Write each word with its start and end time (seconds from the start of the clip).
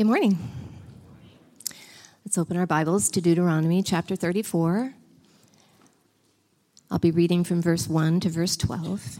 Good 0.00 0.06
morning. 0.06 0.38
Let's 2.24 2.38
open 2.38 2.56
our 2.56 2.64
Bibles 2.64 3.10
to 3.10 3.20
Deuteronomy 3.20 3.82
chapter 3.82 4.16
34. 4.16 4.94
I'll 6.90 6.98
be 6.98 7.10
reading 7.10 7.44
from 7.44 7.60
verse 7.60 7.86
1 7.86 8.20
to 8.20 8.30
verse 8.30 8.56
12. 8.56 9.18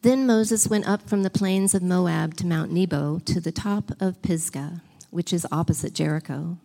Then 0.00 0.26
Moses 0.26 0.68
went 0.68 0.88
up 0.88 1.06
from 1.06 1.22
the 1.22 1.28
plains 1.28 1.74
of 1.74 1.82
Moab 1.82 2.34
to 2.38 2.46
Mount 2.46 2.72
Nebo 2.72 3.18
to 3.26 3.42
the 3.42 3.52
top 3.52 3.90
of 4.00 4.22
Pisgah, 4.22 4.80
which 5.10 5.34
is 5.34 5.46
opposite 5.52 5.92
Jericho. 5.92 6.56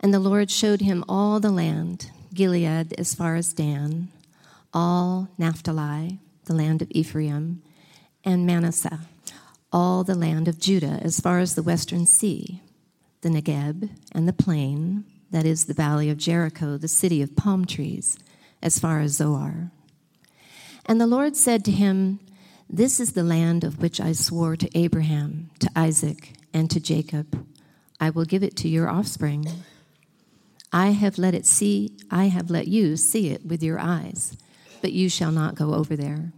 And 0.00 0.14
the 0.14 0.20
Lord 0.20 0.50
showed 0.50 0.80
him 0.80 1.04
all 1.06 1.38
the 1.38 1.52
land, 1.52 2.10
Gilead 2.32 2.94
as 2.96 3.14
far 3.14 3.36
as 3.36 3.52
Dan, 3.52 4.08
all 4.72 5.28
Naphtali, 5.36 6.18
the 6.46 6.54
land 6.54 6.80
of 6.80 6.90
Ephraim, 6.92 7.60
and 8.24 8.46
Manasseh 8.46 9.00
all 9.72 10.04
the 10.04 10.14
land 10.14 10.48
of 10.48 10.58
Judah 10.58 10.98
as 11.02 11.20
far 11.20 11.38
as 11.38 11.54
the 11.54 11.62
western 11.62 12.06
sea, 12.06 12.62
the 13.20 13.28
Negeb 13.28 13.90
and 14.12 14.26
the 14.26 14.32
plain, 14.32 15.04
that 15.30 15.44
is, 15.44 15.66
the 15.66 15.74
valley 15.74 16.08
of 16.08 16.16
Jericho, 16.16 16.76
the 16.76 16.88
city 16.88 17.20
of 17.20 17.36
palm 17.36 17.66
trees, 17.66 18.18
as 18.62 18.78
far 18.78 19.00
as 19.00 19.12
Zoar. 19.16 19.70
And 20.86 21.00
the 21.00 21.06
Lord 21.06 21.36
said 21.36 21.64
to 21.66 21.70
him, 21.70 22.18
This 22.68 22.98
is 22.98 23.12
the 23.12 23.22
land 23.22 23.62
of 23.62 23.82
which 23.82 24.00
I 24.00 24.12
swore 24.12 24.56
to 24.56 24.78
Abraham, 24.78 25.50
to 25.58 25.70
Isaac, 25.76 26.32
and 26.54 26.70
to 26.70 26.80
Jacob. 26.80 27.46
I 28.00 28.10
will 28.10 28.24
give 28.24 28.42
it 28.42 28.56
to 28.58 28.68
your 28.68 28.88
offspring. 28.88 29.46
I 30.72 30.90
have 30.90 31.18
let 31.18 31.34
it 31.34 31.44
see, 31.44 31.96
I 32.10 32.26
have 32.26 32.50
let 32.50 32.68
you 32.68 32.96
see 32.96 33.28
it 33.28 33.44
with 33.44 33.62
your 33.62 33.78
eyes, 33.78 34.36
but 34.80 34.92
you 34.92 35.08
shall 35.08 35.32
not 35.32 35.54
go 35.54 35.74
over 35.74 35.96
there. 35.96 36.32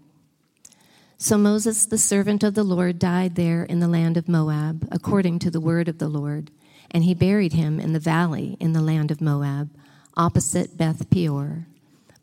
So 1.22 1.36
Moses, 1.36 1.84
the 1.84 1.98
servant 1.98 2.42
of 2.42 2.54
the 2.54 2.64
Lord, 2.64 2.98
died 2.98 3.34
there 3.34 3.62
in 3.62 3.78
the 3.78 3.86
land 3.86 4.16
of 4.16 4.26
Moab, 4.26 4.88
according 4.90 5.38
to 5.40 5.50
the 5.50 5.60
word 5.60 5.86
of 5.86 5.98
the 5.98 6.08
Lord, 6.08 6.50
and 6.90 7.04
he 7.04 7.12
buried 7.12 7.52
him 7.52 7.78
in 7.78 7.92
the 7.92 8.00
valley 8.00 8.56
in 8.58 8.72
the 8.72 8.80
land 8.80 9.10
of 9.10 9.20
Moab, 9.20 9.68
opposite 10.16 10.78
Beth 10.78 11.10
Peor. 11.10 11.66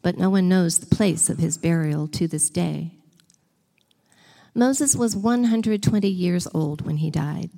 But 0.02 0.18
no 0.18 0.32
one 0.32 0.50
knows 0.50 0.80
the 0.80 0.96
place 0.96 1.30
of 1.30 1.38
his 1.38 1.60
burial 1.60 2.08
to 2.08 2.28
this 2.28 2.50
day. 2.50 2.96
Moses 4.56 4.96
was 4.96 5.16
120 5.16 6.08
years 6.10 6.48
old 6.52 6.84
when 6.84 6.98
he 6.98 7.12
died. 7.12 7.52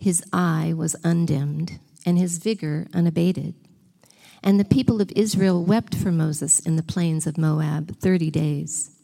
His 0.00 0.24
eye 0.32 0.74
was 0.76 0.96
undimmed, 1.04 1.78
and 2.04 2.18
his 2.18 2.38
vigor 2.38 2.88
unabated. 2.92 3.54
And 4.42 4.58
the 4.58 4.64
people 4.64 5.00
of 5.00 5.12
Israel 5.14 5.64
wept 5.64 5.94
for 5.94 6.10
Moses 6.10 6.58
in 6.58 6.74
the 6.74 6.82
plains 6.82 7.24
of 7.24 7.38
Moab 7.38 8.00
30 8.00 8.32
days. 8.32 8.95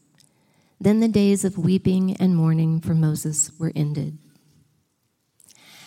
Then 0.82 0.98
the 0.98 1.06
days 1.06 1.44
of 1.44 1.56
weeping 1.56 2.16
and 2.16 2.34
mourning 2.34 2.80
for 2.80 2.92
Moses 2.92 3.52
were 3.56 3.70
ended. 3.76 4.18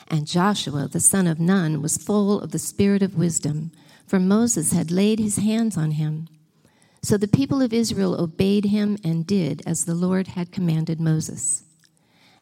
And 0.08 0.26
Joshua, 0.26 0.88
the 0.88 1.02
son 1.02 1.28
of 1.28 1.38
Nun, 1.38 1.82
was 1.82 1.98
full 1.98 2.40
of 2.40 2.52
the 2.52 2.60
spirit 2.60 3.04
of 3.04 3.18
wisdom, 3.18 3.74
for 4.08 4.22
Moses 4.22 4.72
had 4.72 4.92
laid 4.92 5.20
his 5.20 5.36
hands 5.36 5.76
on 5.76 5.92
him. 5.92 6.30
So 7.02 7.18
the 7.18 7.28
people 7.28 7.62
of 7.62 7.74
Israel 7.74 8.16
obeyed 8.16 8.68
him 8.68 8.98
and 9.04 9.28
did 9.28 9.62
as 9.66 9.84
the 9.84 9.96
Lord 9.96 10.28
had 10.28 10.54
commanded 10.54 11.02
Moses. 11.02 11.64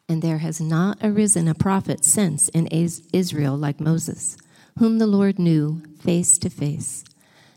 And 0.08 0.22
there 0.22 0.38
has 0.38 0.60
not 0.60 0.98
arisen 1.02 1.48
a 1.48 1.54
prophet 1.54 2.04
since 2.04 2.48
in 2.50 2.68
Israel 2.68 3.56
like 3.56 3.80
Moses, 3.80 4.36
whom 4.78 4.98
the 4.98 5.08
Lord 5.08 5.40
knew 5.40 5.82
face 5.98 6.38
to 6.38 6.50
face 6.50 7.04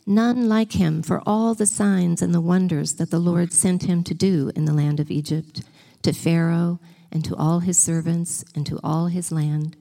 none 0.07 0.47
like 0.47 0.71
him 0.71 1.03
for 1.03 1.21
all 1.25 1.53
the 1.53 1.65
signs 1.65 2.21
and 2.21 2.33
the 2.33 2.41
wonders 2.41 2.93
that 2.93 3.11
the 3.11 3.19
Lord 3.19 3.53
sent 3.53 3.83
him 3.83 4.03
to 4.05 4.13
do 4.13 4.51
in 4.55 4.65
the 4.65 4.73
land 4.73 4.99
of 4.99 5.11
Egypt, 5.11 5.61
to 6.01 6.13
Pharaoh 6.13 6.79
and 7.11 7.23
to 7.25 7.35
all 7.35 7.59
his 7.59 7.77
servants 7.77 8.43
and 8.55 8.65
to 8.65 8.79
all 8.83 9.07
his 9.07 9.31
land, 9.31 9.75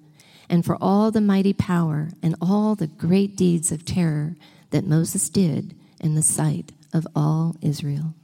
and 0.49 0.65
for 0.65 0.77
all 0.81 1.11
the 1.11 1.21
mighty 1.21 1.53
power 1.53 2.11
and 2.23 2.35
all 2.41 2.75
the 2.75 2.87
great 2.87 3.37
deeds 3.37 3.73
of 3.73 3.85
terror 3.85 4.37
that 4.71 4.87
Moses 4.87 5.29
did 5.29 5.75
in 6.01 6.15
the 6.15 6.23
sight 6.23 6.73
of 6.93 7.07
all 7.15 7.57
Israel. 7.63 8.15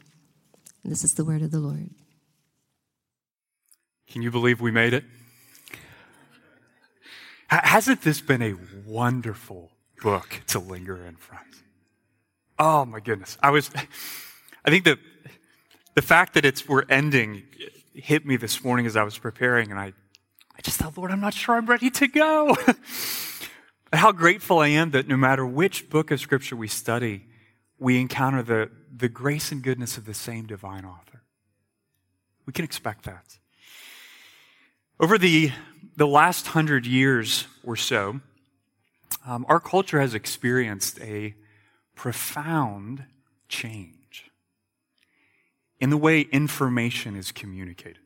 This 0.84 1.05
is 1.05 1.15
the 1.15 1.25
word 1.25 1.43
of 1.43 1.50
the 1.50 1.60
Lord. 1.60 1.91
Can 4.09 4.22
you 4.22 4.31
believe 4.31 4.60
we 4.60 4.71
made 4.71 4.93
it? 4.93 5.05
Hasn't 7.47 8.03
this 8.03 8.21
been 8.21 8.43
a 8.43 8.56
wonderful 8.87 9.71
book 10.03 10.43
to 10.49 10.59
linger 10.59 11.05
in, 11.06 11.16
friends? 11.16 11.62
Oh 12.65 12.84
my 12.84 13.00
goodness. 13.00 13.37
I 13.43 13.50
was, 13.50 13.73
I 14.65 14.71
think 14.71 14.84
that 14.84 15.00
the 15.97 16.00
fact 16.00 16.34
that 16.34 16.45
it's, 16.45 16.69
we're 16.69 16.84
ending 16.89 17.43
hit 17.93 18.25
me 18.25 18.37
this 18.37 18.62
morning 18.62 18.87
as 18.87 18.97
I 18.97 19.03
was 19.03 19.19
preparing 19.19 19.73
and 19.73 19.81
I, 19.81 19.87
I 19.87 20.62
just 20.62 20.78
thought, 20.78 20.97
Lord, 20.97 21.11
I'm 21.11 21.19
not 21.19 21.34
sure 21.34 21.56
I'm 21.56 21.67
ready 21.67 21.91
to 21.91 22.06
go. 22.06 22.56
But 22.65 22.78
How 23.99 24.12
grateful 24.12 24.61
I 24.61 24.69
am 24.69 24.93
that 24.93 25.09
no 25.09 25.17
matter 25.17 25.45
which 25.45 25.91
book 25.91 26.12
of 26.12 26.21
scripture 26.21 26.55
we 26.55 26.69
study, 26.69 27.27
we 27.81 28.00
encounter 28.00 28.45
the, 28.45 28.71
the 28.97 29.09
grace 29.09 29.50
and 29.50 29.61
goodness 29.61 29.99
of 29.99 30.05
the 30.05 30.15
same 30.15 30.47
divine 30.47 30.84
author. 30.84 31.25
We 32.47 32.53
can 32.53 32.65
expect 32.65 33.06
that. 33.06 33.39
Over 35.00 35.19
the, 35.19 35.50
the 35.97 36.06
last 36.06 36.47
hundred 36.47 36.87
years 36.87 37.49
or 37.65 37.75
so, 37.75 38.21
um, 39.27 39.44
our 39.49 39.59
culture 39.59 39.99
has 39.99 40.15
experienced 40.15 41.00
a 41.00 41.34
profound 41.94 43.04
change 43.48 44.30
in 45.80 45.91
the 45.91 45.97
way 45.97 46.20
information 46.20 47.16
is 47.16 47.32
communicated. 47.32 47.98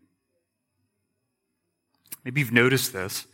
Maybe 2.25 2.41
you've 2.41 2.53
noticed 2.53 2.93
this. 2.93 3.27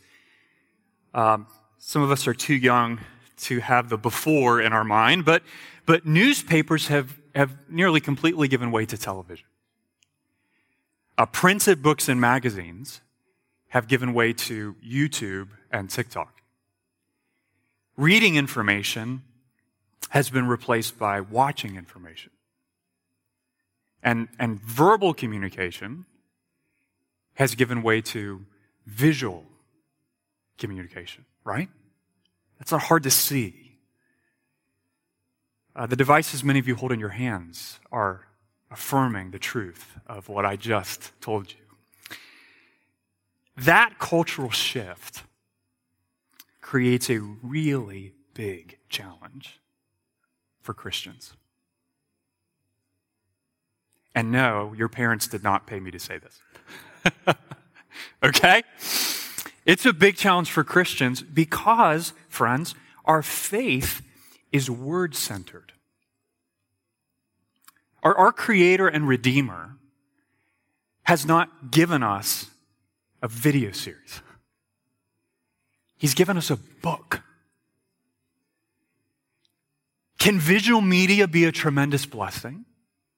Um, 1.13 1.47
some 1.77 2.01
of 2.01 2.11
us 2.11 2.27
are 2.27 2.33
too 2.33 2.53
young 2.53 2.99
to 3.37 3.59
have 3.59 3.89
the 3.89 3.97
before 3.97 4.61
in 4.61 4.73
our 4.73 4.83
mind, 4.83 5.25
but, 5.25 5.43
but 5.85 6.05
newspapers 6.05 6.87
have, 6.87 7.19
have 7.35 7.57
nearly 7.69 7.99
completely 7.99 8.47
given 8.47 8.71
way 8.71 8.85
to 8.85 8.97
television. 8.97 9.47
Uh, 11.17 11.25
printed 11.25 11.81
books 11.81 12.07
and 12.07 12.19
magazines 12.19 13.01
have 13.69 13.87
given 13.87 14.13
way 14.13 14.33
to 14.33 14.75
YouTube 14.85 15.49
and 15.71 15.89
TikTok. 15.89 16.41
Reading 17.97 18.35
information 18.35 19.23
has 20.13 20.29
been 20.29 20.45
replaced 20.45 20.99
by 20.99 21.19
watching 21.19 21.75
information. 21.75 22.29
And, 24.03 24.27
and 24.37 24.61
verbal 24.61 25.11
communication 25.15 26.05
has 27.33 27.55
given 27.55 27.81
way 27.81 27.99
to 28.01 28.45
visual 28.85 29.43
communication, 30.59 31.25
right? 31.43 31.67
That's 32.59 32.71
not 32.71 32.83
hard 32.83 33.01
to 33.03 33.09
see. 33.09 33.79
Uh, 35.75 35.87
the 35.87 35.95
devices 35.95 36.43
many 36.43 36.59
of 36.59 36.67
you 36.67 36.75
hold 36.75 36.91
in 36.91 36.99
your 36.99 37.09
hands 37.09 37.79
are 37.91 38.27
affirming 38.69 39.31
the 39.31 39.39
truth 39.39 39.97
of 40.05 40.29
what 40.29 40.45
I 40.45 40.57
just 40.57 41.11
told 41.21 41.49
you. 41.49 42.15
That 43.57 43.97
cultural 43.97 44.51
shift 44.51 45.23
creates 46.61 47.09
a 47.09 47.17
really 47.19 48.13
big 48.35 48.77
challenge 48.89 49.59
for 50.63 50.73
Christians. 50.73 51.33
And 54.15 54.31
no, 54.31 54.73
your 54.75 54.89
parents 54.89 55.27
did 55.27 55.43
not 55.43 55.67
pay 55.67 55.79
me 55.79 55.91
to 55.91 55.99
say 55.99 56.17
this. 56.17 57.35
okay? 58.23 58.63
It's 59.65 59.85
a 59.85 59.93
big 59.93 60.15
challenge 60.15 60.49
for 60.51 60.63
Christians 60.63 61.21
because, 61.21 62.13
friends, 62.27 62.75
our 63.05 63.21
faith 63.21 64.01
is 64.51 64.69
word 64.69 65.15
centered. 65.15 65.73
Our, 68.03 68.15
our 68.15 68.31
Creator 68.31 68.87
and 68.87 69.07
Redeemer 69.07 69.77
has 71.03 71.25
not 71.25 71.71
given 71.71 72.03
us 72.03 72.49
a 73.21 73.27
video 73.27 73.71
series, 73.71 74.21
He's 75.97 76.13
given 76.13 76.37
us 76.37 76.49
a 76.49 76.57
book. 76.57 77.21
Can 80.23 80.39
visual 80.39 80.79
media 80.79 81.27
be 81.27 81.43
a 81.43 81.51
tremendous 81.51 82.05
blessing? 82.05 82.63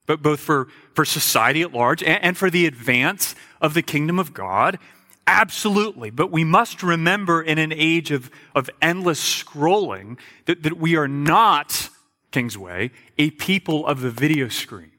But 0.08 0.24
both 0.24 0.40
for, 0.40 0.70
for 0.96 1.06
society 1.06 1.62
at 1.62 1.72
large 1.72 2.02
and, 2.02 2.24
and 2.24 2.36
for 2.36 2.50
the 2.50 2.66
advance 2.66 3.36
of 3.62 3.76
the 3.76 3.84
kingdom 3.84 4.18
of 4.18 4.34
God? 4.34 4.80
Absolutely. 5.28 6.10
But 6.10 6.32
we 6.32 6.44
must 6.44 6.82
remember 6.82 7.44
in 7.44 7.60
an 7.60 7.72
age 7.72 8.10
of, 8.10 8.32
of 8.56 8.72
endless 8.82 9.22
scrolling 9.22 10.18
that, 10.46 10.64
that 10.64 10.80
we 10.80 10.96
are 10.96 11.08
not, 11.08 11.90
Kingsway, 12.32 12.90
a 13.20 13.30
people 13.30 13.86
of 13.86 14.02
the 14.02 14.10
video 14.10 14.48
screen. 14.48 14.94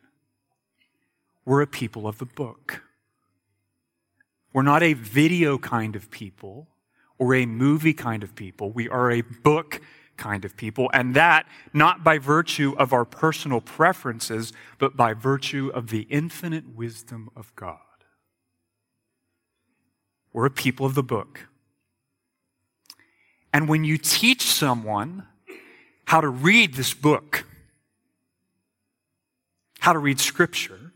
We're 1.45 1.63
a 1.63 1.67
people 1.67 2.07
of 2.07 2.19
the 2.19 2.25
book. 2.25 2.85
We're 4.53 4.63
not 4.63 4.85
a 4.85 4.93
video 4.93 5.59
kind 5.59 5.97
of 5.97 6.13
people 6.13 6.69
or 7.19 7.35
a 7.35 7.47
movie 7.47 7.95
kind 7.95 8.23
of 8.23 8.37
people. 8.37 8.71
We 8.71 8.89
are 8.89 9.11
a 9.11 9.23
book 9.23 9.81
kind 10.17 10.45
of 10.45 10.57
people, 10.57 10.91
and 10.93 11.15
that 11.15 11.47
not 11.73 12.03
by 12.03 12.19
virtue 12.19 12.75
of 12.79 12.93
our 12.93 13.05
personal 13.05 13.61
preferences, 13.61 14.53
but 14.79 14.97
by 14.97 15.13
virtue 15.13 15.71
of 15.75 15.91
the 15.91 16.03
infinite 16.11 16.75
wisdom 16.75 17.31
of 17.37 17.55
God. 17.57 17.79
We're 20.33 20.47
a 20.47 20.51
people 20.51 20.87
of 20.87 20.95
the 20.95 21.03
book. 21.03 21.49
And 23.53 23.69
when 23.69 23.85
you 23.85 23.97
teach 23.99 24.43
someone 24.43 25.27
how 26.07 26.21
to 26.21 26.29
read 26.29 26.75
this 26.75 26.93
book, 26.95 27.45
how 29.81 29.93
to 29.93 29.99
read 29.99 30.21
scripture, 30.21 30.93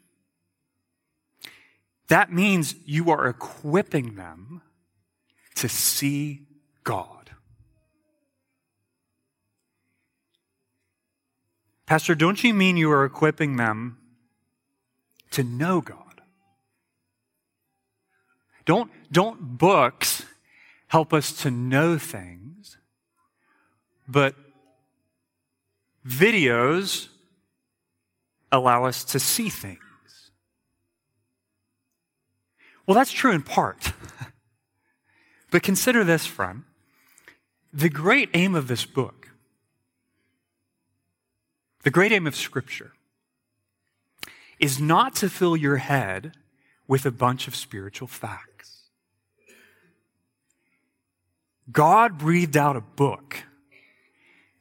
that 2.09 2.33
means 2.33 2.75
you 2.85 3.11
are 3.11 3.27
equipping 3.27 4.17
them 4.17 4.63
to 5.55 5.69
see 5.69 6.43
God. 6.83 7.20
Pastor, 11.91 12.15
don't 12.15 12.45
you 12.45 12.55
mean 12.55 12.77
you 12.77 12.89
are 12.93 13.05
equipping 13.05 13.57
them 13.57 13.99
to 15.33 15.43
know 15.43 15.81
God? 15.81 16.21
Don't, 18.65 18.93
don't 19.11 19.59
books 19.59 20.25
help 20.87 21.13
us 21.13 21.33
to 21.43 21.51
know 21.51 21.99
things, 21.99 22.77
but 24.07 24.37
videos 26.07 27.09
allow 28.53 28.85
us 28.85 29.03
to 29.03 29.19
see 29.19 29.49
things. 29.49 30.31
Well, 32.87 32.95
that's 32.95 33.11
true 33.11 33.33
in 33.33 33.43
part. 33.43 33.93
but 35.51 35.65
consider 35.65 36.05
this, 36.05 36.25
friend. 36.25 36.63
The 37.73 37.89
great 37.89 38.31
aim 38.33 38.55
of 38.55 38.69
this 38.69 38.87
book, 38.87 39.20
the 41.83 41.91
great 41.91 42.13
aim 42.13 42.27
of 42.27 42.37
Scripture, 42.37 42.93
is 44.59 44.81
not 44.81 45.15
to 45.17 45.29
fill 45.29 45.57
your 45.57 45.79
head 45.79 46.33
with 46.87 47.07
a 47.07 47.11
bunch 47.11 47.49
of 47.49 47.57
spiritual 47.57 48.09
facts. 48.09 48.91
God 51.73 52.19
breathed 52.19 52.57
out 52.57 52.77
a 52.77 52.81
book 52.81 53.45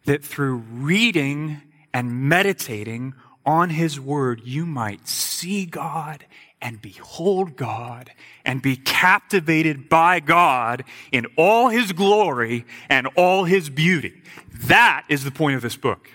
that 0.06 0.24
through 0.24 0.58
reading 0.72 1.62
and 1.94 2.30
meditating 2.30 3.14
on 3.46 3.72
His 3.72 4.00
Word, 4.00 4.42
you 4.46 4.66
might 4.66 5.08
see 5.08 5.66
God 5.66 6.26
and 6.62 6.82
behold 6.82 7.56
God 7.56 8.12
and 8.46 8.62
be 8.62 8.76
captivated 8.76 9.90
by 9.90 10.20
God 10.20 10.84
in 11.12 11.26
all 11.36 11.70
His 11.70 11.94
glory 11.94 12.66
and 12.90 13.08
all 13.16 13.46
His 13.46 13.70
beauty. 13.70 14.22
That 14.66 15.06
is 15.10 15.24
the 15.24 15.32
point 15.32 15.56
of 15.56 15.62
this 15.62 15.78
book. 15.78 16.10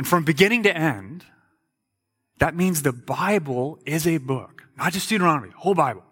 And 0.00 0.08
from 0.08 0.24
beginning 0.24 0.62
to 0.62 0.74
end, 0.74 1.26
that 2.38 2.56
means 2.56 2.80
the 2.80 2.90
Bible 2.90 3.78
is 3.84 4.06
a 4.06 4.16
book, 4.16 4.62
not 4.78 4.94
just 4.94 5.10
Deuteronomy, 5.10 5.50
whole 5.54 5.74
Bible. 5.74 6.04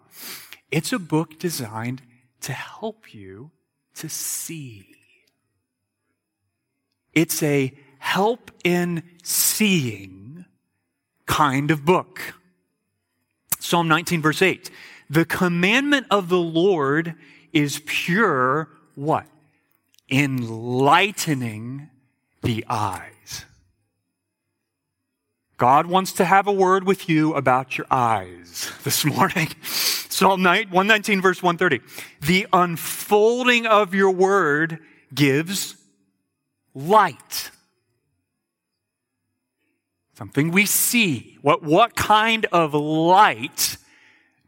It's 0.69 0.93
a 0.93 0.99
book 0.99 1.39
designed 1.39 2.03
to 2.41 2.53
help 2.53 3.15
you 3.15 3.49
to 3.95 4.07
see. 4.07 4.85
It's 7.13 7.41
a 7.41 7.75
help 7.97 8.51
in 8.63 9.01
seeing 9.23 10.45
kind 11.25 11.71
of 11.71 11.83
book. 11.83 12.35
Psalm 13.57 13.87
19, 13.87 14.21
verse 14.21 14.43
8. 14.43 14.69
The 15.09 15.25
commandment 15.25 16.05
of 16.11 16.29
the 16.29 16.37
Lord 16.37 17.15
is 17.51 17.81
pure, 17.87 18.69
what? 18.93 19.25
Enlightening 20.11 21.89
the 22.43 22.63
eyes. 22.69 23.18
God 25.59 25.87
wants 25.87 26.13
to 26.13 26.25
have 26.25 26.47
a 26.47 26.53
word 26.53 26.85
with 26.85 27.09
you 27.09 27.33
about 27.35 27.77
your 27.77 27.85
eyes 27.91 28.71
this 28.83 29.03
morning. 29.03 29.49
Psalm 29.61 30.41
119, 30.41 31.21
verse 31.21 31.43
130. 31.43 31.85
The 32.25 32.47
unfolding 32.51 33.67
of 33.67 33.93
your 33.93 34.09
word 34.09 34.79
gives 35.13 35.75
light. 36.73 37.51
Something 40.13 40.51
we 40.51 40.65
see. 40.65 41.37
What, 41.41 41.61
what 41.61 41.93
kind 41.93 42.45
of 42.53 42.73
light 42.73 43.75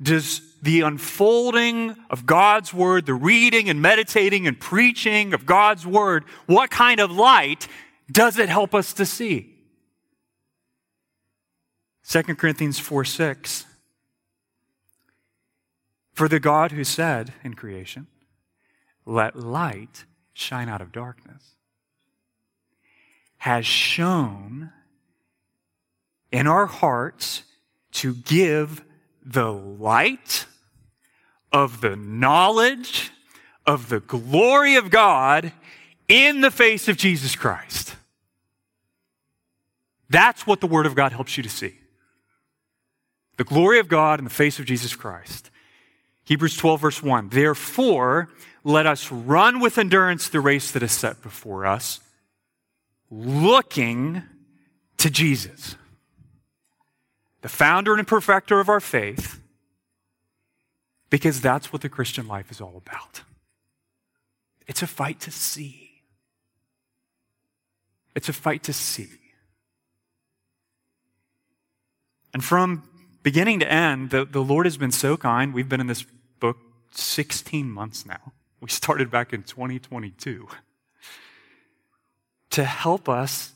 does 0.01 0.41
the 0.61 0.81
unfolding 0.81 1.95
of 2.09 2.25
God's 2.25 2.73
word, 2.73 3.05
the 3.05 3.13
reading 3.13 3.69
and 3.69 3.81
meditating 3.81 4.47
and 4.47 4.57
preaching 4.57 5.33
of 5.33 5.45
God's 5.45 5.85
word, 5.85 6.23
what 6.45 6.71
kind 6.71 7.01
of 7.01 7.11
light 7.11 7.67
does 8.09 8.39
it 8.39 8.47
help 8.47 8.73
us 8.73 8.93
to 8.93 9.05
see? 9.05 9.51
2 12.11 12.23
Corinthians 12.35 12.77
4 12.77 13.05
6. 13.05 13.65
For 16.11 16.27
the 16.27 16.41
God 16.41 16.73
who 16.73 16.83
said 16.83 17.33
in 17.41 17.53
creation, 17.53 18.07
let 19.05 19.39
light 19.39 20.03
shine 20.33 20.67
out 20.67 20.81
of 20.81 20.91
darkness, 20.91 21.55
has 23.37 23.65
shone 23.65 24.73
in 26.33 26.47
our 26.47 26.65
hearts 26.65 27.43
to 27.91 28.13
give 28.13 28.83
the 29.23 29.49
light 29.49 30.47
of 31.53 31.79
the 31.79 31.95
knowledge 31.95 33.11
of 33.65 33.87
the 33.87 34.01
glory 34.01 34.75
of 34.75 34.89
God 34.89 35.53
in 36.09 36.41
the 36.41 36.51
face 36.51 36.89
of 36.89 36.97
Jesus 36.97 37.37
Christ. 37.37 37.95
That's 40.09 40.45
what 40.45 40.59
the 40.59 40.67
Word 40.67 40.85
of 40.85 40.93
God 40.93 41.13
helps 41.13 41.37
you 41.37 41.43
to 41.43 41.49
see. 41.49 41.75
The 43.37 43.43
glory 43.43 43.79
of 43.79 43.87
God 43.87 44.19
in 44.19 44.23
the 44.23 44.29
face 44.29 44.59
of 44.59 44.65
Jesus 44.65 44.95
Christ. 44.95 45.49
Hebrews 46.23 46.57
12, 46.57 46.81
verse 46.81 47.03
1. 47.03 47.29
Therefore, 47.29 48.29
let 48.63 48.85
us 48.85 49.11
run 49.11 49.59
with 49.59 49.77
endurance 49.77 50.29
the 50.29 50.39
race 50.39 50.71
that 50.71 50.83
is 50.83 50.91
set 50.91 51.21
before 51.21 51.65
us, 51.65 51.99
looking 53.09 54.23
to 54.97 55.09
Jesus 55.09 55.75
the 57.41 57.49
founder 57.49 57.95
and 57.95 58.07
perfecter 58.07 58.59
of 58.59 58.69
our 58.69 58.79
faith, 58.79 59.39
because 61.09 61.41
that's 61.41 61.73
what 61.73 61.81
the 61.81 61.89
Christian 61.89 62.27
life 62.27 62.51
is 62.51 62.61
all 62.61 62.77
about. 62.77 63.23
It's 64.67 64.81
a 64.81 64.87
fight 64.87 65.19
to 65.21 65.31
see. 65.31 66.03
It's 68.15 68.29
a 68.29 68.33
fight 68.33 68.63
to 68.63 68.73
see. 68.73 69.09
And 72.33 72.43
from 72.43 72.83
beginning 73.23 73.59
to 73.59 73.71
end, 73.71 74.09
the, 74.09 74.25
the 74.25 74.41
Lord 74.41 74.65
has 74.65 74.77
been 74.77 74.91
so 74.91 75.17
kind. 75.17 75.53
We've 75.53 75.69
been 75.69 75.81
in 75.81 75.87
this 75.87 76.05
book 76.39 76.57
16 76.91 77.69
months 77.69 78.05
now. 78.05 78.33
We 78.59 78.69
started 78.69 79.09
back 79.09 79.33
in 79.33 79.43
2022 79.43 80.47
to 82.51 82.63
help 82.63 83.09
us 83.09 83.53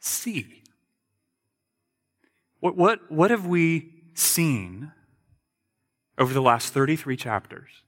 see. 0.00 0.62
What, 2.60 2.76
what, 2.76 3.10
what 3.10 3.30
have 3.30 3.46
we 3.46 3.90
seen 4.14 4.92
over 6.16 6.32
the 6.32 6.42
last 6.42 6.72
33 6.72 7.16
chapters? 7.16 7.82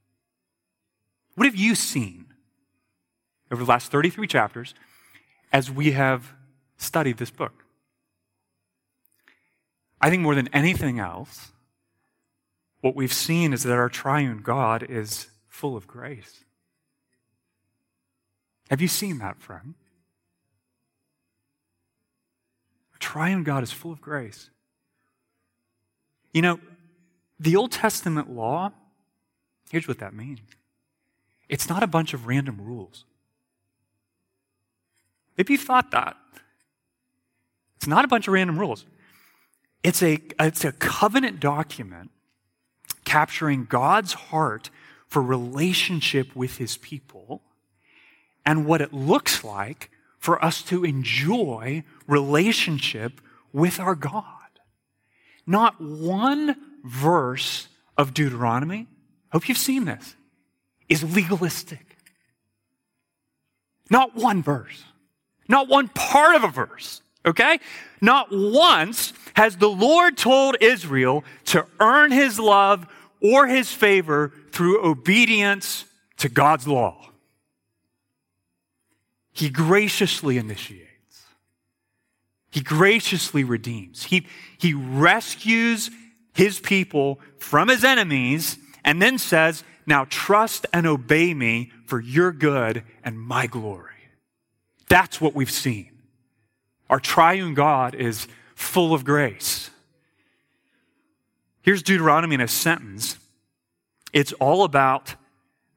What 1.34 1.46
have 1.46 1.56
you 1.56 1.74
seen 1.74 2.26
over 3.50 3.64
the 3.64 3.70
last 3.70 3.90
33 3.90 4.26
chapters 4.26 4.74
as 5.52 5.70
we 5.70 5.92
have 5.92 6.32
studied 6.76 7.16
this 7.16 7.30
book? 7.30 7.59
I 10.00 10.10
think 10.10 10.22
more 10.22 10.34
than 10.34 10.48
anything 10.52 10.98
else, 10.98 11.52
what 12.80 12.96
we've 12.96 13.12
seen 13.12 13.52
is 13.52 13.64
that 13.64 13.76
our 13.76 13.88
triune 13.88 14.38
God 14.38 14.82
is 14.88 15.28
full 15.48 15.76
of 15.76 15.86
grace. 15.86 16.44
Have 18.70 18.80
you 18.80 18.88
seen 18.88 19.18
that, 19.18 19.40
friend? 19.40 19.74
Our 22.92 22.98
triune 22.98 23.42
God 23.42 23.62
is 23.62 23.72
full 23.72 23.92
of 23.92 24.00
grace. 24.00 24.48
You 26.32 26.42
know, 26.42 26.60
the 27.38 27.56
Old 27.56 27.72
Testament 27.72 28.30
law, 28.30 28.72
here's 29.70 29.88
what 29.88 29.98
that 29.98 30.14
means 30.14 30.40
it's 31.48 31.68
not 31.68 31.82
a 31.82 31.88
bunch 31.88 32.14
of 32.14 32.26
random 32.26 32.60
rules. 32.60 33.04
Maybe 35.36 35.54
you 35.54 35.58
thought 35.58 35.90
that. 35.90 36.16
It's 37.76 37.86
not 37.86 38.04
a 38.04 38.08
bunch 38.08 38.28
of 38.28 38.34
random 38.34 38.58
rules. 38.58 38.84
It's 39.82 40.02
a, 40.02 40.18
it's 40.38 40.64
a 40.64 40.72
covenant 40.72 41.40
document 41.40 42.10
capturing 43.04 43.64
God's 43.64 44.12
heart 44.12 44.70
for 45.06 45.22
relationship 45.22 46.34
with 46.36 46.58
his 46.58 46.76
people 46.76 47.42
and 48.44 48.66
what 48.66 48.80
it 48.80 48.92
looks 48.92 49.42
like 49.42 49.90
for 50.18 50.42
us 50.44 50.62
to 50.62 50.84
enjoy 50.84 51.82
relationship 52.06 53.20
with 53.52 53.80
our 53.80 53.94
God. 53.94 54.24
Not 55.46 55.80
one 55.80 56.56
verse 56.84 57.68
of 57.96 58.14
Deuteronomy, 58.14 58.86
hope 59.32 59.48
you've 59.48 59.58
seen 59.58 59.86
this, 59.86 60.14
is 60.88 61.02
legalistic. 61.14 61.96
Not 63.90 64.14
one 64.14 64.42
verse. 64.42 64.84
Not 65.48 65.68
one 65.68 65.88
part 65.88 66.36
of 66.36 66.44
a 66.44 66.48
verse. 66.48 67.02
Okay? 67.24 67.60
Not 68.00 68.28
once 68.30 69.12
has 69.34 69.56
the 69.56 69.68
Lord 69.68 70.16
told 70.16 70.56
Israel 70.60 71.24
to 71.46 71.66
earn 71.78 72.12
his 72.12 72.38
love 72.38 72.86
or 73.22 73.46
his 73.46 73.72
favor 73.72 74.32
through 74.52 74.84
obedience 74.84 75.84
to 76.18 76.28
God's 76.28 76.66
law. 76.66 77.10
He 79.32 79.50
graciously 79.50 80.38
initiates. 80.38 80.86
He 82.50 82.60
graciously 82.60 83.44
redeems. 83.44 84.04
He, 84.04 84.26
he 84.58 84.74
rescues 84.74 85.90
his 86.34 86.58
people 86.58 87.20
from 87.38 87.68
his 87.68 87.84
enemies 87.84 88.58
and 88.84 89.00
then 89.00 89.18
says, 89.18 89.62
Now 89.86 90.06
trust 90.08 90.66
and 90.72 90.86
obey 90.86 91.32
me 91.32 91.70
for 91.86 92.00
your 92.00 92.32
good 92.32 92.82
and 93.04 93.18
my 93.18 93.46
glory. 93.46 93.86
That's 94.88 95.20
what 95.20 95.34
we've 95.34 95.50
seen. 95.50 95.99
Our 96.90 96.98
triune 96.98 97.54
God 97.54 97.94
is 97.94 98.26
full 98.56 98.92
of 98.92 99.04
grace. 99.04 99.70
Here's 101.62 101.84
Deuteronomy 101.84 102.34
in 102.34 102.40
a 102.40 102.48
sentence 102.48 103.16
it's 104.12 104.32
all 104.34 104.64
about 104.64 105.14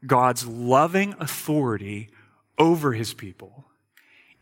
God's 0.08 0.48
loving 0.48 1.14
authority 1.20 2.10
over 2.58 2.94
his 2.94 3.14
people 3.14 3.66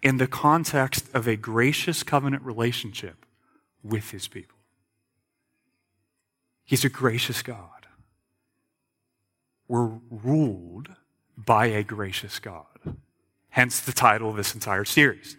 in 0.01 0.16
the 0.16 0.28
context 0.28 1.10
of 1.13 1.28
a 1.28 1.36
gracious 1.36 2.04
covenant 2.04 2.44
relationship 2.44 3.25
with 3.84 4.12
his 4.12 4.30
people. 4.30 4.58
He's 6.63 6.86
a 6.86 6.90
gracious 6.90 7.42
God. 7.42 7.86
We're 9.68 9.92
ruled 10.10 10.88
by 11.36 11.66
a 11.66 11.84
gracious 11.84 12.40
God. 12.40 12.66
Hence 13.50 13.82
the 13.82 13.92
title 13.92 14.30
of 14.30 14.38
this 14.38 14.54
entire 14.54 14.86
series. 14.86 15.36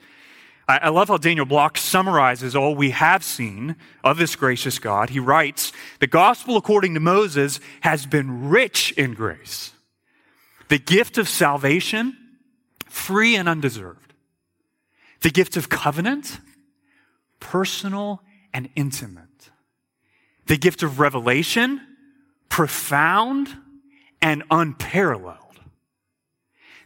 I, 0.69 0.91
love 0.91 1.09
how 1.09 1.17
Daniel 1.17 1.45
Block 1.45 1.77
summarizes 1.77 2.55
all 2.55 2.75
we 2.75 2.91
have 2.91 3.25
seen 3.25 3.77
of 4.05 4.17
this 4.17 4.37
gracious 4.37 4.79
God. 4.79 5.11
He 5.11 5.19
writes, 5.19 5.73
The 5.99 6.07
gospel 6.07 6.57
according 6.57 6.95
to 6.95 7.01
Moses 7.01 7.59
has 7.81 8.07
been 8.07 8.49
rich 8.49 8.93
in 8.93 9.15
grace. 9.15 9.73
The 10.69 10.79
gift 10.79 11.19
of 11.19 11.29
salvation, 11.29 12.17
free 12.87 13.35
and 13.35 13.49
undeserved. 13.49 14.15
The 15.23 15.31
gift 15.31 15.57
of 15.57 15.69
covenant, 15.69 16.39
personal 17.41 18.23
and 18.55 18.69
intimate. 18.77 19.51
The 20.47 20.57
gift 20.57 20.83
of 20.83 21.01
revelation, 21.01 21.81
profound 22.49 23.49
and 24.21 24.45
unparalleled. 24.51 25.39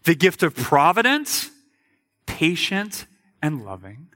The 0.04 0.14
gift 0.14 0.42
of 0.42 0.54
providence, 0.54 1.50
patient 2.25 3.06
and 3.47 3.65
loving, 3.65 4.09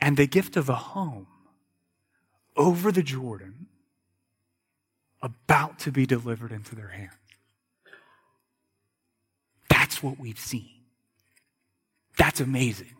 and 0.00 0.16
the 0.16 0.26
gift 0.26 0.56
of 0.56 0.68
a 0.68 0.74
home 0.74 1.26
over 2.56 2.90
the 2.90 3.02
Jordan 3.02 3.66
about 5.22 5.78
to 5.80 5.92
be 5.92 6.06
delivered 6.06 6.50
into 6.50 6.74
their 6.74 6.88
hands. 6.88 7.12
That's 9.68 10.02
what 10.02 10.18
we've 10.18 10.38
seen. 10.38 10.70
That's 12.16 12.40
amazing. 12.40 12.94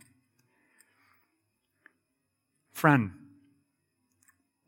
Friend, 2.73 3.12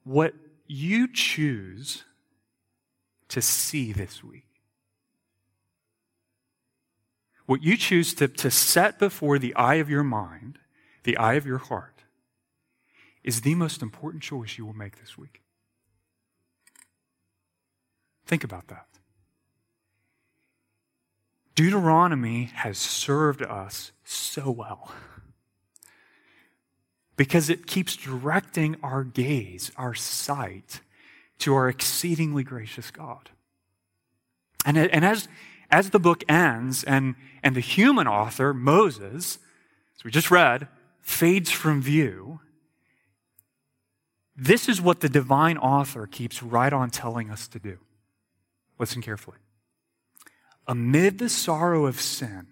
what 0.02 0.34
you 0.66 1.12
choose 1.12 2.04
to 3.28 3.42
see 3.42 3.92
this 3.92 4.24
week 4.24 4.53
what 7.46 7.62
you 7.62 7.76
choose 7.76 8.14
to, 8.14 8.28
to 8.28 8.50
set 8.50 8.98
before 8.98 9.38
the 9.38 9.54
eye 9.54 9.76
of 9.76 9.90
your 9.90 10.04
mind, 10.04 10.58
the 11.02 11.16
eye 11.16 11.34
of 11.34 11.46
your 11.46 11.58
heart, 11.58 12.02
is 13.22 13.40
the 13.40 13.54
most 13.54 13.82
important 13.82 14.22
choice 14.22 14.58
you 14.58 14.66
will 14.66 14.74
make 14.74 15.00
this 15.00 15.18
week. 15.18 15.42
Think 18.26 18.44
about 18.44 18.68
that. 18.68 18.86
Deuteronomy 21.54 22.44
has 22.54 22.78
served 22.78 23.42
us 23.42 23.92
so 24.02 24.50
well 24.50 24.92
because 27.16 27.48
it 27.48 27.66
keeps 27.66 27.96
directing 27.96 28.76
our 28.82 29.04
gaze, 29.04 29.70
our 29.76 29.94
sight, 29.94 30.80
to 31.38 31.54
our 31.54 31.68
exceedingly 31.68 32.42
gracious 32.42 32.90
God. 32.90 33.30
And, 34.64 34.78
and 34.78 35.04
as, 35.04 35.28
as 35.74 35.90
the 35.90 35.98
book 35.98 36.22
ends 36.28 36.84
and, 36.84 37.16
and 37.42 37.56
the 37.56 37.60
human 37.60 38.06
author, 38.06 38.54
Moses, 38.54 39.40
as 39.96 40.04
we 40.04 40.10
just 40.12 40.30
read, 40.30 40.68
fades 41.00 41.50
from 41.50 41.82
view, 41.82 42.38
this 44.36 44.68
is 44.68 44.80
what 44.80 45.00
the 45.00 45.08
divine 45.08 45.58
author 45.58 46.06
keeps 46.06 46.44
right 46.44 46.72
on 46.72 46.90
telling 46.90 47.28
us 47.28 47.48
to 47.48 47.58
do. 47.58 47.78
Listen 48.78 49.02
carefully. 49.02 49.38
Amid 50.68 51.18
the 51.18 51.28
sorrow 51.28 51.86
of 51.86 52.00
sin, 52.00 52.46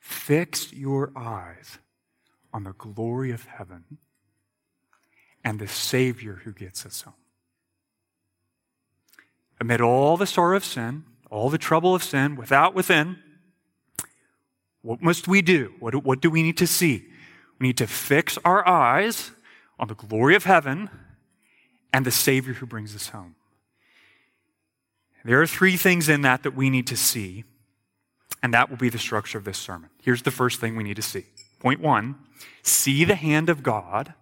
fix 0.00 0.72
your 0.72 1.12
eyes 1.14 1.78
on 2.52 2.64
the 2.64 2.72
glory 2.72 3.30
of 3.30 3.44
heaven 3.44 3.98
and 5.44 5.60
the 5.60 5.68
Savior 5.68 6.40
who 6.42 6.52
gets 6.52 6.84
us 6.84 7.02
home. 7.02 7.14
Amid 9.60 9.80
all 9.80 10.16
the 10.16 10.26
sorrow 10.26 10.56
of 10.56 10.64
sin, 10.64 11.04
all 11.34 11.50
the 11.50 11.58
trouble 11.58 11.94
of 11.94 12.02
sin 12.02 12.36
without 12.36 12.74
within, 12.74 13.18
what 14.82 15.02
must 15.02 15.26
we 15.26 15.42
do? 15.42 15.72
What, 15.80 16.04
what 16.04 16.20
do 16.20 16.30
we 16.30 16.42
need 16.42 16.56
to 16.58 16.66
see? 16.66 17.08
We 17.58 17.66
need 17.66 17.78
to 17.78 17.88
fix 17.88 18.38
our 18.44 18.66
eyes 18.68 19.32
on 19.78 19.88
the 19.88 19.94
glory 19.94 20.36
of 20.36 20.44
heaven 20.44 20.88
and 21.92 22.06
the 22.06 22.12
Savior 22.12 22.54
who 22.54 22.66
brings 22.66 22.94
us 22.94 23.08
home. 23.08 23.34
There 25.24 25.40
are 25.42 25.46
three 25.46 25.76
things 25.76 26.08
in 26.08 26.20
that 26.20 26.42
that 26.42 26.54
we 26.54 26.70
need 26.70 26.86
to 26.88 26.96
see, 26.96 27.44
and 28.42 28.54
that 28.54 28.70
will 28.70 28.76
be 28.76 28.90
the 28.90 28.98
structure 28.98 29.38
of 29.38 29.44
this 29.44 29.58
sermon. 29.58 29.90
Here's 30.02 30.22
the 30.22 30.30
first 30.30 30.60
thing 30.60 30.76
we 30.76 30.84
need 30.84 30.96
to 30.96 31.02
see. 31.02 31.24
Point 31.58 31.80
one 31.80 32.16
see 32.62 33.04
the 33.04 33.14
hand 33.14 33.48
of 33.48 33.62
God 33.62 34.14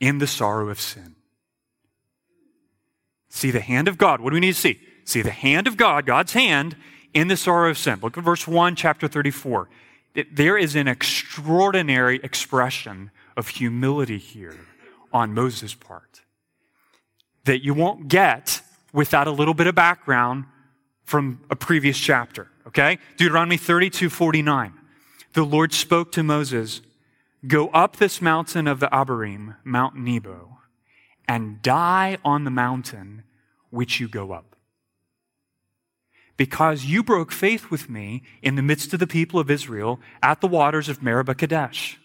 in 0.00 0.18
the 0.18 0.26
sorrow 0.26 0.68
of 0.68 0.80
sin. 0.80 1.14
See 3.28 3.50
the 3.50 3.60
hand 3.60 3.86
of 3.86 3.98
God. 3.98 4.20
What 4.20 4.30
do 4.30 4.34
we 4.34 4.40
need 4.40 4.54
to 4.54 4.60
see? 4.60 4.80
See 5.04 5.22
the 5.22 5.30
hand 5.30 5.66
of 5.66 5.76
God, 5.76 6.06
God's 6.06 6.32
hand, 6.32 6.76
in 7.12 7.28
the 7.28 7.36
sorrow 7.36 7.70
of 7.70 7.78
sin. 7.78 8.00
Look 8.02 8.18
at 8.18 8.24
verse 8.24 8.48
1, 8.48 8.74
chapter 8.74 9.06
34. 9.06 9.68
It, 10.14 10.36
there 10.36 10.58
is 10.58 10.74
an 10.74 10.88
extraordinary 10.88 12.20
expression 12.22 13.10
of 13.36 13.48
humility 13.48 14.18
here 14.18 14.58
on 15.12 15.32
Moses' 15.32 15.74
part 15.74 16.22
that 17.44 17.64
you 17.64 17.74
won't 17.74 18.08
get 18.08 18.62
without 18.92 19.26
a 19.26 19.30
little 19.30 19.54
bit 19.54 19.66
of 19.66 19.74
background 19.74 20.44
from 21.04 21.40
a 21.50 21.56
previous 21.56 21.98
chapter. 21.98 22.48
Okay? 22.66 22.98
Deuteronomy 23.16 23.56
32 23.56 24.08
49. 24.10 24.72
The 25.34 25.44
Lord 25.44 25.72
spoke 25.72 26.12
to 26.12 26.22
Moses, 26.22 26.80
Go 27.46 27.68
up 27.68 27.96
this 27.96 28.22
mountain 28.22 28.66
of 28.66 28.80
the 28.80 28.86
Abarim, 28.86 29.56
Mount 29.64 29.96
Nebo, 29.96 30.58
and 31.28 31.60
die 31.60 32.16
on 32.24 32.44
the 32.44 32.50
mountain 32.50 33.24
which 33.70 34.00
you 34.00 34.08
go 34.08 34.32
up 34.32 34.53
because 36.36 36.84
you 36.84 37.02
broke 37.02 37.30
faith 37.30 37.70
with 37.70 37.88
me 37.88 38.22
in 38.42 38.56
the 38.56 38.62
midst 38.62 38.92
of 38.92 39.00
the 39.00 39.06
people 39.06 39.38
of 39.38 39.50
Israel 39.50 40.00
at 40.22 40.40
the 40.40 40.48
waters 40.48 40.88
of 40.88 41.02
Meribah 41.02 41.34
Kadesh. 41.34 41.98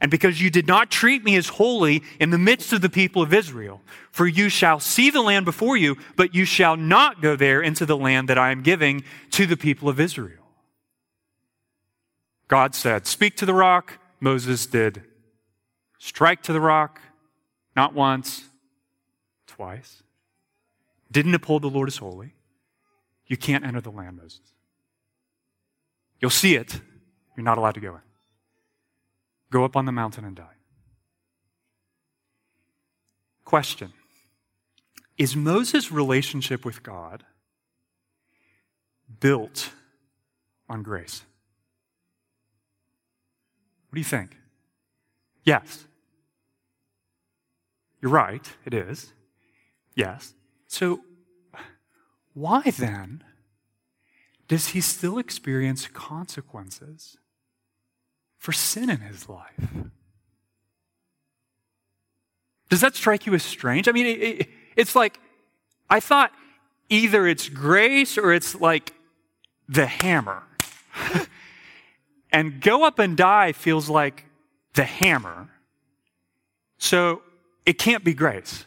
And 0.00 0.10
because 0.10 0.40
you 0.40 0.48
did 0.48 0.66
not 0.66 0.90
treat 0.90 1.22
me 1.22 1.36
as 1.36 1.48
holy 1.48 2.02
in 2.18 2.30
the 2.30 2.38
midst 2.38 2.72
of 2.72 2.80
the 2.80 2.88
people 2.88 3.20
of 3.20 3.34
Israel, 3.34 3.82
for 4.10 4.26
you 4.26 4.48
shall 4.48 4.80
see 4.80 5.10
the 5.10 5.20
land 5.20 5.44
before 5.44 5.76
you, 5.76 5.98
but 6.16 6.34
you 6.34 6.46
shall 6.46 6.74
not 6.74 7.20
go 7.20 7.36
there 7.36 7.60
into 7.60 7.84
the 7.84 7.96
land 7.96 8.28
that 8.30 8.38
I 8.38 8.50
am 8.50 8.62
giving 8.62 9.04
to 9.32 9.44
the 9.44 9.58
people 9.58 9.90
of 9.90 10.00
Israel. 10.00 10.38
God 12.48 12.74
said, 12.74 13.06
Speak 13.06 13.36
to 13.36 13.46
the 13.46 13.54
rock. 13.54 13.98
Moses 14.20 14.66
did. 14.66 15.02
Strike 15.98 16.42
to 16.44 16.52
the 16.54 16.60
rock, 16.60 17.00
not 17.76 17.92
once, 17.92 18.44
twice. 19.46 20.02
Didn't 21.12 21.34
uphold 21.34 21.62
the 21.62 21.68
Lord 21.68 21.88
as 21.88 21.98
holy 21.98 22.34
you 23.30 23.36
can't 23.36 23.64
enter 23.64 23.80
the 23.80 23.92
land, 23.92 24.16
Moses. 24.16 24.40
You'll 26.18 26.30
see 26.32 26.56
it. 26.56 26.80
You're 27.36 27.44
not 27.44 27.58
allowed 27.58 27.76
to 27.76 27.80
go 27.80 27.94
in. 27.94 28.00
Go 29.52 29.64
up 29.64 29.76
on 29.76 29.84
the 29.86 29.92
mountain 29.92 30.24
and 30.24 30.34
die. 30.34 30.56
Question 33.44 33.92
Is 35.16 35.36
Moses' 35.36 35.92
relationship 35.92 36.64
with 36.64 36.82
God 36.82 37.22
built 39.20 39.70
on 40.68 40.82
grace? 40.82 41.22
What 43.88 43.94
do 43.94 44.00
you 44.00 44.04
think? 44.04 44.36
Yes. 45.44 45.86
You're 48.02 48.10
right, 48.10 48.52
it 48.64 48.74
is. 48.74 49.12
Yes. 49.94 50.34
So, 50.66 51.00
why 52.34 52.62
then 52.70 53.24
does 54.48 54.68
he 54.68 54.80
still 54.80 55.18
experience 55.18 55.86
consequences 55.86 57.16
for 58.38 58.52
sin 58.52 58.90
in 58.90 59.00
his 59.00 59.28
life? 59.28 59.68
Does 62.68 62.80
that 62.80 62.94
strike 62.94 63.26
you 63.26 63.34
as 63.34 63.42
strange? 63.42 63.88
I 63.88 63.92
mean, 63.92 64.06
it, 64.06 64.22
it, 64.22 64.48
it's 64.76 64.94
like, 64.94 65.18
I 65.88 66.00
thought 66.00 66.32
either 66.88 67.26
it's 67.26 67.48
grace 67.48 68.16
or 68.16 68.32
it's 68.32 68.54
like 68.54 68.94
the 69.68 69.86
hammer. 69.86 70.42
and 72.32 72.60
go 72.60 72.84
up 72.84 72.98
and 72.98 73.16
die 73.16 73.52
feels 73.52 73.88
like 73.88 74.24
the 74.74 74.84
hammer. 74.84 75.48
So 76.78 77.22
it 77.66 77.78
can't 77.78 78.04
be 78.04 78.14
grace. 78.14 78.64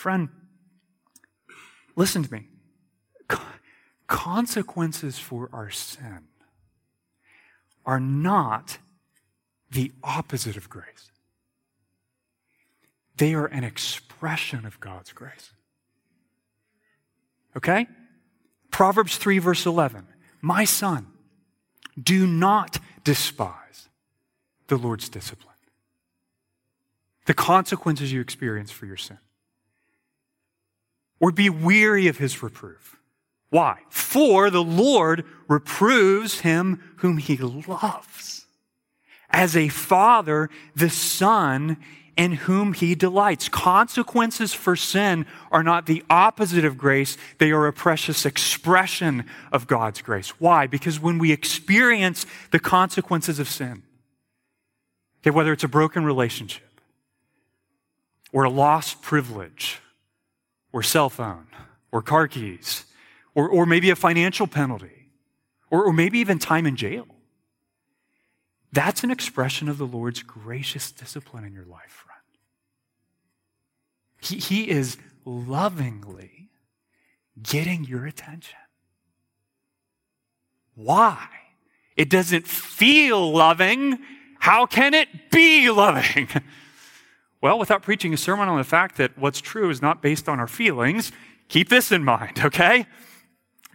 Friend, 0.00 0.30
listen 1.94 2.22
to 2.22 2.32
me. 2.32 2.46
Consequences 4.06 5.18
for 5.18 5.50
our 5.52 5.68
sin 5.68 6.20
are 7.84 8.00
not 8.00 8.78
the 9.70 9.92
opposite 10.02 10.56
of 10.56 10.70
grace. 10.70 11.10
They 13.18 13.34
are 13.34 13.44
an 13.44 13.62
expression 13.62 14.64
of 14.64 14.80
God's 14.80 15.12
grace. 15.12 15.52
Okay? 17.54 17.86
Proverbs 18.70 19.18
3, 19.18 19.38
verse 19.38 19.66
11. 19.66 20.06
My 20.40 20.64
son, 20.64 21.08
do 22.02 22.26
not 22.26 22.78
despise 23.04 23.90
the 24.68 24.78
Lord's 24.78 25.10
discipline, 25.10 25.56
the 27.26 27.34
consequences 27.34 28.14
you 28.14 28.22
experience 28.22 28.70
for 28.70 28.86
your 28.86 28.96
sin, 28.96 29.18
or 31.20 31.30
be 31.30 31.50
weary 31.50 32.08
of 32.08 32.18
his 32.18 32.42
reproof. 32.42 32.96
Why? 33.50 33.80
For 33.90 34.48
the 34.48 34.62
Lord 34.62 35.24
reproves 35.48 36.40
him 36.40 36.80
whom 36.96 37.18
he 37.18 37.36
loves. 37.36 38.46
As 39.28 39.56
a 39.56 39.68
father, 39.68 40.48
the 40.74 40.90
son 40.90 41.76
in 42.16 42.32
whom 42.32 42.74
he 42.74 42.94
delights. 42.94 43.48
Consequences 43.48 44.52
for 44.52 44.76
sin 44.76 45.24
are 45.50 45.62
not 45.62 45.86
the 45.86 46.04
opposite 46.10 46.64
of 46.64 46.76
grace, 46.76 47.16
they 47.38 47.50
are 47.50 47.66
a 47.66 47.72
precious 47.72 48.26
expression 48.26 49.24
of 49.52 49.66
God's 49.66 50.02
grace. 50.02 50.30
Why? 50.40 50.66
Because 50.66 51.00
when 51.00 51.18
we 51.18 51.32
experience 51.32 52.26
the 52.50 52.58
consequences 52.58 53.38
of 53.38 53.48
sin, 53.48 53.84
okay, 55.22 55.30
whether 55.30 55.52
it's 55.52 55.64
a 55.64 55.68
broken 55.68 56.04
relationship, 56.04 56.80
or 58.32 58.44
a 58.44 58.50
lost 58.50 59.02
privilege, 59.02 59.80
or 60.72 60.82
cell 60.82 61.10
phone, 61.10 61.46
or 61.92 62.02
car 62.02 62.28
keys, 62.28 62.84
or, 63.34 63.48
or 63.48 63.66
maybe 63.66 63.90
a 63.90 63.96
financial 63.96 64.46
penalty, 64.46 65.10
or, 65.70 65.84
or 65.84 65.92
maybe 65.92 66.18
even 66.18 66.38
time 66.38 66.66
in 66.66 66.76
jail. 66.76 67.06
That's 68.72 69.02
an 69.02 69.10
expression 69.10 69.68
of 69.68 69.78
the 69.78 69.86
Lord's 69.86 70.22
gracious 70.22 70.92
discipline 70.92 71.44
in 71.44 71.52
your 71.52 71.64
life, 71.64 72.04
friend. 72.04 72.20
he, 74.20 74.36
he 74.36 74.70
is 74.70 74.96
lovingly 75.24 76.50
getting 77.42 77.84
your 77.84 78.06
attention. 78.06 78.58
Why? 80.74 81.26
It 81.96 82.08
doesn't 82.08 82.46
feel 82.46 83.32
loving. 83.32 83.98
How 84.38 84.66
can 84.66 84.94
it 84.94 85.30
be 85.30 85.70
loving? 85.70 86.28
Well, 87.40 87.58
without 87.58 87.82
preaching 87.82 88.12
a 88.12 88.18
sermon 88.18 88.48
on 88.48 88.58
the 88.58 88.64
fact 88.64 88.96
that 88.96 89.16
what's 89.16 89.40
true 89.40 89.70
is 89.70 89.80
not 89.80 90.02
based 90.02 90.28
on 90.28 90.38
our 90.38 90.46
feelings, 90.46 91.10
keep 91.48 91.68
this 91.68 91.90
in 91.90 92.04
mind, 92.04 92.38
okay? 92.44 92.86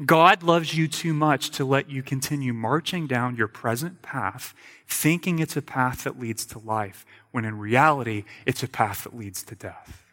God 0.04 0.44
loves 0.44 0.74
you 0.74 0.88
too 0.88 1.14
much 1.14 1.52
to 1.52 1.64
let 1.64 1.90
you 1.90 2.04
continue 2.04 2.54
marching 2.54 3.08
down 3.08 3.38
your 3.38 3.48
present 3.48 4.02
path, 4.02 4.54
thinking 4.88 5.40
it's 5.40 5.56
a 5.56 5.62
path 5.62 6.04
that 6.04 6.20
leads 6.20 6.46
to 6.48 6.60
life, 6.60 7.06
when 7.32 7.46
in 7.46 7.58
reality, 7.58 8.26
it's 8.46 8.62
a 8.62 8.68
path 8.68 9.06
that 9.06 9.16
leads 9.16 9.42
to 9.44 9.56
death. 9.56 10.04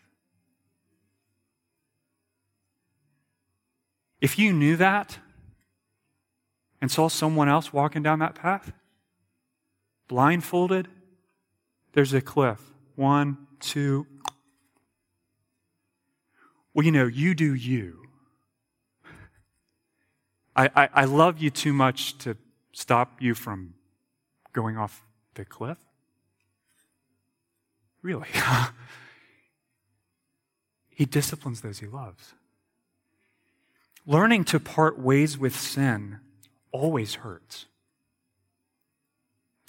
If 4.20 4.38
you 4.38 4.52
knew 4.52 4.76
that 4.76 5.18
and 6.80 6.90
saw 6.90 7.08
someone 7.08 7.48
else 7.48 7.72
walking 7.72 8.04
down 8.04 8.20
that 8.20 8.36
path, 8.36 8.72
blindfolded, 10.06 10.86
there's 11.92 12.14
a 12.14 12.20
cliff. 12.20 12.71
One, 12.94 13.46
two. 13.60 14.06
Well, 16.74 16.84
you 16.84 16.92
know, 16.92 17.06
you 17.06 17.34
do 17.34 17.54
you. 17.54 18.02
I, 20.54 20.70
I, 20.74 20.88
I 20.94 21.04
love 21.04 21.38
you 21.38 21.50
too 21.50 21.72
much 21.72 22.18
to 22.18 22.36
stop 22.72 23.20
you 23.20 23.34
from 23.34 23.74
going 24.52 24.76
off 24.76 25.02
the 25.34 25.44
cliff. 25.44 25.78
Really? 28.02 28.28
he 30.90 31.04
disciplines 31.04 31.60
those 31.60 31.78
he 31.78 31.86
loves. 31.86 32.34
Learning 34.04 34.44
to 34.44 34.58
part 34.58 34.98
ways 34.98 35.38
with 35.38 35.54
sin 35.54 36.18
always 36.72 37.16
hurts. 37.16 37.66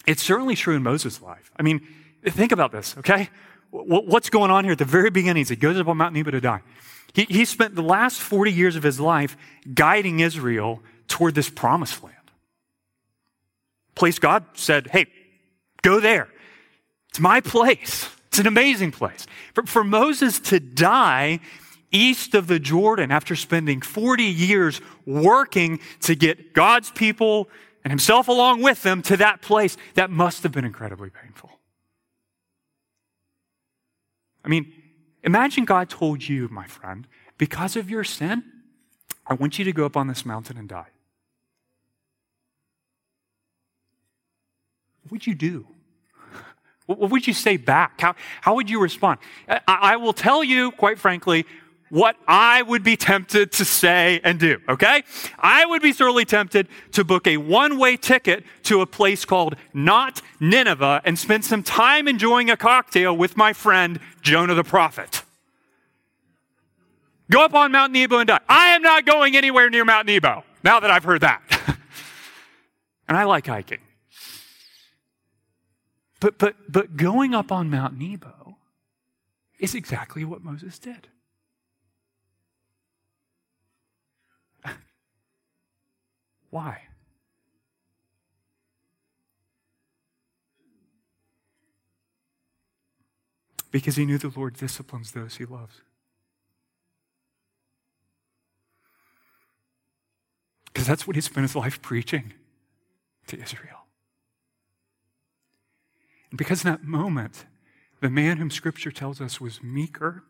It's 0.06 0.24
certainly 0.24 0.56
true 0.56 0.76
in 0.76 0.84
Moses' 0.84 1.22
life. 1.22 1.52
I 1.58 1.62
mean, 1.62 1.86
think 2.32 2.52
about 2.52 2.72
this, 2.72 2.96
okay? 3.00 3.30
What's 3.72 4.30
going 4.30 4.52
on 4.52 4.64
here 4.64 4.74
at 4.74 4.78
the 4.78 4.86
very 4.86 5.10
beginning? 5.10 5.46
He 5.46 5.56
goes 5.56 5.78
up 5.80 5.88
on 5.88 5.98
Mount 5.98 6.14
Nebo 6.14 6.32
to 6.32 6.42
die. 6.42 6.62
He, 7.14 7.24
he 7.24 7.46
spent 7.46 7.76
the 7.76 7.84
last 7.84 8.20
40 8.20 8.52
years 8.52 8.76
of 8.76 8.84
his 8.84 9.00
life 9.00 9.36
guiding 9.74 10.20
Israel 10.20 10.82
toward 11.08 11.36
this 11.36 11.50
promised 11.50 12.04
land. 12.04 12.16
Place 13.96 14.20
God 14.20 14.46
said, 14.54 14.88
hey, 14.88 15.08
go 15.82 16.00
there. 16.00 16.28
It's 17.10 17.20
my 17.20 17.42
place. 17.42 18.10
It's 18.28 18.40
an 18.40 18.48
amazing 18.48 18.92
place. 18.92 19.28
For, 19.54 19.64
for 19.66 19.84
Moses 19.84 20.40
to 20.40 20.60
die 20.60 21.40
east 21.92 22.34
of 22.34 22.48
the 22.48 22.60
Jordan 22.60 23.12
after 23.12 23.36
spending 23.36 23.82
40 23.82 24.24
years 24.24 24.82
working 25.06 25.80
to 26.02 26.16
get 26.16 26.54
God's 26.54 26.90
people 26.90 27.48
and 27.84 27.92
himself 27.92 28.28
along 28.28 28.64
with 28.64 28.82
them 28.82 29.04
to 29.04 29.18
that 29.18 29.42
place. 29.42 29.78
That 29.94 30.10
must 30.10 30.42
have 30.44 30.52
been 30.52 30.66
incredibly 30.66 31.12
painful. 31.12 31.52
I 34.44 34.50
mean, 34.50 34.74
imagine 35.24 35.66
God 35.66 35.90
told 35.90 36.28
you, 36.28 36.48
my 36.50 36.68
friend, 36.68 37.08
because 37.38 37.76
of 37.76 37.90
your 37.90 38.04
sin, 38.04 38.44
I 39.26 39.34
want 39.36 39.58
you 39.58 39.66
to 39.66 39.72
go 39.72 39.86
up 39.86 39.96
on 39.96 40.08
this 40.08 40.26
mountain 40.26 40.58
and 40.58 40.68
die. 40.68 40.88
What 45.04 45.12
would 45.12 45.28
you 45.28 45.36
do? 45.36 45.68
What 46.86 47.12
would 47.12 47.26
you 47.28 47.34
say 47.34 47.56
back? 47.56 48.02
How, 48.02 48.16
how 48.42 48.56
would 48.56 48.70
you 48.70 48.82
respond? 48.82 49.20
I, 49.48 49.62
I 49.68 49.96
will 49.96 50.12
tell 50.12 50.44
you, 50.44 50.72
quite 50.72 51.00
frankly, 51.00 51.46
what 51.94 52.16
I 52.28 52.64
would 52.64 52.82
be 52.82 52.98
tempted 52.98 53.52
to 53.52 53.64
say 53.64 54.20
and 54.24 54.40
do, 54.40 54.60
okay? 54.68 55.04
I 55.38 55.64
would 55.68 55.84
be 55.84 55.94
sorely 55.94 56.26
tempted 56.26 56.68
to 56.94 57.04
book 57.04 57.28
a 57.28 57.38
one 57.38 57.78
way 57.78 57.98
ticket 57.98 58.44
to 58.64 58.82
a 58.82 58.88
place 58.88 59.26
called 59.26 59.56
Not 59.76 60.20
Nineveh 60.40 61.04
and 61.06 61.20
spend 61.20 61.46
some 61.46 61.62
time 61.62 62.08
enjoying 62.08 62.50
a 62.50 62.58
cocktail 62.58 63.16
with 63.16 63.38
my 63.38 63.54
friend 63.54 64.00
Jonah 64.24 64.56
the 64.56 64.64
prophet. 64.64 65.22
Go 67.30 67.46
up 67.46 67.54
on 67.54 67.72
Mount 67.72 67.94
Nebo 67.94 68.18
and 68.18 68.28
die. 68.28 68.40
I 68.50 68.70
am 68.70 68.82
not 68.82 69.06
going 69.06 69.36
anywhere 69.36 69.70
near 69.70 69.86
Mount 69.86 70.08
Nebo 70.08 70.44
now 70.64 70.80
that 70.80 70.90
I've 70.90 71.04
heard 71.04 71.22
that. 71.22 71.44
and 73.08 73.16
I 73.16 73.26
like 73.26 73.46
hiking. 73.46 73.82
But, 76.20 76.40
but, 76.40 76.56
but 76.68 76.98
going 76.98 77.36
up 77.36 77.52
on 77.52 77.70
Mount 77.70 78.00
Nebo 78.00 78.58
is 79.60 79.76
exactly 79.76 80.26
what 80.26 80.44
Moses 80.44 80.80
did. 80.80 81.10
Why? 86.54 86.82
Because 93.72 93.96
he 93.96 94.06
knew 94.06 94.20
the 94.20 94.32
Lord 94.36 94.54
disciplines 94.54 95.14
those 95.14 95.38
he 95.38 95.46
loves. 95.46 95.82
Because 100.66 100.86
that's 100.86 101.08
what 101.08 101.16
he 101.16 101.24
spent 101.24 101.46
his 101.46 101.56
life 101.56 101.82
preaching 101.82 102.34
to 103.26 103.42
Israel. 103.42 103.88
And 106.30 106.38
because 106.38 106.64
in 106.64 106.70
that 106.70 106.84
moment, 106.84 107.46
the 108.00 108.12
man 108.12 108.38
whom 108.38 108.52
Scripture 108.52 108.92
tells 108.92 109.20
us 109.20 109.42
was 109.42 109.64
meeker 109.64 110.24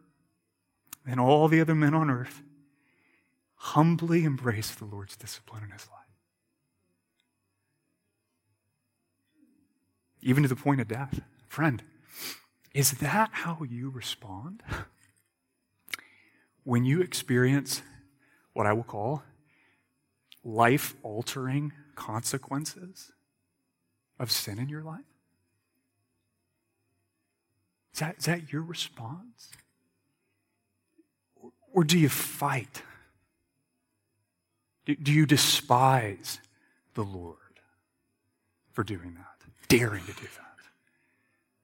than 1.06 1.20
all 1.20 1.50
the 1.50 1.60
other 1.60 1.76
men 1.76 1.94
on 1.94 2.10
earth 2.10 2.44
humbly 3.56 4.24
embraced 4.24 4.80
the 4.80 4.86
Lord's 4.86 5.18
discipline 5.18 5.66
in 5.66 5.72
his 5.72 5.90
life. 5.90 6.03
Even 10.24 10.44
to 10.44 10.50
the 10.50 10.56
point 10.56 10.82
of 10.82 10.88
death. 10.88 11.22
Friend, 11.48 11.84
is 12.74 12.92
that 12.94 13.30
how 13.32 13.60
you 13.64 13.90
respond 13.90 14.64
when 16.64 16.86
you 16.86 17.02
experience 17.02 17.82
what 18.54 18.66
I 18.66 18.74
will 18.74 18.84
call 18.84 19.24
life 20.44 20.96
altering 21.04 21.74
consequences 21.96 23.12
of 24.20 24.32
sin 24.32 24.60
in 24.60 24.70
your 24.70 24.84
life? 24.84 25.02
Is 27.94 28.00
that, 28.00 28.18
is 28.18 28.26
that 28.26 28.52
your 28.52 28.64
response? 28.64 29.50
Or 31.72 31.84
do 31.84 31.98
you 31.98 32.10
fight? 32.10 32.82
Do, 34.86 34.96
do 34.96 35.12
you 35.12 35.26
despise 35.26 36.40
the 36.96 37.04
Lord 37.04 37.38
for 38.72 38.84
doing 38.84 39.16
that, 39.16 39.33
daring 39.78 40.04
to 40.06 40.14
do 40.14 40.22
that? 40.22 40.44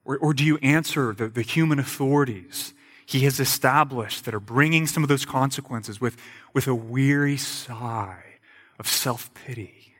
Or, 0.04 0.18
or 0.18 0.34
do 0.34 0.44
you 0.44 0.58
answer 0.58 1.12
the, 1.12 1.28
the 1.28 1.42
human 1.42 1.78
authorities 1.78 2.74
he 3.06 3.20
has 3.20 3.40
established 3.40 4.24
that 4.24 4.34
are 4.34 4.40
bringing 4.40 4.86
some 4.86 5.02
of 5.02 5.08
those 5.08 5.24
consequences 5.24 6.00
with, 6.00 6.16
with 6.52 6.66
a 6.66 6.74
weary 6.74 7.36
sigh 7.36 8.24
of 8.78 8.88
self 8.88 9.32
pity? 9.34 9.94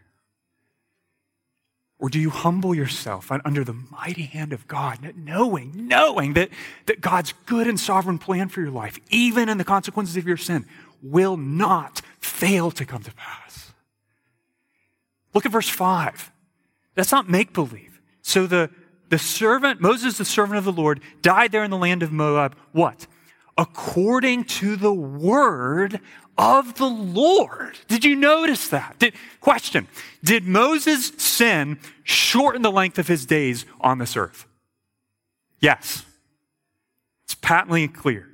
Or 1.99 2.09
do 2.09 2.19
you 2.19 2.31
humble 2.31 2.75
yourself 2.75 3.31
under 3.31 3.63
the 3.63 3.75
mighty 3.75 4.23
hand 4.23 4.55
of 4.55 4.67
God, 4.67 5.13
knowing, 5.17 5.73
knowing 5.75 6.33
that, 6.33 6.49
that 6.87 7.03
God's 7.03 7.35
good 7.45 7.67
and 7.67 7.79
sovereign 7.79 8.19
plan 8.19 8.49
for 8.49 8.63
your 8.63 8.71
life, 8.71 8.99
even 9.11 9.51
in 9.51 9.59
the 9.59 9.65
consequences 9.65 10.17
of 10.17 10.27
your 10.27 10.39
sin, 10.39 10.65
will 11.03 11.37
not 11.37 12.01
fail 12.19 12.71
to 12.71 12.87
come 12.87 13.03
to 13.03 13.13
pass? 13.13 13.73
Look 15.35 15.45
at 15.45 15.53
verse 15.53 15.69
5. 15.69 16.33
That's 16.95 17.13
not 17.13 17.29
make 17.29 17.53
believe. 17.53 17.90
So 18.23 18.47
the, 18.47 18.71
the 19.09 19.19
servant, 19.19 19.81
Moses, 19.81 20.19
the 20.19 20.25
servant 20.25 20.59
of 20.59 20.65
the 20.65 20.73
Lord, 20.73 21.01
died 21.23 21.53
there 21.53 21.65
in 21.65 21.71
the 21.71 21.77
land 21.77 22.03
of 22.03 22.13
Moab. 22.13 22.57
What? 22.73 23.07
According 23.57 24.45
to 24.45 24.77
the 24.77 24.93
word 24.93 26.01
of 26.39 26.77
the 26.77 26.89
Lord. 26.89 27.79
Did 27.89 28.05
you 28.05 28.17
notice 28.17 28.69
that? 28.69 28.99
Did, 28.99 29.15
question 29.41 29.89
Did 30.25 30.45
Moses' 30.47 31.13
sin 31.19 31.79
shorten 32.03 32.63
the 32.63 32.73
length 32.73 32.99
of 32.99 33.09
his 33.09 33.27
days 33.27 33.67
on 33.81 33.99
this 33.99 34.17
earth? 34.17 34.47
Yes. 35.61 36.05
It's 37.25 37.35
patently 37.35 37.87
clear. 37.89 38.29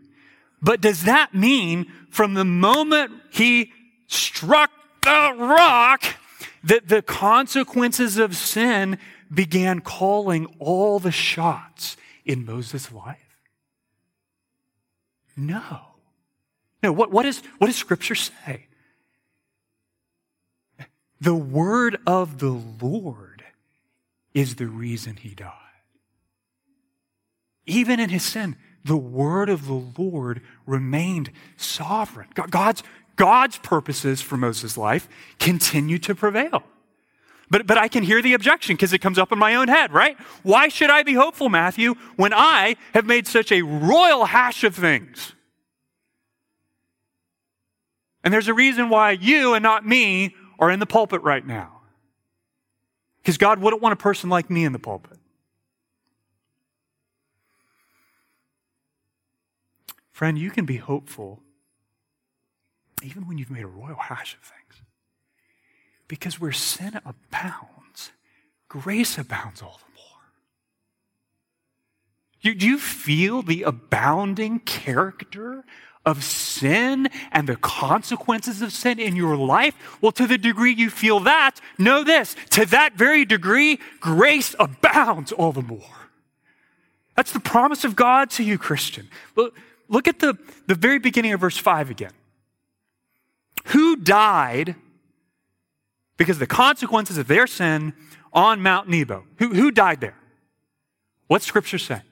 But 0.62 0.80
does 0.80 1.02
that 1.02 1.34
mean 1.34 1.92
from 2.10 2.34
the 2.34 2.44
moment 2.44 3.12
he 3.30 3.72
struck 4.06 4.70
the 5.02 5.34
rock 5.36 6.04
that 6.64 6.88
the 6.88 7.02
consequences 7.02 8.18
of 8.18 8.36
sin 8.36 8.98
began 9.32 9.80
calling 9.80 10.46
all 10.58 10.98
the 10.98 11.12
shots 11.12 11.96
in 12.24 12.44
Moses' 12.44 12.92
life? 12.92 13.38
No. 15.36 15.80
No, 16.82 16.92
what, 16.92 17.10
what, 17.10 17.26
is, 17.26 17.42
what 17.58 17.66
does 17.66 17.76
Scripture 17.76 18.14
say? 18.14 18.66
The 21.20 21.34
word 21.34 21.98
of 22.06 22.38
the 22.38 22.62
Lord 22.80 23.44
is 24.34 24.56
the 24.56 24.66
reason 24.66 25.16
he 25.16 25.34
died. 25.34 25.52
Even 27.64 27.98
in 27.98 28.10
his 28.10 28.22
sin, 28.22 28.56
the 28.84 28.96
word 28.96 29.48
of 29.48 29.66
the 29.66 29.92
Lord 29.98 30.42
remained 30.66 31.30
sovereign. 31.56 32.28
God's, 32.34 32.82
God's 33.16 33.58
purposes 33.58 34.20
for 34.20 34.36
Moses' 34.36 34.76
life 34.76 35.08
continue 35.38 35.98
to 36.00 36.14
prevail. 36.14 36.62
But, 37.48 37.66
but 37.66 37.78
I 37.78 37.88
can 37.88 38.02
hear 38.02 38.20
the 38.20 38.34
objection 38.34 38.74
because 38.74 38.92
it 38.92 38.98
comes 38.98 39.18
up 39.18 39.30
in 39.30 39.38
my 39.38 39.54
own 39.54 39.68
head, 39.68 39.92
right? 39.92 40.18
Why 40.42 40.68
should 40.68 40.90
I 40.90 41.02
be 41.04 41.14
hopeful, 41.14 41.48
Matthew, 41.48 41.94
when 42.16 42.32
I 42.34 42.76
have 42.92 43.06
made 43.06 43.26
such 43.26 43.52
a 43.52 43.62
royal 43.62 44.24
hash 44.24 44.64
of 44.64 44.74
things? 44.74 45.32
And 48.24 48.34
there's 48.34 48.48
a 48.48 48.54
reason 48.54 48.88
why 48.88 49.12
you 49.12 49.54
and 49.54 49.62
not 49.62 49.86
me 49.86 50.34
are 50.58 50.70
in 50.70 50.80
the 50.80 50.86
pulpit 50.86 51.22
right 51.22 51.46
now. 51.46 51.82
Because 53.18 53.38
God 53.38 53.60
wouldn't 53.60 53.80
want 53.80 53.92
a 53.92 53.96
person 53.96 54.28
like 54.28 54.50
me 54.50 54.64
in 54.64 54.72
the 54.72 54.78
pulpit. 54.80 55.18
Friend, 60.10 60.36
you 60.36 60.50
can 60.50 60.64
be 60.64 60.78
hopeful 60.78 61.42
even 63.02 63.28
when 63.28 63.38
you've 63.38 63.50
made 63.50 63.64
a 63.64 63.68
royal 63.68 63.96
hash 63.96 64.34
of 64.34 64.40
things. 64.40 64.65
Because 66.08 66.40
where 66.40 66.52
sin 66.52 67.00
abounds, 67.04 68.12
grace 68.68 69.18
abounds 69.18 69.62
all 69.62 69.78
the 69.78 70.00
more. 70.00 70.06
Do 72.54 72.66
you 72.66 72.78
feel 72.78 73.42
the 73.42 73.64
abounding 73.64 74.60
character 74.60 75.64
of 76.04 76.22
sin 76.22 77.08
and 77.32 77.48
the 77.48 77.56
consequences 77.56 78.62
of 78.62 78.72
sin 78.72 79.00
in 79.00 79.16
your 79.16 79.36
life? 79.36 79.74
Well, 80.00 80.12
to 80.12 80.26
the 80.26 80.38
degree 80.38 80.72
you 80.72 80.88
feel 80.88 81.18
that, 81.20 81.60
know 81.76 82.04
this 82.04 82.36
to 82.50 82.64
that 82.66 82.94
very 82.94 83.24
degree, 83.24 83.80
grace 83.98 84.54
abounds 84.60 85.32
all 85.32 85.52
the 85.52 85.62
more. 85.62 85.80
That's 87.16 87.32
the 87.32 87.40
promise 87.40 87.84
of 87.84 87.96
God 87.96 88.30
to 88.32 88.44
you, 88.44 88.58
Christian. 88.58 89.08
Look, 89.34 89.56
look 89.88 90.06
at 90.06 90.20
the, 90.20 90.38
the 90.66 90.74
very 90.74 90.98
beginning 90.98 91.32
of 91.32 91.40
verse 91.40 91.56
5 91.56 91.90
again. 91.90 92.12
Who 93.66 93.96
died 93.96 94.76
because 96.16 96.38
the 96.38 96.46
consequences 96.46 97.18
of 97.18 97.28
their 97.28 97.46
sin 97.46 97.94
on 98.32 98.62
Mount 98.62 98.88
Nebo? 98.88 99.24
Who, 99.38 99.48
who 99.48 99.70
died 99.70 100.00
there? 100.00 100.16
What's 101.26 101.46
Scripture 101.46 101.78
say? 101.78 102.02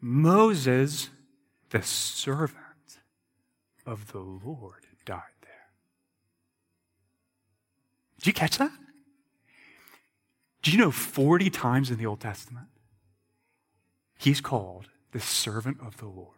Moses, 0.00 1.08
the 1.70 1.82
servant 1.82 2.58
of 3.86 4.12
the 4.12 4.18
Lord 4.18 4.86
died 5.04 5.22
there. 5.42 5.68
Did 8.18 8.26
you 8.28 8.32
catch 8.32 8.58
that? 8.58 8.72
Do 10.62 10.70
you 10.70 10.78
know 10.78 10.90
40 10.90 11.50
times 11.50 11.90
in 11.90 11.98
the 11.98 12.06
Old 12.06 12.20
Testament 12.20 12.68
he's 14.18 14.40
called 14.40 14.88
the 15.12 15.20
servant 15.20 15.78
of 15.80 15.98
the 15.98 16.06
Lord? 16.06 16.28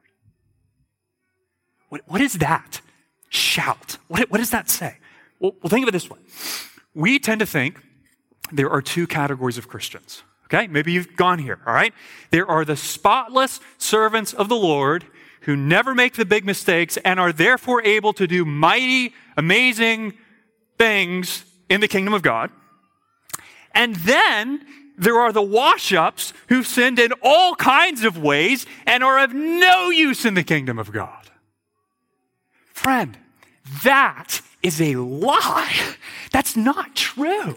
What, 1.88 2.02
what 2.06 2.20
is 2.20 2.34
that? 2.34 2.80
Shout. 3.28 3.98
What, 4.08 4.30
what 4.30 4.38
does 4.38 4.50
that 4.50 4.68
say? 4.68 4.96
Well, 5.38 5.54
well, 5.62 5.70
think 5.70 5.84
of 5.84 5.88
it 5.88 5.92
this 5.92 6.10
way. 6.10 6.18
We 6.96 7.18
tend 7.18 7.40
to 7.40 7.46
think 7.46 7.78
there 8.50 8.70
are 8.70 8.80
two 8.80 9.06
categories 9.06 9.58
of 9.58 9.68
Christians. 9.68 10.22
Okay? 10.46 10.66
Maybe 10.66 10.92
you've 10.92 11.14
gone 11.14 11.38
here, 11.38 11.60
all 11.66 11.74
right? 11.74 11.92
There 12.30 12.48
are 12.48 12.64
the 12.64 12.76
spotless 12.76 13.60
servants 13.76 14.32
of 14.32 14.48
the 14.48 14.56
Lord 14.56 15.04
who 15.42 15.56
never 15.56 15.94
make 15.94 16.14
the 16.14 16.24
big 16.24 16.46
mistakes 16.46 16.96
and 16.98 17.20
are 17.20 17.32
therefore 17.32 17.82
able 17.82 18.14
to 18.14 18.26
do 18.26 18.46
mighty, 18.46 19.12
amazing 19.36 20.14
things 20.78 21.44
in 21.68 21.80
the 21.80 21.88
kingdom 21.88 22.14
of 22.14 22.22
God. 22.22 22.50
And 23.74 23.96
then 23.96 24.64
there 24.96 25.20
are 25.20 25.32
the 25.32 25.42
wash 25.42 25.92
ups 25.92 26.32
who've 26.48 26.66
sinned 26.66 26.98
in 26.98 27.12
all 27.22 27.54
kinds 27.56 28.04
of 28.04 28.16
ways 28.16 28.64
and 28.86 29.04
are 29.04 29.22
of 29.22 29.34
no 29.34 29.90
use 29.90 30.24
in 30.24 30.32
the 30.32 30.42
kingdom 30.42 30.78
of 30.78 30.92
God. 30.92 31.30
Friend, 32.72 33.18
that 33.84 34.40
is 34.62 34.80
a 34.80 34.96
lie. 34.96 35.96
That's 36.32 36.56
not 36.56 36.94
true. 36.94 37.56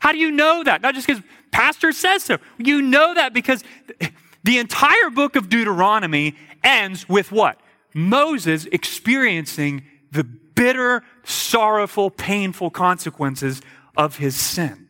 How 0.00 0.12
do 0.12 0.18
you 0.18 0.30
know 0.30 0.62
that? 0.64 0.80
Not 0.80 0.94
just 0.94 1.06
because 1.06 1.22
pastor 1.50 1.92
says 1.92 2.24
so. 2.24 2.38
You 2.56 2.82
know 2.82 3.14
that 3.14 3.34
because 3.34 3.64
the 4.44 4.58
entire 4.58 5.10
book 5.10 5.36
of 5.36 5.48
Deuteronomy 5.48 6.36
ends 6.62 7.08
with 7.08 7.32
what? 7.32 7.60
Moses 7.94 8.66
experiencing 8.66 9.82
the 10.12 10.24
bitter, 10.24 11.02
sorrowful, 11.24 12.10
painful 12.10 12.70
consequences 12.70 13.60
of 13.96 14.18
his 14.18 14.36
sin. 14.36 14.88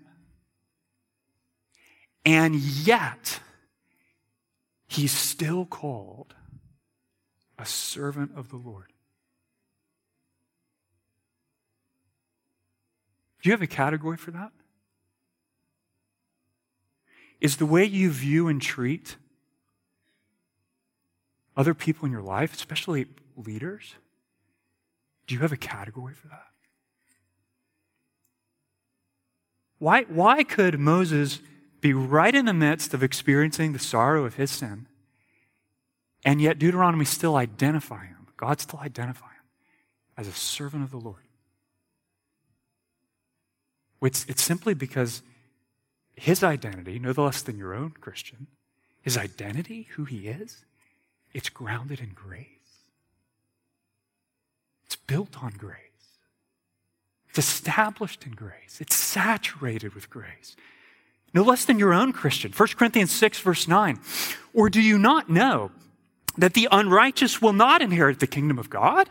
And 2.24 2.54
yet, 2.54 3.40
he's 4.86 5.12
still 5.12 5.64
called 5.64 6.34
a 7.58 7.64
servant 7.64 8.32
of 8.36 8.50
the 8.50 8.56
Lord. 8.56 8.92
Do 13.42 13.48
you 13.48 13.52
have 13.52 13.62
a 13.62 13.66
category 13.66 14.16
for 14.16 14.30
that? 14.32 14.50
Is 17.40 17.56
the 17.56 17.66
way 17.66 17.84
you 17.84 18.10
view 18.10 18.48
and 18.48 18.60
treat 18.60 19.16
other 21.56 21.74
people 21.74 22.06
in 22.06 22.12
your 22.12 22.22
life, 22.22 22.52
especially 22.52 23.06
leaders? 23.36 23.94
Do 25.26 25.34
you 25.34 25.40
have 25.40 25.52
a 25.52 25.56
category 25.56 26.14
for 26.14 26.28
that? 26.28 26.46
Why, 29.78 30.02
why 30.02 30.42
could 30.42 30.80
Moses 30.80 31.40
be 31.80 31.92
right 31.92 32.34
in 32.34 32.46
the 32.46 32.54
midst 32.54 32.92
of 32.94 33.04
experiencing 33.04 33.72
the 33.72 33.78
sorrow 33.78 34.24
of 34.24 34.34
his 34.34 34.50
sin, 34.50 34.86
and 36.24 36.42
yet 36.42 36.58
Deuteronomy 36.58 37.04
still 37.04 37.36
identify 37.36 38.06
him, 38.06 38.26
God 38.36 38.60
still 38.60 38.80
identify 38.80 39.26
him 39.26 39.46
as 40.16 40.26
a 40.26 40.32
servant 40.32 40.82
of 40.82 40.90
the 40.90 40.98
Lord? 40.98 41.27
It's, 44.02 44.24
it's 44.28 44.42
simply 44.42 44.74
because 44.74 45.22
his 46.14 46.42
identity, 46.42 46.98
no 46.98 47.10
less 47.10 47.42
than 47.42 47.58
your 47.58 47.74
own 47.74 47.90
Christian, 47.90 48.46
his 49.00 49.16
identity, 49.16 49.88
who 49.94 50.04
he 50.04 50.28
is, 50.28 50.64
it's 51.32 51.48
grounded 51.48 52.00
in 52.00 52.10
grace. 52.14 52.46
It's 54.86 54.96
built 54.96 55.42
on 55.42 55.52
grace. 55.52 55.76
It's 57.28 57.38
established 57.38 58.24
in 58.24 58.32
grace. 58.32 58.78
It's 58.80 58.96
saturated 58.96 59.94
with 59.94 60.10
grace. 60.10 60.56
No 61.34 61.42
less 61.42 61.64
than 61.64 61.78
your 61.78 61.92
own 61.92 62.12
Christian. 62.12 62.52
1 62.52 62.68
Corinthians 62.76 63.12
6, 63.12 63.40
verse 63.40 63.68
9. 63.68 64.00
Or 64.54 64.70
do 64.70 64.80
you 64.80 64.98
not 64.98 65.28
know 65.28 65.70
that 66.38 66.54
the 66.54 66.68
unrighteous 66.70 67.42
will 67.42 67.52
not 67.52 67.82
inherit 67.82 68.20
the 68.20 68.26
kingdom 68.26 68.58
of 68.58 68.70
God? 68.70 69.08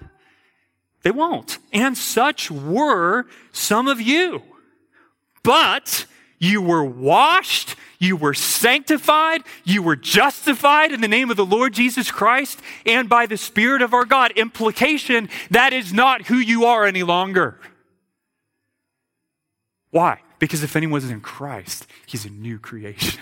They 1.03 1.11
won't. 1.11 1.59
And 1.71 1.97
such 1.97 2.49
were 2.49 3.27
some 3.51 3.87
of 3.87 4.01
you. 4.01 4.41
But 5.47 6.07
you 6.39 6.61
were 6.61 6.83
washed, 6.83 7.77
you 7.99 8.17
were 8.17 8.33
sanctified, 8.33 9.43
you 9.63 9.81
were 9.81 9.95
justified 9.95 10.91
in 10.91 10.99
the 10.99 11.07
name 11.07 11.31
of 11.31 11.37
the 11.37 11.45
Lord 11.45 11.73
Jesus 11.73 12.11
Christ 12.11 12.59
and 12.85 13.07
by 13.07 13.27
the 13.27 13.37
Spirit 13.37 13.81
of 13.81 13.93
our 13.93 14.03
God. 14.03 14.33
Implication, 14.35 15.29
that 15.49 15.71
is 15.71 15.93
not 15.93 16.23
who 16.23 16.35
you 16.35 16.65
are 16.65 16.85
any 16.85 17.01
longer. 17.01 17.61
Why? 19.89 20.19
Because 20.37 20.63
if 20.63 20.75
anyone 20.75 21.01
is 21.01 21.09
in 21.09 21.21
Christ, 21.21 21.87
he's 22.05 22.25
a 22.25 22.29
new 22.29 22.59
creation. 22.59 23.21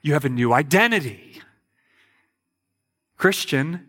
You 0.00 0.14
have 0.14 0.24
a 0.24 0.30
new 0.30 0.54
identity. 0.54 1.42
Christian, 3.18 3.86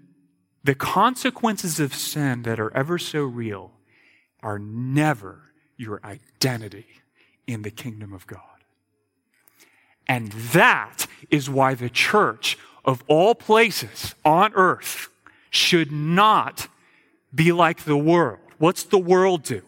the 0.65 0.75
consequences 0.75 1.79
of 1.79 1.95
sin 1.95 2.41
that 2.41 2.59
are 2.59 2.75
ever 2.75 2.97
so 2.97 3.23
real 3.23 3.71
are 4.43 4.59
never 4.59 5.48
your 5.79 6.01
identity 6.03 6.85
in 7.47 7.61
the 7.61 7.71
kingdom 7.71 8.13
of 8.13 8.27
God. 8.27 8.41
And 10.07 10.31
that 10.31 11.07
is 11.29 11.49
why 11.49 11.73
the 11.73 11.89
church 11.89 12.57
of 12.83 13.03
all 13.07 13.33
places 13.33 14.13
on 14.25 14.51
earth 14.55 15.09
should 15.49 15.91
not 15.91 16.67
be 17.33 17.51
like 17.51 17.85
the 17.85 17.97
world. 17.97 18.39
What's 18.57 18.83
the 18.83 18.97
world 18.97 19.43
do? 19.43 19.61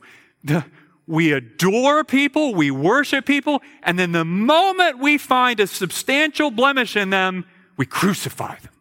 The, 0.43 0.65
we 1.07 1.31
adore 1.31 2.03
people, 2.03 2.53
we 2.53 2.71
worship 2.71 3.25
people, 3.25 3.61
and 3.83 3.97
then 3.97 4.11
the 4.11 4.25
moment 4.25 4.99
we 4.99 5.17
find 5.17 5.59
a 5.59 5.67
substantial 5.67 6.51
blemish 6.51 6.95
in 6.95 7.09
them, 7.09 7.45
we 7.77 7.85
crucify 7.85 8.57
them. 8.59 8.71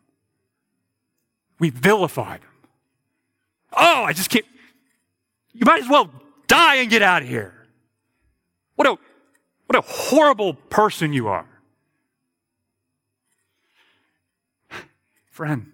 We 1.59 1.71
vilify 1.71 2.39
them. 2.39 2.49
Oh, 3.77 4.05
I 4.05 4.13
just 4.13 4.31
can't. 4.31 4.47
You 5.53 5.65
might 5.67 5.83
as 5.83 5.89
well 5.89 6.11
die 6.51 6.77
and 6.77 6.91
get 6.91 7.01
out 7.01 7.23
of 7.23 7.29
here. 7.29 7.55
What 8.75 8.89
a, 8.89 8.99
what 9.67 9.77
a 9.77 9.81
horrible 9.83 10.55
person 10.55 11.13
you 11.13 11.29
are. 11.29 11.47
Friend, 15.31 15.71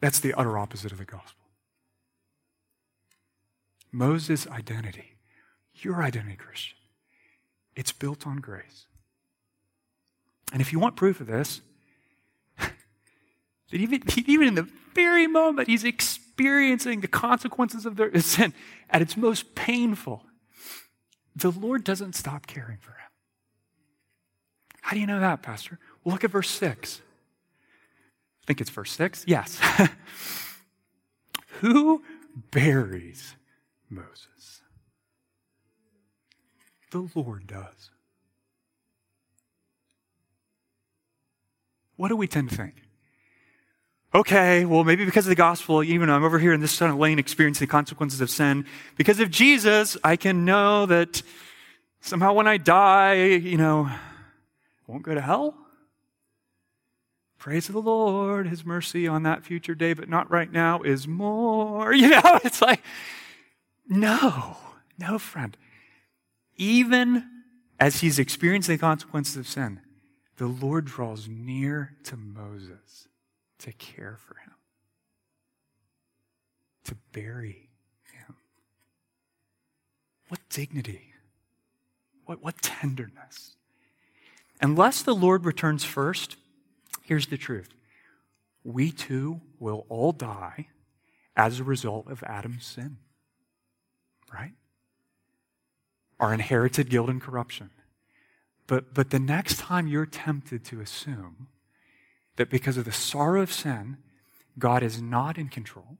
that's 0.00 0.20
the 0.20 0.34
utter 0.34 0.58
opposite 0.58 0.92
of 0.92 0.98
the 0.98 1.06
gospel. 1.06 1.46
Moses' 3.90 4.46
identity, 4.46 5.16
your 5.74 6.02
identity, 6.02 6.36
Christian, 6.36 6.76
it's 7.74 7.92
built 7.92 8.26
on 8.26 8.36
grace. 8.36 8.86
And 10.52 10.60
if 10.60 10.72
you 10.72 10.78
want 10.78 10.94
proof 10.94 11.20
of 11.20 11.26
this, 11.26 11.62
that 12.58 12.70
even, 13.72 14.02
even 14.26 14.48
in 14.48 14.54
the 14.54 14.68
very 14.94 15.26
moment 15.26 15.68
he's 15.68 15.84
experiencing 15.84 16.19
the 17.00 17.08
consequences 17.08 17.86
of 17.86 17.96
their 17.96 18.18
sin 18.20 18.54
at 18.88 19.02
its 19.02 19.16
most 19.16 19.54
painful, 19.54 20.24
the 21.36 21.50
Lord 21.50 21.84
doesn't 21.84 22.14
stop 22.14 22.46
caring 22.46 22.78
for 22.78 22.92
him. 22.92 22.96
How 24.82 24.94
do 24.94 25.00
you 25.00 25.06
know 25.06 25.20
that, 25.20 25.42
Pastor? 25.42 25.78
Well, 26.02 26.14
look 26.14 26.24
at 26.24 26.30
verse 26.30 26.50
6. 26.50 27.00
I 28.42 28.46
think 28.46 28.60
it's 28.60 28.70
verse 28.70 28.92
6. 28.92 29.24
Yes. 29.26 29.60
Who 31.60 32.02
buries 32.50 33.36
Moses? 33.88 34.62
The 36.90 37.08
Lord 37.14 37.46
does. 37.46 37.90
What 41.96 42.08
do 42.08 42.16
we 42.16 42.26
tend 42.26 42.50
to 42.50 42.56
think? 42.56 42.74
Okay, 44.12 44.64
well, 44.64 44.82
maybe 44.82 45.04
because 45.04 45.24
of 45.26 45.28
the 45.28 45.36
gospel, 45.36 45.84
even 45.84 46.08
though 46.08 46.14
I'm 46.14 46.24
over 46.24 46.40
here 46.40 46.52
in 46.52 46.60
this 46.60 46.76
kind 46.76 46.90
of 46.90 46.98
lane 46.98 47.20
experiencing 47.20 47.68
the 47.68 47.70
consequences 47.70 48.20
of 48.20 48.28
sin, 48.28 48.66
because 48.96 49.20
of 49.20 49.30
Jesus, 49.30 49.96
I 50.02 50.16
can 50.16 50.44
know 50.44 50.84
that 50.86 51.22
somehow 52.00 52.32
when 52.32 52.48
I 52.48 52.56
die, 52.56 53.22
you 53.22 53.56
know, 53.56 53.84
I 53.84 53.98
won't 54.88 55.04
go 55.04 55.14
to 55.14 55.20
hell. 55.20 55.54
Praise 57.38 57.68
the 57.68 57.78
Lord, 57.78 58.48
His 58.48 58.66
mercy 58.66 59.06
on 59.06 59.22
that 59.22 59.44
future 59.44 59.76
day, 59.76 59.92
but 59.92 60.08
not 60.08 60.28
right 60.28 60.50
now, 60.50 60.82
is 60.82 61.06
more. 61.06 61.94
You 62.00 62.08
know, 62.08 62.40
it's 62.44 62.60
like, 62.60 62.82
no, 63.88 64.56
no, 64.98 65.20
friend. 65.20 65.56
Even 66.56 67.28
as 67.78 68.00
he's 68.00 68.18
experiencing 68.18 68.74
the 68.74 68.80
consequences 68.80 69.36
of 69.36 69.46
sin, 69.46 69.80
the 70.36 70.46
Lord 70.46 70.84
draws 70.84 71.28
near 71.28 71.94
to 72.04 72.16
Moses 72.16 73.06
to 73.60 73.72
care 73.72 74.18
for 74.26 74.34
him, 74.34 74.54
to 76.84 76.96
bury 77.12 77.70
him. 78.12 78.36
What 80.28 80.40
dignity, 80.50 81.12
what, 82.26 82.42
what 82.42 82.60
tenderness. 82.62 83.56
Unless 84.60 85.02
the 85.02 85.14
Lord 85.14 85.44
returns 85.44 85.84
first, 85.84 86.36
Here's 87.10 87.26
the 87.26 87.36
truth 87.36 87.70
we 88.62 88.92
too 88.92 89.40
will 89.58 89.84
all 89.88 90.12
die 90.12 90.68
as 91.34 91.58
a 91.58 91.64
result 91.64 92.08
of 92.08 92.22
Adam's 92.22 92.64
sin. 92.64 92.98
Right? 94.32 94.52
Our 96.20 96.32
inherited 96.32 96.88
guilt 96.88 97.08
and 97.08 97.20
corruption. 97.20 97.70
But, 98.68 98.94
but 98.94 99.10
the 99.10 99.18
next 99.18 99.58
time 99.58 99.88
you're 99.88 100.06
tempted 100.06 100.64
to 100.66 100.80
assume 100.80 101.48
that 102.40 102.48
because 102.48 102.78
of 102.78 102.86
the 102.86 102.92
sorrow 102.92 103.42
of 103.42 103.52
sin, 103.52 103.98
God 104.58 104.82
is 104.82 105.02
not 105.02 105.36
in 105.36 105.48
control, 105.48 105.98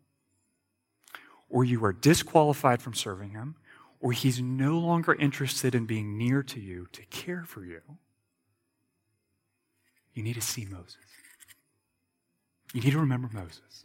or 1.50 1.66
you 1.66 1.85
are 1.85 1.92
disqualified 1.92 2.81
from 2.81 2.94
serving 2.94 3.33
Him, 3.33 3.57
or 4.00 4.12
He's 4.12 4.40
no 4.40 4.79
longer 4.79 5.12
interested 5.12 5.74
in 5.74 5.85
being 5.85 6.16
near 6.16 6.42
to 6.44 6.59
you 6.59 6.88
to 6.92 7.03
care 7.11 7.44
for 7.44 7.62
you, 7.62 7.83
you 10.14 10.22
need 10.22 10.33
to 10.33 10.40
see 10.40 10.64
Moses. 10.64 10.96
You 12.72 12.81
need 12.81 12.92
to 12.92 13.00
remember 13.00 13.29
Moses. 13.31 13.85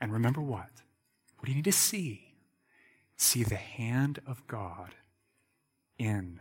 And 0.00 0.14
remember 0.14 0.40
what? 0.40 0.70
What 1.36 1.44
do 1.44 1.50
you 1.50 1.56
need 1.56 1.64
to 1.64 1.72
see? 1.72 2.36
See 3.18 3.44
the 3.44 3.56
hand 3.56 4.20
of 4.26 4.46
God 4.46 4.94
in 5.98 6.40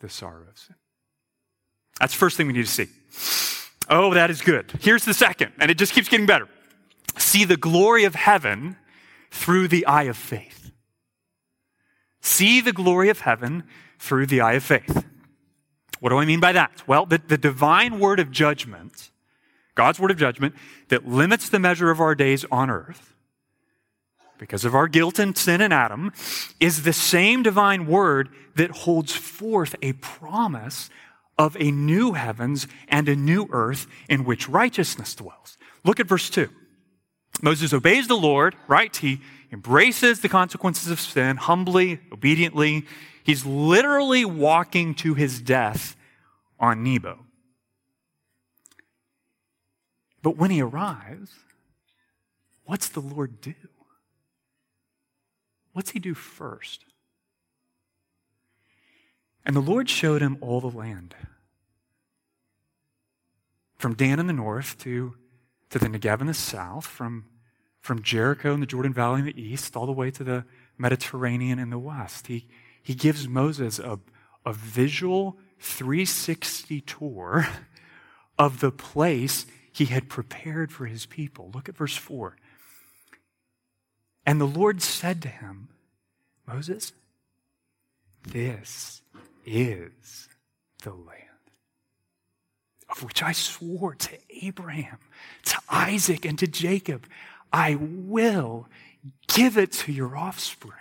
the 0.00 0.10
sorrow 0.10 0.48
of 0.50 0.58
sin. 0.58 0.76
That's 1.98 2.12
the 2.12 2.18
first 2.18 2.36
thing 2.36 2.46
we 2.46 2.52
need 2.52 2.66
to 2.66 2.70
see. 2.70 3.51
Oh, 3.94 4.14
that 4.14 4.30
is 4.30 4.40
good. 4.40 4.72
Here's 4.80 5.04
the 5.04 5.12
second, 5.12 5.52
and 5.60 5.70
it 5.70 5.76
just 5.76 5.92
keeps 5.92 6.08
getting 6.08 6.24
better. 6.24 6.48
See 7.18 7.44
the 7.44 7.58
glory 7.58 8.04
of 8.04 8.14
heaven 8.14 8.76
through 9.30 9.68
the 9.68 9.84
eye 9.84 10.04
of 10.04 10.16
faith. 10.16 10.72
See 12.22 12.62
the 12.62 12.72
glory 12.72 13.10
of 13.10 13.20
heaven 13.20 13.64
through 13.98 14.28
the 14.28 14.40
eye 14.40 14.54
of 14.54 14.64
faith. 14.64 15.04
What 16.00 16.08
do 16.08 16.16
I 16.16 16.24
mean 16.24 16.40
by 16.40 16.52
that? 16.52 16.82
Well, 16.86 17.04
the, 17.04 17.18
the 17.18 17.36
divine 17.36 17.98
word 17.98 18.18
of 18.18 18.30
judgment, 18.30 19.10
God's 19.74 20.00
word 20.00 20.10
of 20.10 20.16
judgment, 20.16 20.54
that 20.88 21.06
limits 21.06 21.50
the 21.50 21.58
measure 21.58 21.90
of 21.90 22.00
our 22.00 22.14
days 22.14 22.46
on 22.50 22.70
earth 22.70 23.12
because 24.38 24.64
of 24.64 24.74
our 24.74 24.88
guilt 24.88 25.18
and 25.18 25.36
sin 25.36 25.60
in 25.60 25.70
Adam, 25.70 26.14
is 26.58 26.84
the 26.84 26.94
same 26.94 27.42
divine 27.42 27.86
word 27.86 28.30
that 28.56 28.70
holds 28.70 29.12
forth 29.12 29.76
a 29.82 29.92
promise 29.92 30.88
of 31.38 31.56
a 31.58 31.70
new 31.70 32.12
heavens 32.12 32.66
and 32.88 33.08
a 33.08 33.16
new 33.16 33.48
earth 33.50 33.86
in 34.08 34.24
which 34.24 34.48
righteousness 34.48 35.14
dwells. 35.14 35.58
Look 35.84 36.00
at 36.00 36.06
verse 36.06 36.30
2. 36.30 36.48
Moses 37.40 37.72
obeys 37.72 38.08
the 38.08 38.16
Lord, 38.16 38.54
right? 38.68 38.94
He 38.94 39.20
embraces 39.50 40.20
the 40.20 40.28
consequences 40.28 40.90
of 40.90 41.00
sin 41.00 41.36
humbly, 41.36 42.00
obediently. 42.12 42.84
He's 43.24 43.46
literally 43.46 44.24
walking 44.24 44.94
to 44.96 45.14
his 45.14 45.40
death 45.40 45.96
on 46.60 46.82
Nebo. 46.82 47.18
But 50.22 50.36
when 50.36 50.50
he 50.50 50.62
arrives, 50.62 51.32
what's 52.64 52.88
the 52.88 53.00
Lord 53.00 53.40
do? 53.40 53.54
What's 55.72 55.90
he 55.90 55.98
do 55.98 56.14
first? 56.14 56.84
And 59.44 59.56
the 59.56 59.60
Lord 59.60 59.90
showed 59.90 60.22
him 60.22 60.38
all 60.40 60.60
the 60.60 60.76
land. 60.76 61.14
From 63.76 63.94
Dan 63.94 64.20
in 64.20 64.28
the 64.28 64.32
north 64.32 64.78
to, 64.78 65.14
to 65.70 65.78
the 65.78 65.88
Negev 65.88 66.20
in 66.20 66.28
the 66.28 66.34
south, 66.34 66.86
from, 66.86 67.26
from 67.80 68.02
Jericho 68.02 68.54
in 68.54 68.60
the 68.60 68.66
Jordan 68.66 68.92
Valley 68.92 69.20
in 69.20 69.26
the 69.26 69.40
east, 69.40 69.76
all 69.76 69.86
the 69.86 69.92
way 69.92 70.10
to 70.12 70.22
the 70.22 70.44
Mediterranean 70.78 71.58
in 71.58 71.70
the 71.70 71.78
west. 71.78 72.28
He, 72.28 72.46
he 72.82 72.94
gives 72.94 73.26
Moses 73.26 73.78
a, 73.78 73.98
a 74.46 74.52
visual 74.52 75.36
360 75.58 76.80
tour 76.82 77.48
of 78.38 78.60
the 78.60 78.70
place 78.70 79.46
he 79.72 79.86
had 79.86 80.08
prepared 80.08 80.70
for 80.70 80.86
his 80.86 81.06
people. 81.06 81.50
Look 81.54 81.68
at 81.68 81.76
verse 81.76 81.96
4. 81.96 82.36
And 84.24 84.40
the 84.40 84.46
Lord 84.46 84.82
said 84.82 85.20
to 85.22 85.28
him, 85.28 85.68
Moses, 86.46 86.92
this 88.22 89.01
is 89.44 90.28
the 90.82 90.92
land 90.92 91.22
of 92.92 93.02
which 93.02 93.22
I 93.22 93.32
swore 93.32 93.94
to 93.94 94.18
Abraham, 94.44 94.98
to 95.46 95.56
Isaac, 95.68 96.24
and 96.24 96.38
to 96.38 96.46
Jacob. 96.46 97.06
I 97.52 97.76
will 97.80 98.68
give 99.28 99.56
it 99.56 99.72
to 99.72 99.92
your 99.92 100.16
offspring. 100.16 100.72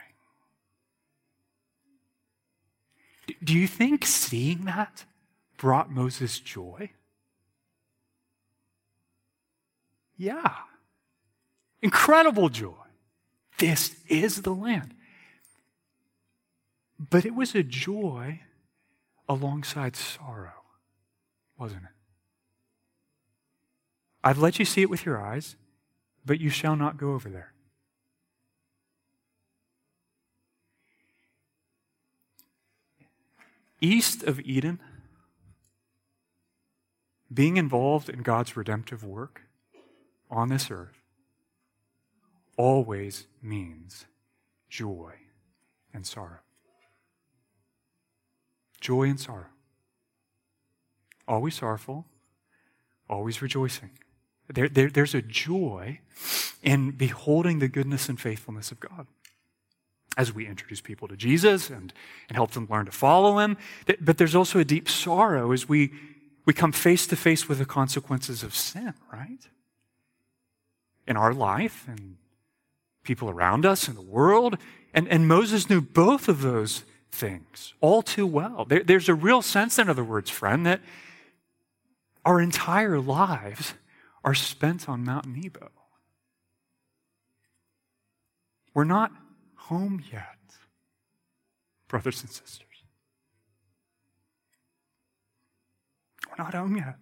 Do 3.44 3.58
you 3.58 3.68
think 3.68 4.06
seeing 4.06 4.66
that 4.66 5.06
brought 5.58 5.90
Moses 5.90 6.40
joy? 6.40 6.92
Yeah. 10.18 10.56
Incredible 11.82 12.50
joy. 12.50 12.74
This 13.58 13.96
is 14.08 14.42
the 14.42 14.54
land. 14.54 14.94
But 17.00 17.26
it 17.26 17.34
was 17.34 17.56
a 17.56 17.64
joy 17.64 18.42
alongside 19.32 19.96
sorrow, 19.96 20.66
wasn't 21.58 21.84
it? 21.84 21.90
I've 24.22 24.38
let 24.38 24.60
you 24.60 24.66
see 24.66 24.82
it 24.82 24.90
with 24.90 25.06
your 25.06 25.20
eyes, 25.20 25.56
but 26.26 26.42
you 26.42 26.50
shall 26.50 26.76
not 26.76 26.98
go 26.98 27.14
over 27.14 27.30
there. 27.30 27.54
East 33.80 34.22
of 34.24 34.42
Eden, 34.42 34.82
being 37.34 37.56
involved 37.56 38.10
in 38.10 38.24
God's 38.24 38.58
redemptive 38.58 39.02
work 39.02 39.44
on 40.30 40.50
this 40.50 40.70
earth 40.70 41.02
always 42.58 43.28
means 43.42 44.06
joy 44.70 45.14
and 45.94 46.06
sorrow. 46.06 46.40
Joy 48.82 49.04
and 49.04 49.20
sorrow. 49.20 49.46
Always 51.28 51.56
sorrowful, 51.56 52.06
always 53.10 53.42
rejoicing. 53.42 53.92
There, 54.50 54.68
there, 54.68 54.90
there's 54.90 55.16
a 55.16 55.22
joy 55.22 56.00
in 56.62 56.92
beholding 56.92 57.60
the 57.60 57.68
goodness 57.68 58.10
and 58.10 58.20
faithfulness 58.20 58.72
of 58.72 58.80
God 58.80 59.08
as 60.18 60.34
we 60.34 60.46
introduce 60.46 60.82
people 60.82 61.08
to 61.08 61.16
Jesus 61.16 61.70
and, 61.70 61.94
and 62.28 62.36
help 62.36 62.52
them 62.52 62.68
learn 62.70 62.86
to 62.86 62.92
follow 62.92 63.38
him. 63.40 63.56
But 64.02 64.18
there's 64.18 64.36
also 64.36 64.60
a 64.60 64.66
deep 64.66 64.90
sorrow 64.90 65.52
as 65.52 65.70
we, 65.70 65.94
we 66.46 66.54
come 66.54 66.74
face 66.74 67.08
to 67.08 67.16
face 67.16 67.48
with 67.48 67.60
the 67.60 67.66
consequences 67.66 68.44
of 68.44 68.54
sin, 68.54 68.94
right? 69.12 69.48
In 71.08 71.16
our 71.16 71.34
life 71.34 71.88
and 71.88 72.18
people 73.04 73.30
around 73.30 73.66
us 73.66 73.88
in 73.88 73.96
the 73.96 74.02
world. 74.02 74.58
And, 74.94 75.08
and 75.08 75.28
Moses 75.28 75.70
knew 75.70 75.82
both 75.82 76.28
of 76.28 76.42
those 76.42 76.84
things 77.12 77.74
all 77.82 78.02
too 78.02 78.26
well. 78.26 78.66
There, 78.66 78.84
there's 78.84 79.10
a 79.10 79.16
real 79.16 79.42
sense, 79.42 79.78
in 79.78 79.90
other 79.90 80.04
words, 80.04 80.30
friend, 80.30 80.66
that 80.66 80.82
our 82.26 82.40
entire 82.40 83.00
lives 83.00 83.74
are 84.24 84.34
spent 84.34 84.88
on 84.88 85.04
Mount 85.04 85.26
Nebo. 85.26 85.70
We're 88.74 88.84
not 88.84 89.12
home 89.56 90.02
yet, 90.12 90.38
brothers 91.88 92.22
and 92.22 92.30
sisters. 92.32 92.68
We're 96.30 96.44
not 96.44 96.54
home 96.54 96.78
yet. 96.78 96.96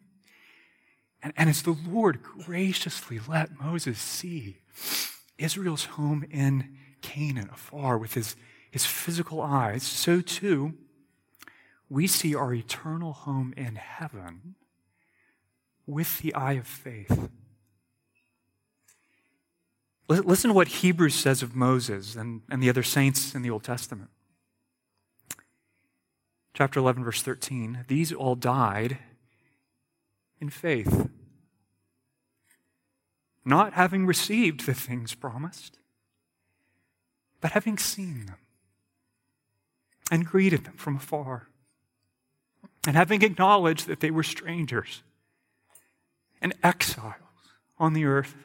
And, 1.21 1.33
and 1.37 1.49
as 1.49 1.61
the 1.61 1.75
Lord 1.87 2.23
graciously 2.23 3.19
let 3.27 3.59
Moses 3.59 3.99
see 3.99 4.57
Israel's 5.37 5.85
home 5.85 6.25
in 6.31 6.77
Canaan 7.01 7.49
afar 7.53 7.97
with 7.97 8.13
his, 8.13 8.35
his 8.71 8.85
physical 8.85 9.41
eyes, 9.41 9.83
so 9.83 10.21
too 10.21 10.73
we 11.89 12.05
see 12.05 12.35
our 12.35 12.53
eternal 12.53 13.13
home 13.13 13.53
in 13.57 13.75
heaven 13.75 14.55
with 15.87 16.19
the 16.19 16.33
eye 16.35 16.53
of 16.53 16.67
faith. 16.67 17.29
Listen 20.07 20.49
to 20.49 20.53
what 20.53 20.67
Hebrews 20.67 21.15
says 21.15 21.43
of 21.43 21.55
Moses 21.55 22.15
and, 22.15 22.41
and 22.49 22.61
the 22.61 22.69
other 22.69 22.83
saints 22.83 23.35
in 23.35 23.41
the 23.41 23.49
Old 23.49 23.63
Testament. 23.63 24.09
Chapter 26.53 26.79
11, 26.79 27.03
verse 27.03 27.21
13. 27.21 27.85
These 27.87 28.11
all 28.11 28.35
died 28.35 28.97
in 30.39 30.49
faith, 30.49 31.09
not 33.45 33.73
having 33.73 34.05
received 34.05 34.65
the 34.65 34.73
things 34.73 35.13
promised, 35.13 35.77
but 37.41 37.51
having 37.51 37.77
seen 37.77 38.25
them 38.25 38.37
and 40.11 40.25
greeted 40.25 40.65
them 40.65 40.75
from 40.75 40.95
afar, 40.95 41.47
and 42.85 42.95
having 42.95 43.21
acknowledged 43.21 43.87
that 43.87 43.99
they 43.99 44.11
were 44.11 44.23
strangers 44.23 45.03
and 46.41 46.53
exiles 46.63 47.15
on 47.77 47.93
the 47.93 48.05
earth. 48.05 48.35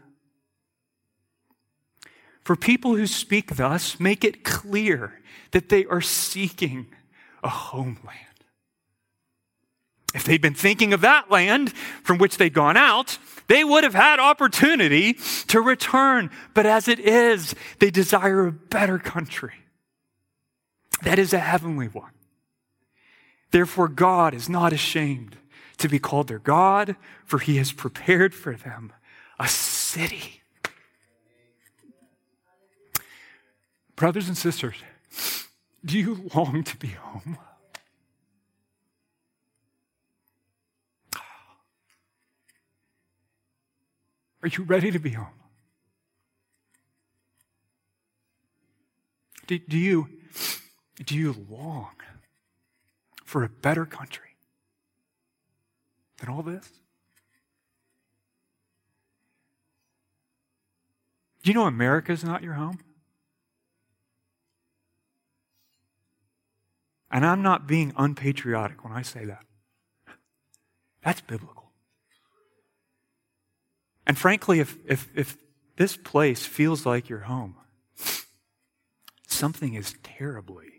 For 2.43 2.57
people 2.57 2.95
who 2.95 3.07
speak 3.07 3.57
thus, 3.57 3.99
make 3.99 4.23
it 4.25 4.45
clear 4.45 5.21
that 5.53 5.71
they 5.71 5.87
are 5.87 6.03
seeking 6.03 6.89
a 7.43 7.49
homeland. 7.49 8.19
If 10.15 10.25
they'd 10.25 10.43
been 10.43 10.55
thinking 10.55 10.93
of 10.93 11.01
that 11.01 11.31
land 11.31 11.73
from 12.03 12.19
which 12.19 12.37
they'd 12.37 12.53
gone 12.53 12.77
out, 12.77 13.19
they 13.49 13.65
would 13.65 13.83
have 13.83 13.95
had 13.95 14.21
opportunity 14.21 15.15
to 15.49 15.61
return. 15.61 16.31
But 16.55 16.67
as 16.67 16.87
it 16.87 17.01
is, 17.01 17.55
they 17.81 17.91
desire 17.91 18.47
a 18.47 18.53
better 18.53 18.99
country. 18.99 19.55
That 21.03 21.19
is 21.19 21.33
a 21.33 21.39
heavenly 21.39 21.87
one. 21.87 22.13
Therefore, 23.51 23.89
God 23.89 24.35
is 24.35 24.49
not 24.49 24.73
ashamed 24.73 25.37
to 25.79 25.89
be 25.89 25.99
called 25.99 26.29
their 26.29 26.39
God, 26.39 26.97
for 27.25 27.39
he 27.39 27.57
has 27.57 27.73
prepared 27.73 28.35
for 28.35 28.55
them 28.55 28.93
a 29.39 29.49
city. 29.49 30.41
Brothers 33.97 34.29
and 34.29 34.37
sisters, 34.37 34.77
do 35.85 35.99
you 35.99 36.31
long 36.35 36.65
to 36.65 36.77
be 36.77 36.89
home? 36.89 37.39
Are 44.43 44.49
you 44.49 44.65
ready 44.65 44.91
to 44.91 44.99
be 44.99 45.11
home? 45.11 45.29
Do, 49.47 49.59
do, 49.59 49.79
you, 49.79 50.09
do 51.03 51.17
you 51.17 51.47
long 51.49 51.95
for 53.25 53.43
a 53.43 53.49
better 53.49 53.85
country? 53.87 54.35
than 56.25 56.35
all 56.35 56.43
this? 56.43 56.69
Do 61.43 61.51
you 61.51 61.55
know 61.55 61.67
America 61.67 62.13
is 62.13 62.25
not 62.25 62.43
your 62.43 62.55
home? 62.55 62.79
And 67.11 67.25
I'm 67.25 67.43
not 67.43 67.67
being 67.67 67.93
unpatriotic 67.97 68.83
when 68.83 68.93
I 68.93 69.03
say 69.03 69.25
that. 69.27 69.45
That's 71.05 71.21
biblical. 71.21 71.71
And 74.07 74.19
frankly, 74.19 74.61
if, 74.61 74.79
if, 74.87 75.09
if 75.15 75.37
this 75.77 75.97
place 75.97 76.47
feels 76.47 76.87
like 76.87 77.09
your 77.09 77.21
home, 77.21 77.57
something 79.29 79.75
is 79.75 79.95
terribly 80.03 80.74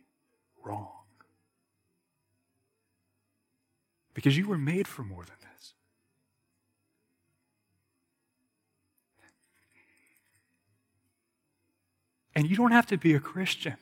wrong. 0.66 0.90
Because 4.14 4.38
you 4.38 4.48
were 4.48 4.58
made 4.58 4.88
for 4.88 5.04
more 5.04 5.24
than 5.24 5.36
this. 5.42 5.74
And 12.34 12.50
you 12.50 12.56
don't 12.56 12.72
have 12.72 12.88
to 12.88 12.98
be 12.98 13.14
a 13.14 13.20
Christian 13.20 13.78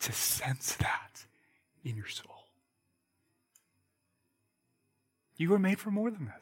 to 0.00 0.12
sense 0.12 0.74
that 0.76 1.24
in 1.84 1.96
your 1.96 2.08
soul. 2.08 2.46
You 5.36 5.50
were 5.50 5.58
made 5.58 5.78
for 5.78 5.90
more 5.90 6.10
than 6.10 6.26
this. 6.26 6.34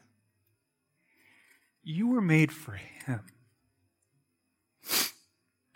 You 1.83 2.07
were 2.07 2.21
made 2.21 2.51
for 2.51 2.73
Him. 2.73 3.21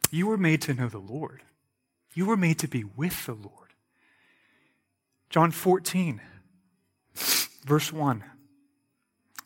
You 0.09 0.27
were 0.27 0.37
made 0.37 0.61
to 0.63 0.73
know 0.73 0.89
the 0.89 0.97
Lord. 0.97 1.43
You 2.13 2.25
were 2.25 2.37
made 2.37 2.59
to 2.59 2.67
be 2.67 2.83
with 2.83 3.25
the 3.25 3.33
Lord. 3.33 3.73
John 5.29 5.51
14, 5.51 6.21
verse 7.65 7.93
1. 7.93 8.23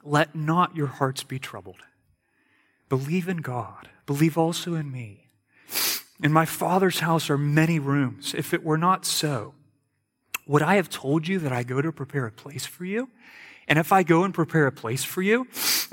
Let 0.03 0.36
not 0.36 0.76
your 0.76 0.88
hearts 0.88 1.24
be 1.24 1.39
troubled. 1.39 1.82
Believe 2.89 3.28
in 3.28 3.38
God. 3.38 3.89
Believe 4.05 4.38
also 4.38 4.76
in 4.76 4.91
me. 4.91 5.28
In 6.24 6.32
my 6.32 6.45
Father's 6.45 6.99
house 6.99 7.30
are 7.30 7.38
many 7.38 7.78
rooms. 7.78 8.34
If 8.36 8.53
it 8.53 8.63
were 8.63 8.78
not 8.78 9.05
so, 9.05 9.53
would 10.47 10.61
I 10.61 10.76
have 10.76 10.89
told 10.89 11.28
you 11.28 11.39
that 11.39 11.51
I 11.51 11.63
go 11.63 11.82
to 11.82 11.91
prepare 11.91 12.26
a 12.26 12.32
place 12.32 12.66
for 12.66 12.86
you? 12.86 13.09
And 13.68 13.80
if 13.80 13.91
I 13.91 14.03
go 14.03 14.24
and 14.24 14.34
prepare 14.34 14.68
a 14.68 14.72
place 14.72 15.03
for 15.03 15.22
you, 15.24 15.47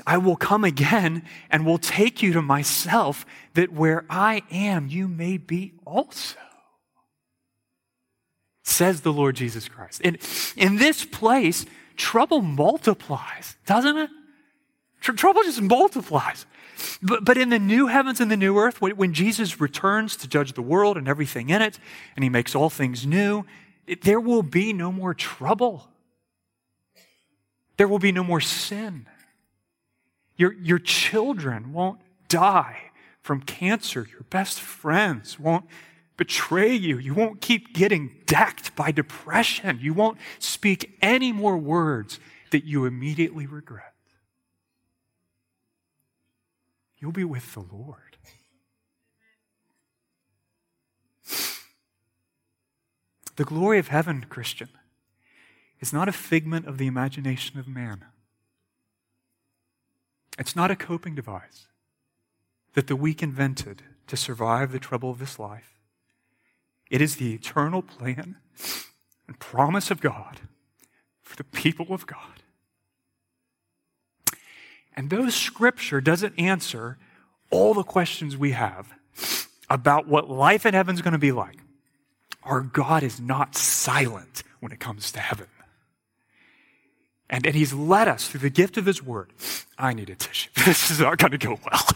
I 0.05 0.17
will 0.17 0.35
come 0.35 0.63
again 0.63 1.23
and 1.49 1.65
will 1.65 1.79
take 1.79 2.21
you 2.21 2.33
to 2.33 2.41
myself, 2.41 3.25
that 3.55 3.73
where 3.73 4.05
I 4.09 4.43
am, 4.51 4.87
you 4.87 5.07
may 5.07 5.37
be 5.37 5.73
also. 5.85 6.37
Says 8.63 9.01
the 9.01 9.13
Lord 9.13 9.35
Jesus 9.35 9.67
Christ. 9.67 10.01
In, 10.01 10.17
in 10.55 10.77
this 10.77 11.05
place, 11.05 11.65
trouble 11.95 12.41
multiplies, 12.41 13.57
doesn't 13.65 13.97
it? 13.97 14.09
Tr- 15.01 15.11
trouble 15.11 15.43
just 15.43 15.61
multiplies. 15.61 16.45
But, 17.01 17.23
but 17.23 17.37
in 17.37 17.49
the 17.49 17.59
new 17.59 17.87
heavens 17.87 18.19
and 18.19 18.31
the 18.31 18.37
new 18.37 18.57
earth, 18.57 18.81
when, 18.81 18.95
when 18.95 19.13
Jesus 19.13 19.59
returns 19.59 20.15
to 20.17 20.27
judge 20.27 20.53
the 20.53 20.61
world 20.61 20.97
and 20.97 21.07
everything 21.07 21.49
in 21.49 21.61
it, 21.61 21.77
and 22.15 22.23
he 22.23 22.29
makes 22.29 22.55
all 22.55 22.69
things 22.69 23.05
new, 23.05 23.45
it, 23.85 24.01
there 24.01 24.19
will 24.19 24.43
be 24.43 24.73
no 24.73 24.91
more 24.91 25.13
trouble. 25.13 25.87
There 27.77 27.87
will 27.87 27.99
be 27.99 28.11
no 28.11 28.23
more 28.23 28.41
sin. 28.41 29.07
Your, 30.37 30.53
your 30.53 30.79
children 30.79 31.73
won't 31.73 31.99
die 32.27 32.91
from 33.21 33.41
cancer. 33.41 34.07
Your 34.09 34.23
best 34.29 34.59
friends 34.59 35.39
won't 35.39 35.65
betray 36.17 36.73
you. 36.73 36.97
You 36.97 37.13
won't 37.13 37.41
keep 37.41 37.73
getting 37.73 38.15
decked 38.25 38.75
by 38.75 38.91
depression. 38.91 39.79
You 39.81 39.93
won't 39.93 40.17
speak 40.39 40.97
any 41.01 41.31
more 41.31 41.57
words 41.57 42.19
that 42.51 42.65
you 42.65 42.85
immediately 42.85 43.47
regret. 43.47 43.93
You'll 46.99 47.11
be 47.11 47.23
with 47.23 47.53
the 47.53 47.59
Lord. 47.59 48.17
The 53.35 53.45
glory 53.45 53.79
of 53.79 53.87
heaven, 53.87 54.25
Christian, 54.29 54.69
is 55.79 55.91
not 55.91 56.07
a 56.07 56.13
figment 56.13 56.67
of 56.67 56.77
the 56.77 56.87
imagination 56.87 57.59
of 57.59 57.67
man. 57.67 58.05
It's 60.37 60.55
not 60.55 60.71
a 60.71 60.75
coping 60.75 61.15
device 61.15 61.67
that 62.73 62.87
the 62.87 62.95
weak 62.95 63.21
invented 63.21 63.83
to 64.07 64.15
survive 64.15 64.71
the 64.71 64.79
trouble 64.79 65.09
of 65.09 65.19
this 65.19 65.39
life. 65.39 65.72
It 66.93 67.01
is 67.01 67.15
the 67.15 67.33
eternal 67.33 67.81
plan 67.81 68.35
and 69.27 69.39
promise 69.39 69.89
of 69.89 69.99
God 69.99 70.41
for 71.23 71.35
the 71.35 71.43
people 71.43 71.87
of 71.89 72.05
God. 72.05 72.43
And 74.95 75.09
though 75.09 75.27
Scripture 75.29 76.01
doesn't 76.01 76.37
answer 76.37 76.99
all 77.49 77.73
the 77.73 77.81
questions 77.81 78.37
we 78.37 78.51
have 78.51 78.93
about 79.71 80.07
what 80.07 80.29
life 80.29 80.67
in 80.67 80.75
heaven 80.75 80.93
is 80.93 81.01
going 81.01 81.13
to 81.13 81.17
be 81.17 81.31
like, 81.31 81.57
our 82.43 82.61
God 82.61 83.01
is 83.01 83.19
not 83.19 83.55
silent 83.55 84.43
when 84.59 84.71
it 84.71 84.79
comes 84.79 85.11
to 85.13 85.19
heaven. 85.19 85.47
And, 87.27 87.47
and 87.47 87.55
He's 87.55 87.73
led 87.73 88.07
us 88.07 88.27
through 88.27 88.41
the 88.41 88.51
gift 88.51 88.77
of 88.77 88.85
His 88.85 89.01
Word. 89.01 89.31
I 89.79 89.93
need 89.93 90.11
a 90.11 90.15
tissue. 90.15 90.51
This 90.63 90.91
is 90.91 90.99
not 90.99 91.17
going 91.17 91.31
to 91.31 91.39
go 91.39 91.59
well. 91.65 91.87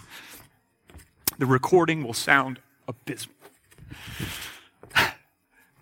The 1.38 1.46
recording 1.46 2.04
will 2.04 2.16
sound 2.16 2.62
abysmal. 2.88 3.36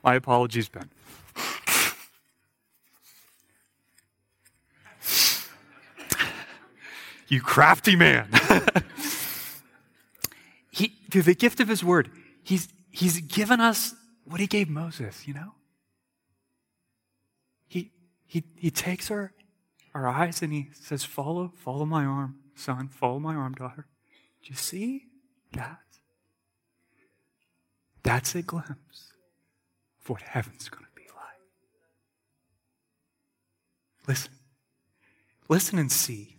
My 0.06 0.14
apologies, 0.14 0.70
Ben. 0.70 0.88
you 7.28 7.42
crafty 7.42 7.96
man. 7.96 8.30
he, 10.70 10.90
through 11.10 11.24
the 11.24 11.34
gift 11.34 11.60
of 11.60 11.68
his 11.68 11.84
word, 11.84 12.12
he's, 12.44 12.68
he's 12.92 13.20
given 13.22 13.60
us 13.60 13.96
what 14.26 14.40
he 14.40 14.46
gave 14.46 14.70
Moses, 14.70 15.28
you 15.28 15.34
know? 15.34 15.56
He, 17.68 17.92
he, 18.28 18.44
he 18.56 18.70
takes 18.70 19.10
our, 19.10 19.34
our 19.96 20.08
eyes 20.08 20.44
and 20.44 20.54
he 20.54 20.70
says, 20.80 21.04
Follow, 21.04 21.52
follow 21.56 21.86
my 21.86 22.06
arm, 22.06 22.36
son, 22.54 22.90
follow 22.90 23.18
my 23.18 23.34
arm, 23.34 23.54
daughter. 23.54 23.88
Do 24.44 24.52
you 24.52 24.56
see 24.56 25.06
that? 25.54 25.80
That's 28.04 28.36
a 28.36 28.44
glimpse 28.44 29.15
what 30.08 30.22
heaven's 30.22 30.70
going 30.70 30.84
to 30.86 30.96
be 30.96 31.08
like. 31.16 31.40
Listen. 34.08 34.34
Listen 35.48 35.80
and 35.80 35.92
see. 35.92 36.36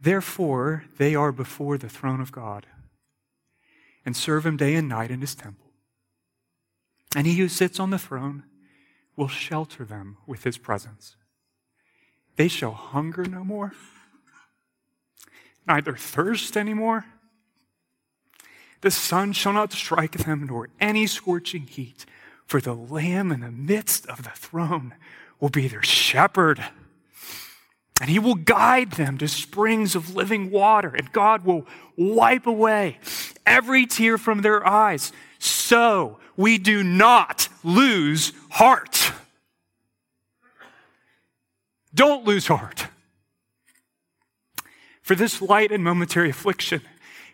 Therefore, 0.00 0.84
they 0.98 1.14
are 1.14 1.32
before 1.32 1.78
the 1.78 1.88
throne 1.88 2.20
of 2.20 2.32
God 2.32 2.66
and 4.04 4.16
serve 4.16 4.44
him 4.44 4.56
day 4.56 4.74
and 4.74 4.88
night 4.88 5.10
in 5.10 5.20
his 5.20 5.34
temple. 5.34 5.70
And 7.16 7.26
he 7.26 7.36
who 7.36 7.48
sits 7.48 7.80
on 7.80 7.90
the 7.90 7.98
throne 7.98 8.44
will 9.16 9.28
shelter 9.28 9.84
them 9.84 10.18
with 10.26 10.44
his 10.44 10.58
presence. 10.58 11.16
They 12.36 12.48
shall 12.48 12.72
hunger 12.72 13.24
no 13.24 13.44
more, 13.44 13.72
neither 15.66 15.96
thirst 15.96 16.56
anymore. 16.56 17.06
The 18.84 18.90
sun 18.90 19.32
shall 19.32 19.54
not 19.54 19.72
strike 19.72 20.12
them, 20.12 20.44
nor 20.46 20.68
any 20.78 21.06
scorching 21.06 21.66
heat, 21.66 22.04
for 22.44 22.60
the 22.60 22.74
Lamb 22.74 23.32
in 23.32 23.40
the 23.40 23.50
midst 23.50 24.04
of 24.08 24.24
the 24.24 24.30
throne 24.34 24.92
will 25.40 25.48
be 25.48 25.68
their 25.68 25.82
shepherd. 25.82 26.62
And 27.98 28.10
he 28.10 28.18
will 28.18 28.34
guide 28.34 28.92
them 28.92 29.16
to 29.16 29.26
springs 29.26 29.94
of 29.94 30.14
living 30.14 30.50
water, 30.50 30.94
and 30.94 31.10
God 31.12 31.46
will 31.46 31.66
wipe 31.96 32.46
away 32.46 32.98
every 33.46 33.86
tear 33.86 34.18
from 34.18 34.42
their 34.42 34.66
eyes. 34.66 35.12
So 35.38 36.18
we 36.36 36.58
do 36.58 36.82
not 36.82 37.48
lose 37.62 38.34
heart. 38.50 39.12
Don't 41.94 42.26
lose 42.26 42.48
heart. 42.48 42.88
For 45.00 45.14
this 45.14 45.40
light 45.40 45.72
and 45.72 45.82
momentary 45.82 46.28
affliction 46.28 46.82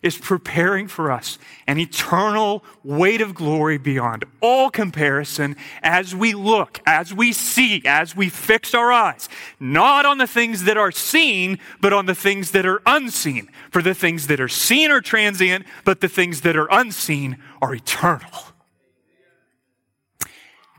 is 0.03 0.17
preparing 0.17 0.89
for 0.89 1.13
us 1.13 1.39
an 1.67 1.79
eternal 1.79 2.65
weight 2.83 3.21
of 3.21 3.35
glory 3.35 3.77
beyond 3.77 4.25
all 4.41 4.71
comparison 4.71 5.57
as 5.83 6.15
we 6.15 6.33
look, 6.33 6.81
as 6.87 7.13
we 7.13 7.33
see, 7.33 7.83
as 7.85 8.17
we 8.17 8.29
fix 8.29 8.75
our 8.75 8.91
eyes, 8.91 9.29
not 9.59 10.07
on 10.07 10.19
the 10.19 10.27
things 10.27 10.65
that 10.65 10.79
are 10.79 10.91
seen, 10.91 11.59
but 11.81 11.93
on 11.93 12.07
the 12.07 12.15
things 12.15 12.53
that 12.53 12.65
are 12.65 12.81
unseen. 12.87 13.49
For 13.71 13.83
the 13.83 13.95
things 13.95 14.27
that 14.29 14.41
are 14.41 14.49
seen 14.49 14.91
are 14.91 15.03
transient, 15.03 15.67
but 15.85 16.01
the 16.01 16.09
things 16.09 16.41
that 16.43 16.57
are 16.57 16.69
unseen 16.71 17.39
are 17.61 17.75
eternal. 17.75 18.31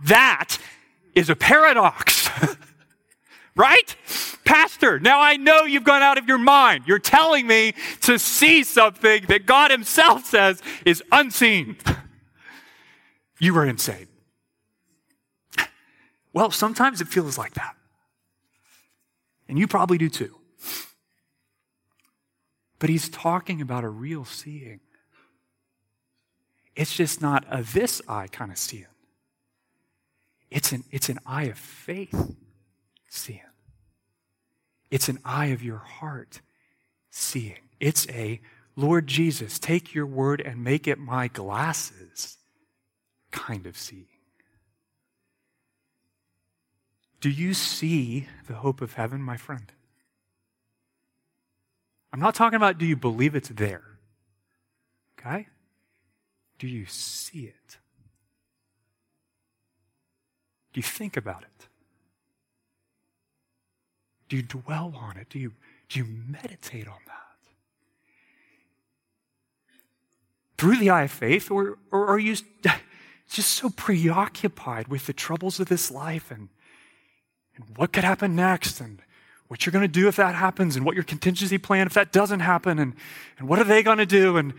That 0.03 0.57
is 1.13 1.29
a 1.29 1.35
paradox. 1.35 2.27
right? 3.55 3.95
Pastor, 4.45 4.99
now 4.99 5.19
I 5.19 5.37
know 5.37 5.63
you've 5.63 5.83
gone 5.83 6.01
out 6.01 6.17
of 6.17 6.27
your 6.27 6.37
mind. 6.37 6.85
You're 6.87 6.99
telling 6.99 7.47
me 7.47 7.73
to 8.01 8.17
see 8.17 8.63
something 8.63 9.25
that 9.27 9.45
God 9.45 9.71
Himself 9.71 10.25
says 10.25 10.61
is 10.85 11.03
unseen. 11.11 11.77
You 13.39 13.57
are 13.57 13.65
insane. 13.65 14.07
Well, 16.33 16.51
sometimes 16.51 17.01
it 17.01 17.07
feels 17.07 17.37
like 17.37 17.55
that. 17.55 17.75
And 19.49 19.59
you 19.59 19.67
probably 19.67 19.97
do 19.97 20.09
too. 20.09 20.37
But 22.79 22.89
he's 22.89 23.09
talking 23.09 23.61
about 23.61 23.83
a 23.83 23.89
real 23.89 24.25
seeing. 24.25 24.79
It's 26.75 26.95
just 26.95 27.21
not 27.21 27.45
a 27.49 27.63
this 27.63 28.01
eye 28.07 28.27
kind 28.31 28.51
of 28.51 28.57
seeing. 28.57 28.85
It's 30.49 30.71
an, 30.71 30.83
it's 30.89 31.09
an 31.09 31.19
eye 31.25 31.45
of 31.45 31.57
faith 31.57 32.35
seeing. 33.11 33.41
It's 34.89 35.09
an 35.09 35.19
eye 35.23 35.47
of 35.47 35.63
your 35.63 35.77
heart 35.77 36.41
seeing. 37.09 37.59
It's 37.79 38.07
a, 38.09 38.41
Lord 38.75 39.07
Jesus, 39.07 39.59
take 39.59 39.93
your 39.93 40.05
word 40.05 40.41
and 40.41 40.63
make 40.63 40.87
it 40.87 40.97
my 40.97 41.27
glasses 41.27 42.37
kind 43.31 43.65
of 43.65 43.77
seeing. 43.77 44.05
Do 47.19 47.29
you 47.29 47.53
see 47.53 48.27
the 48.47 48.55
hope 48.55 48.81
of 48.81 48.93
heaven, 48.93 49.21
my 49.21 49.37
friend? 49.37 49.71
I'm 52.11 52.19
not 52.19 52.35
talking 52.35 52.57
about 52.57 52.77
do 52.77 52.85
you 52.85 52.95
believe 52.95 53.35
it's 53.35 53.49
there? 53.49 53.83
Okay? 55.19 55.47
Do 56.59 56.67
you 56.67 56.85
see 56.85 57.43
it? 57.45 57.77
Do 60.73 60.79
you 60.79 60.83
think 60.83 61.15
about 61.15 61.43
it? 61.43 61.67
Do 64.31 64.37
you 64.37 64.43
dwell 64.43 64.93
on 64.95 65.17
it? 65.17 65.27
Do 65.29 65.39
you, 65.39 65.51
do 65.89 65.99
you 65.99 66.05
meditate 66.05 66.87
on 66.87 66.99
that? 67.05 67.35
Through 70.57 70.77
the 70.77 70.89
eye 70.89 71.03
of 71.03 71.11
faith, 71.11 71.51
or, 71.51 71.77
or 71.91 72.07
are 72.07 72.17
you 72.17 72.37
just 73.29 73.49
so 73.49 73.69
preoccupied 73.69 74.87
with 74.87 75.05
the 75.05 75.11
troubles 75.11 75.59
of 75.59 75.67
this 75.67 75.91
life 75.91 76.31
and, 76.31 76.47
and 77.57 77.65
what 77.75 77.91
could 77.91 78.05
happen 78.05 78.33
next 78.33 78.79
and 78.79 79.01
what 79.49 79.65
you're 79.65 79.73
going 79.73 79.81
to 79.81 79.89
do 79.89 80.07
if 80.07 80.15
that 80.15 80.33
happens 80.33 80.77
and 80.77 80.85
what 80.85 80.95
your 80.95 81.03
contingency 81.03 81.57
plan 81.57 81.85
if 81.85 81.93
that 81.95 82.13
doesn't 82.13 82.39
happen 82.39 82.79
and, 82.79 82.93
and 83.37 83.49
what 83.49 83.59
are 83.59 83.65
they 83.65 83.83
going 83.83 83.97
to 83.97 84.05
do 84.05 84.37
and 84.37 84.53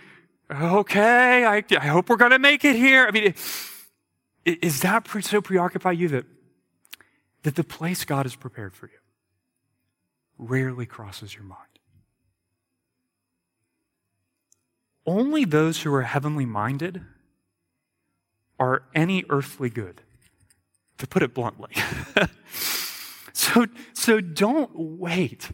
okay 0.51 1.47
I, 1.47 1.65
I 1.79 1.87
hope 1.87 2.11
we're 2.11 2.17
going 2.17 2.33
to 2.33 2.39
make 2.39 2.63
it 2.63 2.77
here 2.77 3.07
i 3.07 3.11
mean 3.11 3.35
is 4.45 4.81
that 4.83 5.09
so 5.23 5.41
preoccupy 5.41 5.93
you 5.93 6.09
that 6.09 6.27
that 7.45 7.55
the 7.55 7.65
place 7.65 8.05
god 8.05 8.27
has 8.27 8.37
prepared 8.37 8.75
for 8.75 8.87
you 8.87 9.02
rarely 10.39 10.87
crosses 10.87 11.35
your 11.35 11.45
mind. 11.45 11.61
Only 15.07 15.45
those 15.45 15.83
who 15.83 15.93
are 15.95 16.03
heavenly 16.03 16.47
minded 16.47 17.03
are 18.59 18.85
any 18.95 19.25
earthly 19.29 19.69
good, 19.69 20.03
to 20.99 21.07
put 21.07 21.23
it 21.23 21.35
bluntly. 21.35 21.73
so, 23.33 23.67
so 23.93 24.21
don't 24.21 24.71
wait 24.75 25.51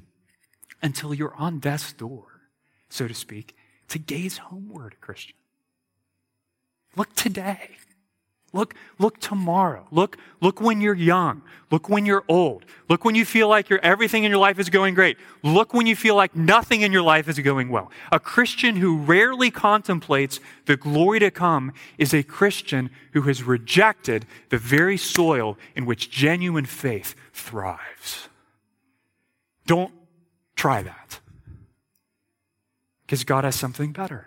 until 0.83 1.15
you're 1.15 1.35
on 1.37 1.59
death's 1.59 1.93
door, 1.93 2.43
so 2.91 3.09
to 3.09 3.15
speak, 3.15 3.57
to 3.89 3.99
gaze 3.99 4.39
homeward, 4.39 4.97
Christian. 5.01 5.37
Look 6.97 7.15
today. 7.15 7.71
Look, 8.55 8.75
look 8.99 9.21
tomorrow. 9.21 9.87
Look, 9.91 10.17
look 10.41 10.61
when 10.61 10.81
you're 10.81 10.95
young. 10.95 11.43
Look 11.71 11.91
when 11.91 12.07
you're 12.07 12.25
old. 12.29 12.65
Look 12.89 13.05
when 13.05 13.15
you 13.15 13.27
feel 13.27 13.47
like 13.47 13.69
your 13.69 13.79
everything 13.81 14.25
in 14.25 14.31
your 14.31 14.41
life 14.41 14.59
is 14.59 14.71
going 14.71 14.95
great. 14.95 15.19
Look 15.43 15.75
when 15.75 15.87
you 15.87 15.95
feel 15.95 16.15
like 16.15 16.35
nothing 16.35 16.81
in 16.81 16.91
your 16.91 17.03
life 17.03 17.29
is 17.29 17.39
going 17.41 17.69
well. 17.69 17.91
A 18.11 18.19
Christian 18.19 18.77
who 18.77 18.97
rarely 18.97 19.51
contemplates 19.51 20.41
the 20.65 20.79
glory 20.79 21.19
to 21.19 21.31
come 21.31 21.73
is 21.99 22.15
a 22.15 22.23
Christian 22.23 22.89
who 23.13 23.23
has 23.23 23.43
rejected 23.43 24.25
the 24.49 24.57
very 24.57 24.97
soil 24.97 25.59
in 25.77 25.85
which 25.85 26.11
genuine 26.11 26.65
faith 26.65 27.15
thrives. 27.35 28.29
Don't 29.67 29.93
try 30.57 30.81
that. 30.81 31.21
Because 33.03 33.25
God 33.25 33.45
has 33.45 33.57
something 33.57 33.93
better. 33.93 34.27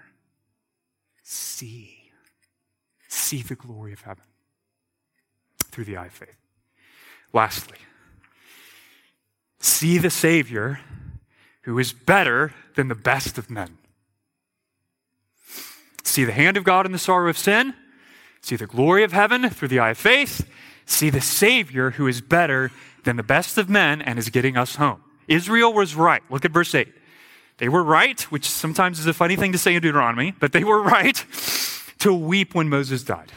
See 1.24 2.01
see 3.32 3.42
the 3.42 3.56
glory 3.56 3.94
of 3.94 4.02
heaven 4.02 4.26
through 5.72 5.86
the 5.86 5.96
eye 5.96 6.08
of 6.08 6.12
faith. 6.12 6.36
Lastly, 7.32 7.78
see 9.58 9.98
the 9.98 10.10
Savior 10.10 10.82
who 11.62 11.80
is 11.80 11.94
better 11.94 12.54
than 12.76 12.90
the 12.90 12.96
best 12.96 13.38
of 13.38 13.50
men. 13.50 13.78
See 16.04 16.26
the 16.26 16.34
hand 16.34 16.58
of 16.58 16.66
God 16.66 16.86
in 16.86 16.92
the 16.92 16.98
sorrow 16.98 17.30
of 17.30 17.38
sin. 17.38 17.74
See 18.42 18.58
the 18.58 18.68
glory 18.68 19.06
of 19.06 19.14
heaven 19.14 19.50
through 19.50 19.70
the 19.70 19.80
eye 19.80 19.92
of 19.92 19.98
faith. 19.98 20.46
See 20.86 21.10
the 21.10 21.22
Savior 21.22 21.92
who 21.92 22.08
is 22.08 22.20
better 22.20 22.70
than 23.06 23.16
the 23.16 23.24
best 23.24 23.58
of 23.58 23.70
men 23.70 24.02
and 24.02 24.20
is 24.20 24.28
getting 24.28 24.58
us 24.58 24.76
home. 24.76 25.02
Israel 25.30 25.72
was 25.72 25.96
right. 25.96 26.22
Look 26.30 26.44
at 26.44 26.52
verse 26.52 26.76
8. 26.76 26.90
They 27.60 27.70
were 27.70 27.84
right, 27.84 28.20
which 28.24 28.50
sometimes 28.50 29.00
is 29.00 29.08
a 29.08 29.14
funny 29.14 29.38
thing 29.38 29.54
to 29.54 29.58
say 29.58 29.74
in 29.76 29.82
Deuteronomy, 29.82 30.34
but 30.38 30.52
they 30.52 30.66
were 30.66 30.82
right 30.98 31.26
to 32.02 32.12
weep 32.12 32.56
when 32.56 32.68
Moses 32.68 33.04
died. 33.04 33.32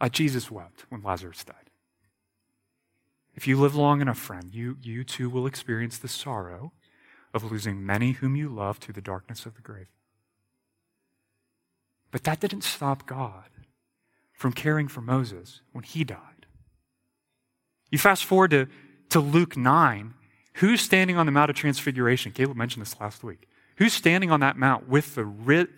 Uh, 0.00 0.08
Jesus 0.08 0.50
wept 0.50 0.86
when 0.88 1.02
Lazarus 1.02 1.44
died. 1.44 1.70
If 3.34 3.46
you 3.46 3.60
live 3.60 3.74
long 3.74 4.00
enough, 4.00 4.18
friend, 4.18 4.54
you, 4.54 4.78
you 4.82 5.04
too 5.04 5.28
will 5.28 5.46
experience 5.46 5.98
the 5.98 6.08
sorrow 6.08 6.72
of 7.34 7.50
losing 7.52 7.84
many 7.84 8.12
whom 8.12 8.34
you 8.34 8.48
love 8.48 8.80
to 8.80 8.94
the 8.94 9.02
darkness 9.02 9.44
of 9.44 9.56
the 9.56 9.60
grave. 9.60 9.88
But 12.10 12.24
that 12.24 12.40
didn't 12.40 12.64
stop 12.64 13.06
God 13.06 13.50
from 14.32 14.54
caring 14.54 14.88
for 14.88 15.02
Moses 15.02 15.60
when 15.72 15.84
he 15.84 16.02
died. 16.02 16.46
You 17.90 17.98
fast 17.98 18.24
forward 18.24 18.52
to, 18.52 18.68
to 19.10 19.20
Luke 19.20 19.54
9. 19.54 20.14
Who's 20.54 20.80
standing 20.80 21.18
on 21.18 21.26
the 21.26 21.32
Mount 21.32 21.50
of 21.50 21.56
Transfiguration? 21.56 22.32
Caleb 22.32 22.56
mentioned 22.56 22.80
this 22.80 22.98
last 22.98 23.22
week. 23.22 23.48
Who's 23.78 23.92
standing 23.92 24.30
on 24.30 24.40
that 24.40 24.56
mount 24.56 24.88
with 24.88 25.14
the, 25.14 25.68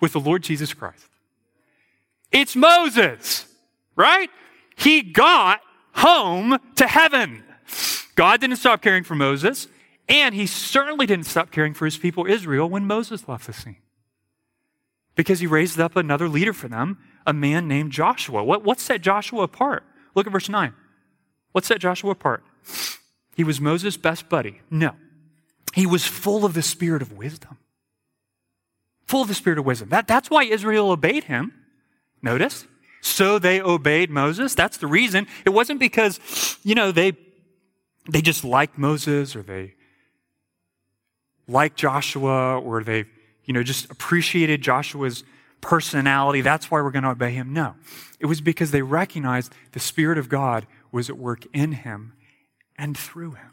with 0.00 0.12
the 0.12 0.20
Lord 0.20 0.42
Jesus 0.42 0.72
Christ? 0.72 1.08
It's 2.32 2.56
Moses, 2.56 3.46
right? 3.96 4.30
He 4.76 5.02
got 5.02 5.60
home 5.94 6.58
to 6.76 6.86
heaven. 6.86 7.44
God 8.14 8.40
didn't 8.40 8.56
stop 8.56 8.80
caring 8.80 9.04
for 9.04 9.14
Moses, 9.14 9.68
and 10.08 10.34
he 10.34 10.46
certainly 10.46 11.06
didn't 11.06 11.26
stop 11.26 11.50
caring 11.50 11.74
for 11.74 11.84
his 11.84 11.98
people 11.98 12.26
Israel 12.26 12.68
when 12.68 12.86
Moses 12.86 13.28
left 13.28 13.46
the 13.46 13.52
scene. 13.52 13.76
Because 15.14 15.40
he 15.40 15.46
raised 15.46 15.78
up 15.78 15.96
another 15.96 16.28
leader 16.28 16.54
for 16.54 16.68
them, 16.68 16.98
a 17.26 17.32
man 17.32 17.68
named 17.68 17.92
Joshua. 17.92 18.42
What, 18.42 18.64
what 18.64 18.80
set 18.80 19.02
Joshua 19.02 19.42
apart? 19.42 19.84
Look 20.14 20.26
at 20.26 20.32
verse 20.32 20.48
9. 20.48 20.72
What 21.52 21.64
set 21.64 21.78
Joshua 21.78 22.12
apart? 22.12 22.42
He 23.36 23.44
was 23.44 23.60
Moses' 23.60 23.96
best 23.98 24.28
buddy. 24.30 24.62
No. 24.70 24.92
He 25.74 25.86
was 25.86 26.06
full 26.06 26.44
of 26.44 26.54
the 26.54 26.62
spirit 26.62 27.02
of 27.02 27.12
wisdom. 27.12 27.58
Full 29.06 29.22
of 29.22 29.28
the 29.28 29.34
spirit 29.34 29.58
of 29.58 29.66
wisdom. 29.66 29.88
That, 29.88 30.06
that's 30.06 30.30
why 30.30 30.44
Israel 30.44 30.90
obeyed 30.90 31.24
him. 31.24 31.52
Notice. 32.22 32.66
So 33.00 33.40
they 33.40 33.60
obeyed 33.60 34.08
Moses. 34.08 34.54
That's 34.54 34.76
the 34.76 34.86
reason. 34.86 35.26
It 35.44 35.50
wasn't 35.50 35.80
because, 35.80 36.20
you 36.62 36.76
know, 36.76 36.92
they, 36.92 37.14
they 38.08 38.22
just 38.22 38.44
liked 38.44 38.78
Moses 38.78 39.34
or 39.34 39.42
they 39.42 39.74
liked 41.48 41.76
Joshua 41.76 42.60
or 42.60 42.84
they, 42.84 43.06
you 43.44 43.52
know, 43.52 43.64
just 43.64 43.90
appreciated 43.90 44.62
Joshua's 44.62 45.24
personality. 45.60 46.40
That's 46.40 46.70
why 46.70 46.80
we're 46.82 46.92
going 46.92 47.02
to 47.02 47.10
obey 47.10 47.32
him. 47.32 47.52
No. 47.52 47.74
It 48.20 48.26
was 48.26 48.40
because 48.40 48.70
they 48.70 48.82
recognized 48.82 49.52
the 49.72 49.80
Spirit 49.80 50.18
of 50.18 50.28
God 50.28 50.66
was 50.92 51.10
at 51.10 51.18
work 51.18 51.46
in 51.52 51.72
him 51.72 52.12
and 52.78 52.96
through 52.96 53.32
him. 53.32 53.50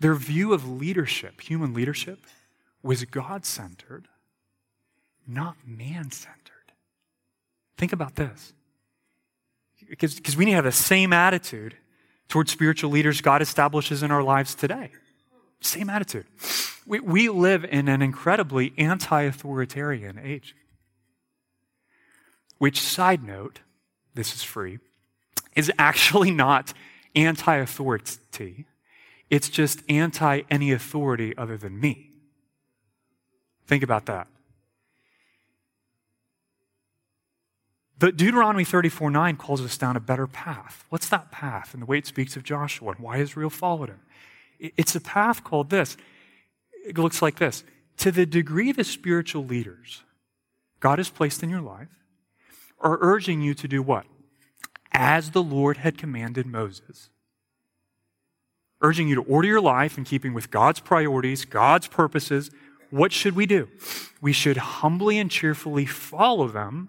Their 0.00 0.14
view 0.14 0.52
of 0.52 0.68
leadership, 0.68 1.40
human 1.42 1.74
leadership, 1.74 2.20
was 2.82 3.04
God 3.04 3.44
centered, 3.44 4.08
not 5.26 5.56
man 5.66 6.10
centered. 6.10 6.72
Think 7.76 7.92
about 7.92 8.16
this. 8.16 8.54
Because, 9.88 10.36
we 10.36 10.44
need 10.44 10.52
to 10.52 10.56
have 10.56 10.64
the 10.64 10.72
same 10.72 11.12
attitude 11.12 11.76
towards 12.28 12.52
spiritual 12.52 12.90
leaders 12.90 13.20
God 13.20 13.42
establishes 13.42 14.02
in 14.02 14.10
our 14.10 14.22
lives 14.22 14.54
today. 14.54 14.90
Same 15.60 15.90
attitude. 15.90 16.26
We, 16.86 17.00
we 17.00 17.28
live 17.28 17.64
in 17.64 17.88
an 17.88 18.00
incredibly 18.00 18.72
anti 18.78 19.22
authoritarian 19.22 20.18
age. 20.18 20.54
Which, 22.58 22.80
side 22.80 23.22
note, 23.22 23.60
this 24.14 24.34
is 24.34 24.42
free, 24.42 24.78
is 25.56 25.70
actually 25.78 26.30
not 26.30 26.72
anti 27.14 27.56
authority. 27.56 28.66
It's 29.30 29.48
just 29.48 29.82
anti 29.88 30.42
any 30.50 30.72
authority 30.72 31.36
other 31.38 31.56
than 31.56 31.80
me. 31.80 32.10
Think 33.66 33.84
about 33.84 34.06
that. 34.06 34.26
But 37.98 38.16
Deuteronomy 38.16 38.64
34 38.64 39.10
9 39.10 39.36
calls 39.36 39.60
us 39.60 39.78
down 39.78 39.96
a 39.96 40.00
better 40.00 40.26
path. 40.26 40.84
What's 40.88 41.08
that 41.10 41.30
path? 41.30 41.72
And 41.72 41.82
the 41.82 41.86
way 41.86 41.98
it 41.98 42.06
speaks 42.06 42.34
of 42.34 42.42
Joshua 42.42 42.92
and 42.92 43.00
why 43.00 43.18
Israel 43.18 43.50
followed 43.50 43.90
him. 43.90 44.00
It's 44.58 44.96
a 44.96 45.00
path 45.00 45.44
called 45.44 45.70
this. 45.70 45.96
It 46.84 46.98
looks 46.98 47.22
like 47.22 47.38
this. 47.38 47.62
To 47.98 48.10
the 48.10 48.26
degree 48.26 48.72
the 48.72 48.84
spiritual 48.84 49.44
leaders 49.44 50.02
God 50.80 50.98
has 50.98 51.10
placed 51.10 51.42
in 51.42 51.50
your 51.50 51.60
life 51.60 51.88
are 52.78 52.98
urging 53.02 53.42
you 53.42 53.52
to 53.54 53.68
do 53.68 53.82
what? 53.82 54.06
As 54.92 55.30
the 55.30 55.42
Lord 55.42 55.76
had 55.76 55.98
commanded 55.98 56.46
Moses 56.46 57.10
urging 58.82 59.08
you 59.08 59.14
to 59.16 59.22
order 59.22 59.48
your 59.48 59.60
life 59.60 59.98
in 59.98 60.04
keeping 60.04 60.34
with 60.34 60.50
God's 60.50 60.80
priorities, 60.80 61.44
God's 61.44 61.86
purposes. 61.86 62.50
What 62.90 63.12
should 63.12 63.36
we 63.36 63.46
do? 63.46 63.68
We 64.20 64.32
should 64.32 64.56
humbly 64.56 65.18
and 65.18 65.30
cheerfully 65.30 65.86
follow 65.86 66.48
them 66.48 66.88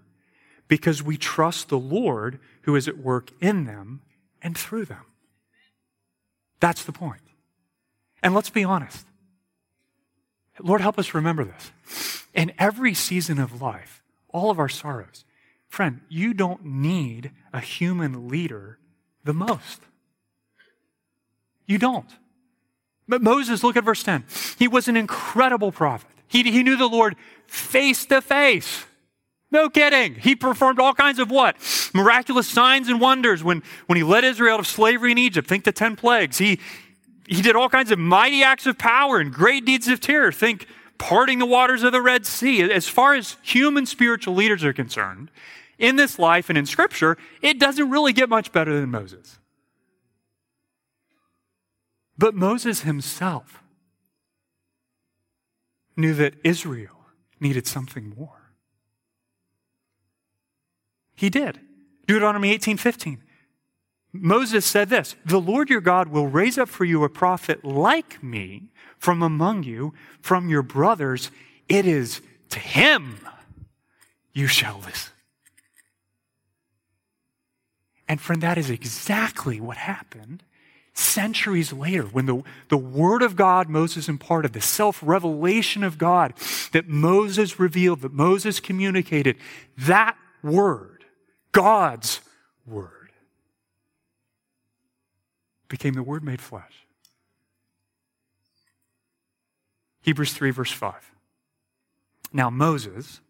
because 0.67 1.03
we 1.03 1.17
trust 1.17 1.69
the 1.69 1.77
Lord 1.77 2.39
who 2.61 2.75
is 2.75 2.87
at 2.87 2.97
work 2.97 3.31
in 3.41 3.65
them 3.65 4.01
and 4.41 4.57
through 4.57 4.85
them. 4.85 5.05
That's 6.59 6.83
the 6.83 6.91
point. 6.91 7.21
And 8.23 8.33
let's 8.33 8.49
be 8.49 8.63
honest. 8.63 9.05
Lord, 10.59 10.81
help 10.81 10.99
us 10.99 11.13
remember 11.13 11.43
this. 11.43 12.23
In 12.33 12.53
every 12.57 12.93
season 12.93 13.39
of 13.39 13.61
life, 13.61 14.01
all 14.29 14.51
of 14.51 14.59
our 14.59 14.69
sorrows, 14.69 15.25
friend, 15.67 16.01
you 16.07 16.33
don't 16.33 16.63
need 16.63 17.31
a 17.51 17.59
human 17.59 18.27
leader 18.27 18.77
the 19.23 19.33
most. 19.33 19.81
You 21.71 21.77
don't. 21.77 22.09
But 23.07 23.21
Moses, 23.21 23.63
look 23.63 23.77
at 23.77 23.85
verse 23.85 24.03
10. 24.03 24.25
He 24.59 24.67
was 24.67 24.89
an 24.89 24.97
incredible 24.97 25.71
prophet. 25.71 26.09
He, 26.27 26.43
he 26.43 26.63
knew 26.63 26.75
the 26.75 26.87
Lord 26.87 27.15
face 27.47 28.05
to 28.07 28.21
face. 28.21 28.83
No 29.51 29.69
kidding. 29.69 30.15
He 30.15 30.35
performed 30.35 30.79
all 30.79 30.93
kinds 30.93 31.17
of 31.17 31.31
what? 31.31 31.55
Miraculous 31.93 32.49
signs 32.49 32.89
and 32.89 32.99
wonders 32.99 33.41
when, 33.41 33.63
when 33.87 33.95
he 33.95 34.03
led 34.03 34.25
Israel 34.25 34.55
out 34.55 34.59
of 34.59 34.67
slavery 34.67 35.13
in 35.13 35.17
Egypt. 35.17 35.47
Think 35.47 35.63
the 35.63 35.71
10 35.71 35.95
plagues. 35.95 36.37
He, 36.37 36.59
he 37.25 37.41
did 37.41 37.55
all 37.55 37.69
kinds 37.69 37.89
of 37.91 37.99
mighty 37.99 38.43
acts 38.43 38.65
of 38.65 38.77
power 38.77 39.17
and 39.17 39.31
great 39.31 39.63
deeds 39.63 39.87
of 39.87 40.01
terror. 40.01 40.33
Think 40.33 40.67
parting 40.97 41.39
the 41.39 41.45
waters 41.45 41.83
of 41.83 41.93
the 41.93 42.01
Red 42.01 42.25
Sea. 42.25 42.63
As 42.63 42.89
far 42.89 43.15
as 43.15 43.37
human 43.43 43.85
spiritual 43.85 44.35
leaders 44.35 44.65
are 44.65 44.73
concerned, 44.73 45.31
in 45.79 45.95
this 45.95 46.19
life 46.19 46.49
and 46.49 46.57
in 46.57 46.65
Scripture, 46.65 47.17
it 47.41 47.59
doesn't 47.59 47.89
really 47.89 48.11
get 48.11 48.27
much 48.27 48.51
better 48.51 48.77
than 48.77 48.91
Moses. 48.91 49.39
But 52.21 52.35
Moses 52.35 52.81
himself 52.81 53.63
knew 55.97 56.13
that 56.13 56.35
Israel 56.43 57.07
needed 57.39 57.65
something 57.65 58.13
more. 58.15 58.53
He 61.15 61.31
did. 61.31 61.59
Deuteronomy 62.05 62.51
18:15. 62.51 63.23
Moses 64.13 64.67
said 64.67 64.89
this, 64.89 65.15
"The 65.25 65.41
Lord 65.41 65.71
your 65.71 65.81
God 65.81 66.09
will 66.09 66.27
raise 66.27 66.59
up 66.59 66.69
for 66.69 66.85
you 66.85 67.03
a 67.03 67.09
prophet 67.09 67.65
like 67.65 68.21
me 68.21 68.69
from 68.99 69.23
among 69.23 69.63
you, 69.63 69.95
from 70.21 70.47
your 70.47 70.61
brothers. 70.61 71.31
It 71.67 71.87
is 71.87 72.21
to 72.49 72.59
him 72.59 73.27
you 74.31 74.45
shall 74.45 74.77
listen." 74.77 75.13
And 78.07 78.21
friend, 78.21 78.43
that 78.43 78.59
is 78.59 78.69
exactly 78.69 79.59
what 79.59 79.77
happened 79.77 80.43
centuries 81.01 81.73
later 81.73 82.03
when 82.03 82.25
the, 82.25 82.43
the 82.69 82.77
Word 82.77 83.21
of 83.21 83.35
God 83.35 83.69
Moses 83.69 84.07
imparted, 84.07 84.53
the 84.53 84.61
self 84.61 85.01
revelation 85.03 85.83
of 85.83 85.97
God 85.97 86.33
that 86.71 86.87
Moses 86.87 87.59
revealed, 87.59 88.01
that 88.01 88.13
Moses 88.13 88.59
communicated, 88.59 89.37
that 89.77 90.15
Word, 90.43 91.05
God's 91.51 92.21
Word, 92.65 93.11
became 95.67 95.93
the 95.93 96.03
Word 96.03 96.23
made 96.23 96.41
flesh. 96.41 96.85
Hebrews 100.01 100.33
3, 100.33 100.51
verse 100.51 100.71
5. 100.71 101.11
Now, 102.33 102.49
Moses 102.49 103.21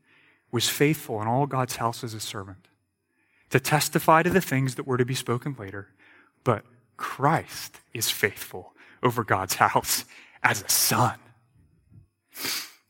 was 0.52 0.70
faithful 0.70 1.22
in 1.22 1.28
all 1.28 1.46
God's 1.48 1.78
house 1.78 2.04
as 2.04 2.14
a 2.14 2.20
servant 2.20 2.68
to 3.50 3.60
testify 3.60 4.24
to 4.24 4.30
the 4.30 4.42
things 4.42 4.76
that 4.76 4.88
were 4.88 4.98
to 4.98 5.06
be 5.06 5.16
spoken 5.16 5.56
later, 5.60 5.90
but 6.44 6.64
Christ 7.02 7.80
is 7.96 8.12
faithful 8.12 8.74
over 9.02 9.24
God's 9.24 9.56
house 9.56 10.06
as 10.44 10.62
a 10.62 10.70
son. 10.70 11.18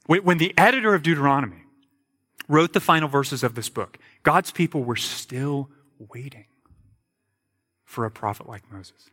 When 0.06 0.38
the 0.38 0.54
editor 0.58 0.94
of 0.94 1.02
Deuteronomy 1.02 1.64
wrote 2.50 2.74
the 2.74 2.82
final 2.82 3.08
verses 3.08 3.42
of 3.42 3.56
this 3.56 3.70
book, 3.70 3.98
God's 4.24 4.52
people 4.52 4.84
were 4.84 4.98
still 4.98 5.70
waiting 6.14 6.46
for 7.86 8.04
a 8.04 8.12
prophet 8.12 8.50
like 8.50 8.70
Moses. 8.70 9.10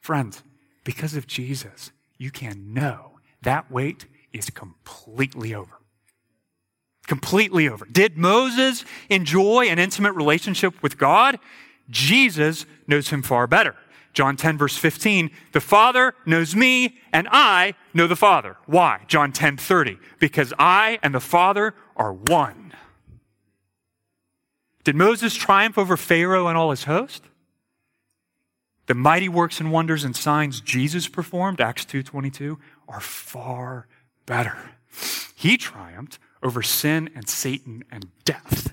Friends, 0.00 0.42
because 0.84 1.14
of 1.14 1.26
Jesus, 1.26 1.90
you 2.16 2.30
can 2.30 2.72
know 2.72 3.18
that 3.42 3.70
wait 3.70 4.06
is 4.32 4.48
completely 4.48 5.54
over 5.54 5.80
completely 7.06 7.68
over. 7.68 7.84
Did 7.90 8.16
Moses 8.16 8.84
enjoy 9.08 9.66
an 9.66 9.80
intimate 9.80 10.12
relationship 10.12 10.80
with 10.80 10.96
God? 10.96 11.40
Jesus 11.88 12.66
knows 12.86 13.08
him 13.08 13.20
far 13.20 13.48
better. 13.48 13.74
John 14.12 14.36
10 14.36 14.58
verse 14.58 14.76
15, 14.76 15.30
the 15.52 15.60
Father 15.60 16.14
knows 16.26 16.56
me 16.56 16.98
and 17.12 17.28
I 17.30 17.74
know 17.94 18.06
the 18.06 18.16
Father. 18.16 18.56
Why? 18.66 19.02
John 19.06 19.32
10 19.32 19.56
30, 19.56 19.98
because 20.18 20.52
I 20.58 20.98
and 21.02 21.14
the 21.14 21.20
Father 21.20 21.74
are 21.96 22.12
one. 22.12 22.72
Did 24.84 24.96
Moses 24.96 25.34
triumph 25.34 25.78
over 25.78 25.96
Pharaoh 25.96 26.48
and 26.48 26.56
all 26.56 26.70
his 26.70 26.84
host? 26.84 27.24
The 28.86 28.94
mighty 28.94 29.28
works 29.28 29.60
and 29.60 29.70
wonders 29.70 30.02
and 30.02 30.16
signs 30.16 30.60
Jesus 30.60 31.06
performed, 31.06 31.60
Acts 31.60 31.84
2.22, 31.84 32.56
are 32.88 33.00
far 33.00 33.86
better. 34.26 34.72
He 35.36 35.56
triumphed 35.56 36.18
over 36.42 36.62
sin 36.62 37.08
and 37.14 37.28
Satan 37.28 37.84
and 37.90 38.08
death. 38.24 38.72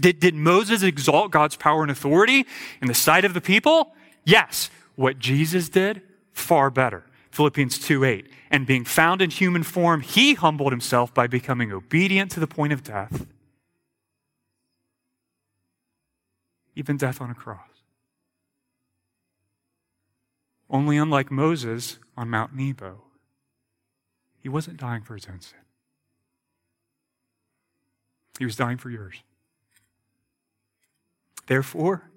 Did, 0.00 0.20
did 0.20 0.34
Moses 0.34 0.82
exalt 0.82 1.30
God's 1.30 1.56
power 1.56 1.82
and 1.82 1.90
authority 1.90 2.46
in 2.80 2.88
the 2.88 2.94
sight 2.94 3.24
of 3.24 3.34
the 3.34 3.40
people? 3.40 3.94
Yes. 4.24 4.70
What 4.94 5.18
Jesus 5.18 5.68
did? 5.68 6.02
Far 6.32 6.70
better. 6.70 7.04
Philippians 7.30 7.78
2 7.78 8.04
8. 8.04 8.30
And 8.50 8.66
being 8.66 8.84
found 8.84 9.22
in 9.22 9.30
human 9.30 9.62
form, 9.62 10.02
he 10.02 10.34
humbled 10.34 10.72
himself 10.72 11.12
by 11.14 11.26
becoming 11.26 11.72
obedient 11.72 12.30
to 12.32 12.40
the 12.40 12.46
point 12.46 12.72
of 12.72 12.84
death, 12.84 13.26
even 16.76 16.96
death 16.96 17.20
on 17.20 17.30
a 17.30 17.34
cross. 17.34 17.58
Only 20.68 20.96
unlike 20.96 21.30
Moses 21.30 21.98
on 22.16 22.28
Mount 22.28 22.54
Nebo, 22.54 23.02
he 24.40 24.48
wasn't 24.48 24.78
dying 24.78 25.02
for 25.02 25.14
his 25.14 25.26
own 25.26 25.40
sin. 25.40 25.58
He 28.38 28.44
was 28.44 28.56
dying 28.56 28.78
for 28.78 28.90
yours. 28.90 29.22
Therefore, 31.46 32.10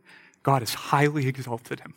God 0.45 0.61
has 0.61 0.75
highly 0.75 1.27
exalted 1.27 1.79
him 1.79 1.95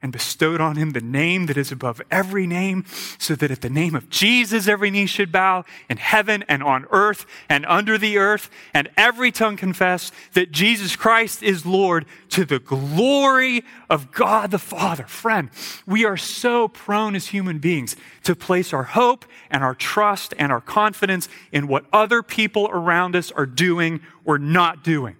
and 0.00 0.10
bestowed 0.10 0.58
on 0.58 0.76
him 0.76 0.92
the 0.92 1.02
name 1.02 1.44
that 1.46 1.58
is 1.58 1.70
above 1.70 2.00
every 2.10 2.46
name, 2.46 2.86
so 3.18 3.34
that 3.34 3.50
at 3.50 3.60
the 3.60 3.68
name 3.68 3.94
of 3.94 4.08
Jesus 4.08 4.66
every 4.66 4.90
knee 4.90 5.04
should 5.04 5.30
bow 5.30 5.64
in 5.90 5.98
heaven 5.98 6.42
and 6.48 6.62
on 6.62 6.86
earth 6.90 7.26
and 7.46 7.66
under 7.66 7.98
the 7.98 8.16
earth, 8.16 8.48
and 8.72 8.88
every 8.96 9.30
tongue 9.30 9.58
confess 9.58 10.12
that 10.32 10.50
Jesus 10.50 10.96
Christ 10.96 11.42
is 11.42 11.66
Lord 11.66 12.06
to 12.30 12.46
the 12.46 12.58
glory 12.58 13.62
of 13.90 14.12
God 14.12 14.50
the 14.50 14.58
Father. 14.58 15.04
Friend, 15.04 15.50
we 15.86 16.06
are 16.06 16.16
so 16.16 16.68
prone 16.68 17.14
as 17.14 17.26
human 17.26 17.58
beings 17.58 17.96
to 18.22 18.34
place 18.34 18.72
our 18.72 18.84
hope 18.84 19.26
and 19.50 19.62
our 19.62 19.74
trust 19.74 20.32
and 20.38 20.50
our 20.50 20.62
confidence 20.62 21.28
in 21.52 21.68
what 21.68 21.84
other 21.92 22.22
people 22.22 22.66
around 22.72 23.14
us 23.14 23.30
are 23.32 23.44
doing 23.44 24.00
or 24.24 24.38
not 24.38 24.82
doing. 24.82 25.16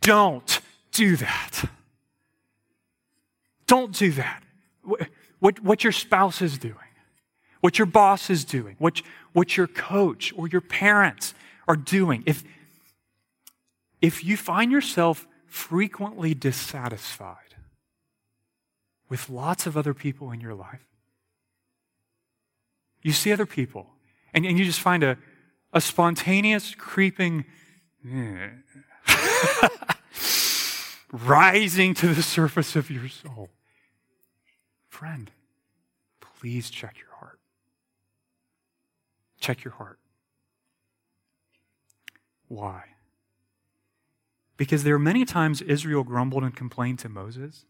Don't 0.00 0.60
do 0.90 1.14
that. 1.16 1.68
Don't 3.66 3.92
do 3.92 4.12
that. 4.12 4.42
What, 5.40 5.60
what 5.60 5.84
your 5.84 5.92
spouse 5.92 6.42
is 6.42 6.58
doing, 6.58 6.74
what 7.60 7.78
your 7.78 7.86
boss 7.86 8.30
is 8.30 8.44
doing, 8.44 8.76
what, 8.78 9.02
what 9.32 9.56
your 9.56 9.66
coach 9.66 10.32
or 10.36 10.48
your 10.48 10.60
parents 10.60 11.34
are 11.66 11.76
doing. 11.76 12.22
If, 12.26 12.44
if 14.00 14.24
you 14.24 14.36
find 14.36 14.70
yourself 14.70 15.26
frequently 15.46 16.34
dissatisfied 16.34 17.38
with 19.08 19.28
lots 19.30 19.66
of 19.66 19.76
other 19.76 19.94
people 19.94 20.30
in 20.30 20.40
your 20.40 20.54
life, 20.54 20.86
you 23.02 23.12
see 23.12 23.32
other 23.32 23.46
people 23.46 23.86
and, 24.32 24.44
and 24.44 24.58
you 24.58 24.64
just 24.64 24.80
find 24.80 25.02
a, 25.02 25.16
a 25.72 25.80
spontaneous 25.80 26.74
creeping 26.74 27.44
eh. 28.10 28.48
rising 31.14 31.94
to 31.94 32.14
the 32.14 32.22
surface 32.36 32.76
of 32.76 32.90
your 32.90 33.08
soul. 33.08 33.50
Friend, 34.88 35.30
please 36.20 36.70
check 36.70 36.96
your 36.98 37.14
heart. 37.18 37.38
Check 39.40 39.64
your 39.64 39.74
heart. 39.74 39.98
Why? 42.48 42.84
Because 44.56 44.84
there 44.84 44.94
are 44.94 45.00
many 45.00 45.24
times 45.24 45.60
Israel 45.62 46.04
grumbled 46.04 46.44
and 46.44 46.54
complained 46.54 46.98
to 47.00 47.08
Moses 47.08 47.64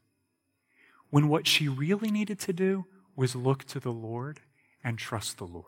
when 1.11 1.28
what 1.28 1.47
she 1.47 1.68
really 1.68 2.11
needed 2.11 2.38
to 2.40 2.53
do 2.53 2.86
was 3.16 3.34
look 3.34 3.64
to 3.64 3.80
the 3.80 3.92
Lord 3.92 4.40
and 4.82 4.99
trust 4.99 5.38
the 5.38 5.47
Lord. 5.47 5.66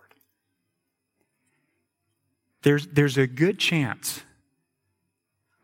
There's, 2.62 2.86
there's 2.88 3.16
a 3.16 3.26
good 3.26 3.58
chance 3.58 4.22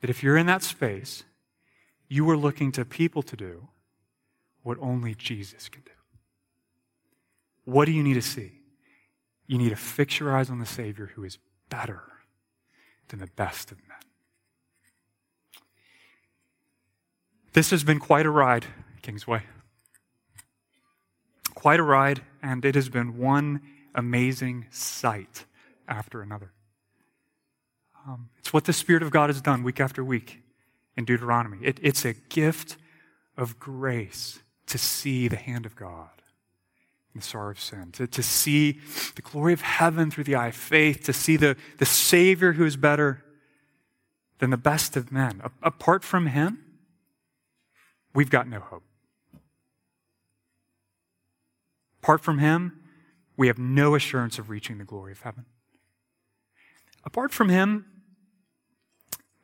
that 0.00 0.08
if 0.08 0.22
you're 0.22 0.36
in 0.36 0.46
that 0.46 0.62
space, 0.62 1.24
you 2.12 2.28
are 2.28 2.36
looking 2.36 2.70
to 2.70 2.84
people 2.84 3.22
to 3.22 3.34
do 3.36 3.68
what 4.62 4.76
only 4.82 5.14
Jesus 5.14 5.70
can 5.70 5.80
do. 5.80 5.92
What 7.64 7.86
do 7.86 7.92
you 7.92 8.02
need 8.02 8.14
to 8.14 8.22
see? 8.22 8.52
You 9.46 9.56
need 9.56 9.70
to 9.70 9.76
fix 9.76 10.20
your 10.20 10.36
eyes 10.36 10.50
on 10.50 10.58
the 10.58 10.66
Savior 10.66 11.12
who 11.14 11.24
is 11.24 11.38
better 11.70 12.02
than 13.08 13.18
the 13.18 13.28
best 13.28 13.72
of 13.72 13.78
men. 13.88 13.96
This 17.54 17.70
has 17.70 17.82
been 17.82 17.98
quite 17.98 18.26
a 18.26 18.30
ride, 18.30 18.66
Kingsway. 19.00 19.44
Quite 21.54 21.80
a 21.80 21.82
ride, 21.82 22.20
and 22.42 22.62
it 22.62 22.74
has 22.74 22.90
been 22.90 23.16
one 23.16 23.62
amazing 23.94 24.66
sight 24.68 25.46
after 25.88 26.20
another. 26.20 26.52
Um, 28.06 28.28
it's 28.38 28.52
what 28.52 28.66
the 28.66 28.74
Spirit 28.74 29.02
of 29.02 29.10
God 29.10 29.30
has 29.30 29.40
done 29.40 29.62
week 29.62 29.80
after 29.80 30.04
week 30.04 30.41
in 30.96 31.04
Deuteronomy. 31.04 31.58
It, 31.62 31.78
it's 31.82 32.04
a 32.04 32.14
gift 32.14 32.76
of 33.36 33.58
grace 33.58 34.40
to 34.66 34.78
see 34.78 35.28
the 35.28 35.36
hand 35.36 35.66
of 35.66 35.76
God 35.76 36.08
in 37.14 37.20
the 37.20 37.26
sorrow 37.26 37.50
of 37.50 37.60
sin, 37.60 37.90
to, 37.92 38.06
to 38.06 38.22
see 38.22 38.80
the 39.16 39.22
glory 39.22 39.52
of 39.52 39.60
heaven 39.60 40.10
through 40.10 40.24
the 40.24 40.34
eye 40.34 40.48
of 40.48 40.56
faith, 40.56 41.04
to 41.04 41.12
see 41.12 41.36
the, 41.36 41.56
the 41.78 41.84
Savior 41.84 42.52
who 42.52 42.64
is 42.64 42.76
better 42.76 43.22
than 44.38 44.50
the 44.50 44.56
best 44.56 44.96
of 44.96 45.12
men. 45.12 45.42
A, 45.44 45.50
apart 45.62 46.04
from 46.04 46.28
Him, 46.28 46.64
we've 48.14 48.30
got 48.30 48.48
no 48.48 48.60
hope. 48.60 48.82
Apart 52.02 52.22
from 52.22 52.38
Him, 52.38 52.80
we 53.36 53.46
have 53.46 53.58
no 53.58 53.94
assurance 53.94 54.38
of 54.38 54.48
reaching 54.48 54.78
the 54.78 54.84
glory 54.84 55.12
of 55.12 55.20
heaven. 55.20 55.44
Apart 57.04 57.32
from 57.32 57.50
Him, 57.50 57.86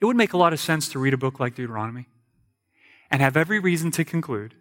it 0.00 0.04
would 0.04 0.16
make 0.16 0.32
a 0.32 0.38
lot 0.38 0.52
of 0.52 0.60
sense 0.60 0.88
to 0.90 0.98
read 0.98 1.14
a 1.14 1.18
book 1.18 1.40
like 1.40 1.54
Deuteronomy 1.54 2.06
and 3.10 3.22
have 3.22 3.36
every 3.36 3.58
reason 3.58 3.90
to 3.92 4.04
conclude 4.04 4.54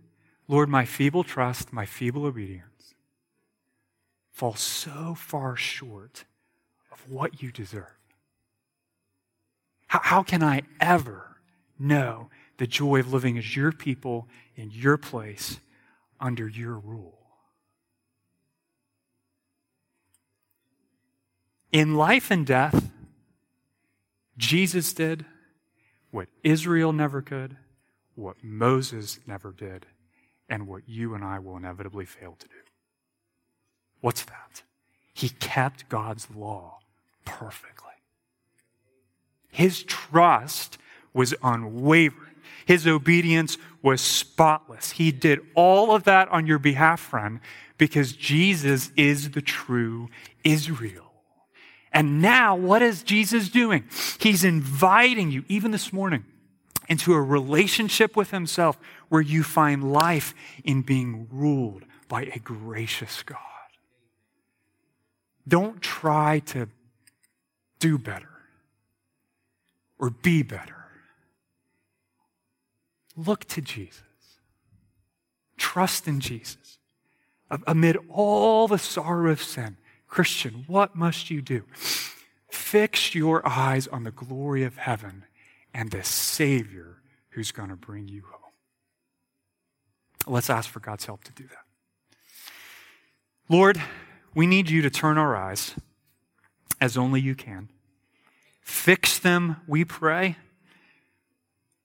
Lord, 0.49 0.69
my 0.69 0.85
feeble 0.85 1.25
trust, 1.25 1.73
my 1.73 1.85
feeble 1.85 2.25
obedience 2.25 2.95
fall 4.31 4.55
so 4.55 5.15
far 5.15 5.55
short 5.55 6.23
of 6.91 7.09
what 7.09 7.41
you 7.41 7.51
deserve. 7.51 7.97
How, 9.88 9.99
how 10.03 10.23
can 10.23 10.43
I 10.43 10.61
ever 10.79 11.38
know 11.79 12.29
the 12.57 12.67
joy 12.67 12.99
of 12.99 13.11
living 13.11 13.38
as 13.38 13.55
your 13.55 13.71
people 13.71 14.27
in 14.55 14.69
your 14.71 14.95
place 14.95 15.59
under 16.19 16.47
your 16.47 16.77
rule? 16.77 17.17
In 21.71 21.95
life 21.95 22.29
and 22.29 22.45
death, 22.45 22.91
Jesus 24.38 24.93
did, 24.93 25.25
what 26.11 26.27
Israel 26.43 26.93
never 26.93 27.21
could, 27.21 27.57
what 28.15 28.43
Moses 28.43 29.19
never 29.25 29.51
did, 29.51 29.85
and 30.49 30.67
what 30.67 30.83
you 30.88 31.13
and 31.13 31.23
I 31.23 31.39
will 31.39 31.57
inevitably 31.57 32.05
fail 32.05 32.35
to 32.39 32.47
do. 32.47 32.53
What's 34.01 34.23
that? 34.23 34.63
He 35.13 35.29
kept 35.29 35.89
God's 35.89 36.27
law 36.33 36.79
perfectly. 37.25 37.88
His 39.49 39.83
trust 39.83 40.77
was 41.13 41.33
unwavering. 41.41 42.35
His 42.65 42.85
obedience 42.85 43.57
was 43.81 44.01
spotless. 44.01 44.91
He 44.91 45.11
did 45.11 45.39
all 45.55 45.95
of 45.95 46.03
that 46.03 46.29
on 46.29 46.45
your 46.45 46.59
behalf, 46.59 46.99
friend, 46.99 47.39
because 47.77 48.13
Jesus 48.13 48.91
is 48.95 49.31
the 49.31 49.41
true 49.41 50.09
Israel. 50.43 51.07
And 51.91 52.21
now, 52.21 52.55
what 52.55 52.81
is 52.81 53.03
Jesus 53.03 53.49
doing? 53.49 53.85
He's 54.19 54.43
inviting 54.43 55.31
you, 55.31 55.43
even 55.47 55.71
this 55.71 55.91
morning, 55.93 56.25
into 56.89 57.13
a 57.13 57.21
relationship 57.21 58.15
with 58.15 58.31
Himself 58.31 58.77
where 59.09 59.21
you 59.21 59.43
find 59.43 59.91
life 59.91 60.33
in 60.63 60.81
being 60.81 61.27
ruled 61.31 61.83
by 62.07 62.23
a 62.23 62.39
gracious 62.39 63.23
God. 63.23 63.39
Don't 65.47 65.81
try 65.81 66.39
to 66.47 66.67
do 67.79 67.97
better 67.97 68.29
or 69.97 70.09
be 70.09 70.43
better. 70.43 70.75
Look 73.15 73.45
to 73.45 73.61
Jesus. 73.61 74.03
Trust 75.57 76.07
in 76.07 76.19
Jesus. 76.19 76.79
Amid 77.65 77.97
all 78.09 78.67
the 78.67 78.77
sorrow 78.77 79.31
of 79.31 79.41
sin, 79.41 79.77
Christian, 80.08 80.66
what 80.68 80.95
must 80.95 81.30
you 81.30 81.41
do? 81.41 81.64
Fix 82.49 83.14
your 83.14 83.47
eyes 83.47 83.88
on 83.88 84.03
the 84.03 84.12
glory 84.12 84.64
of 84.64 84.78
heaven 84.78 85.26
and 85.74 85.91
the 85.91 86.03
Savior 86.03 87.01
who's 87.30 87.51
going 87.51 87.70
to 87.70 87.76
bring 87.76 88.08
you 88.08 88.24
home. 88.32 88.51
Let's 90.26 90.49
ask 90.49 90.70
for 90.70 90.80
God's 90.80 91.05
help 91.05 91.24
to 91.26 91.32
do 91.32 91.43
that. 91.43 91.66
Lord, 93.49 93.82
we 94.34 94.47
need 94.47 94.70
you 94.70 94.82
to 94.82 94.89
turn 94.89 95.18
our 95.18 95.36
eyes 95.36 95.76
as 96.82 96.97
only 96.97 97.22
you 97.22 97.36
can. 97.36 97.70
Fix 98.62 99.18
them, 99.18 99.58
we 99.68 99.86
pray, 99.86 100.36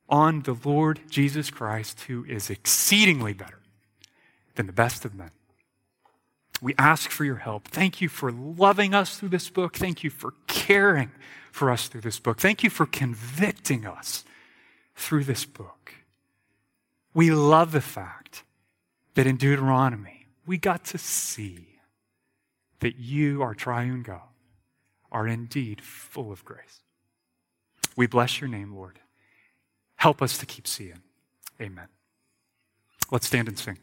on 0.08 0.42
the 0.42 0.56
Lord 0.64 1.00
Jesus 1.08 1.50
Christ, 1.50 2.02
who 2.02 2.24
is 2.24 2.50
exceedingly 2.50 3.32
better 3.32 3.60
than 4.56 4.66
the 4.66 4.72
best 4.72 5.04
of 5.04 5.14
men. 5.14 5.30
We 6.62 6.74
ask 6.78 7.10
for 7.10 7.24
your 7.24 7.36
help. 7.36 7.66
Thank 7.66 8.00
you 8.00 8.08
for 8.08 8.30
loving 8.30 8.94
us 8.94 9.18
through 9.18 9.30
this 9.30 9.50
book. 9.50 9.76
Thank 9.76 10.04
you 10.04 10.10
for 10.10 10.34
caring 10.46 11.10
for 11.50 11.70
us 11.70 11.88
through 11.88 12.02
this 12.02 12.20
book. 12.20 12.38
Thank 12.38 12.62
you 12.62 12.70
for 12.70 12.86
convicting 12.86 13.84
us 13.84 14.24
through 14.94 15.24
this 15.24 15.44
book. 15.44 15.94
We 17.14 17.32
love 17.32 17.72
the 17.72 17.80
fact 17.80 18.44
that 19.14 19.26
in 19.26 19.36
Deuteronomy, 19.36 20.26
we 20.46 20.56
got 20.56 20.84
to 20.86 20.98
see 20.98 21.80
that 22.78 22.96
you, 22.96 23.42
our 23.42 23.54
triune 23.54 24.02
God, 24.02 24.20
are 25.10 25.26
indeed 25.26 25.80
full 25.80 26.30
of 26.30 26.44
grace. 26.44 26.82
We 27.96 28.06
bless 28.06 28.40
your 28.40 28.48
name, 28.48 28.72
Lord. 28.72 29.00
Help 29.96 30.22
us 30.22 30.38
to 30.38 30.46
keep 30.46 30.66
seeing. 30.68 31.02
Amen. 31.60 31.88
Let's 33.10 33.26
stand 33.26 33.48
and 33.48 33.58
sing. 33.58 33.78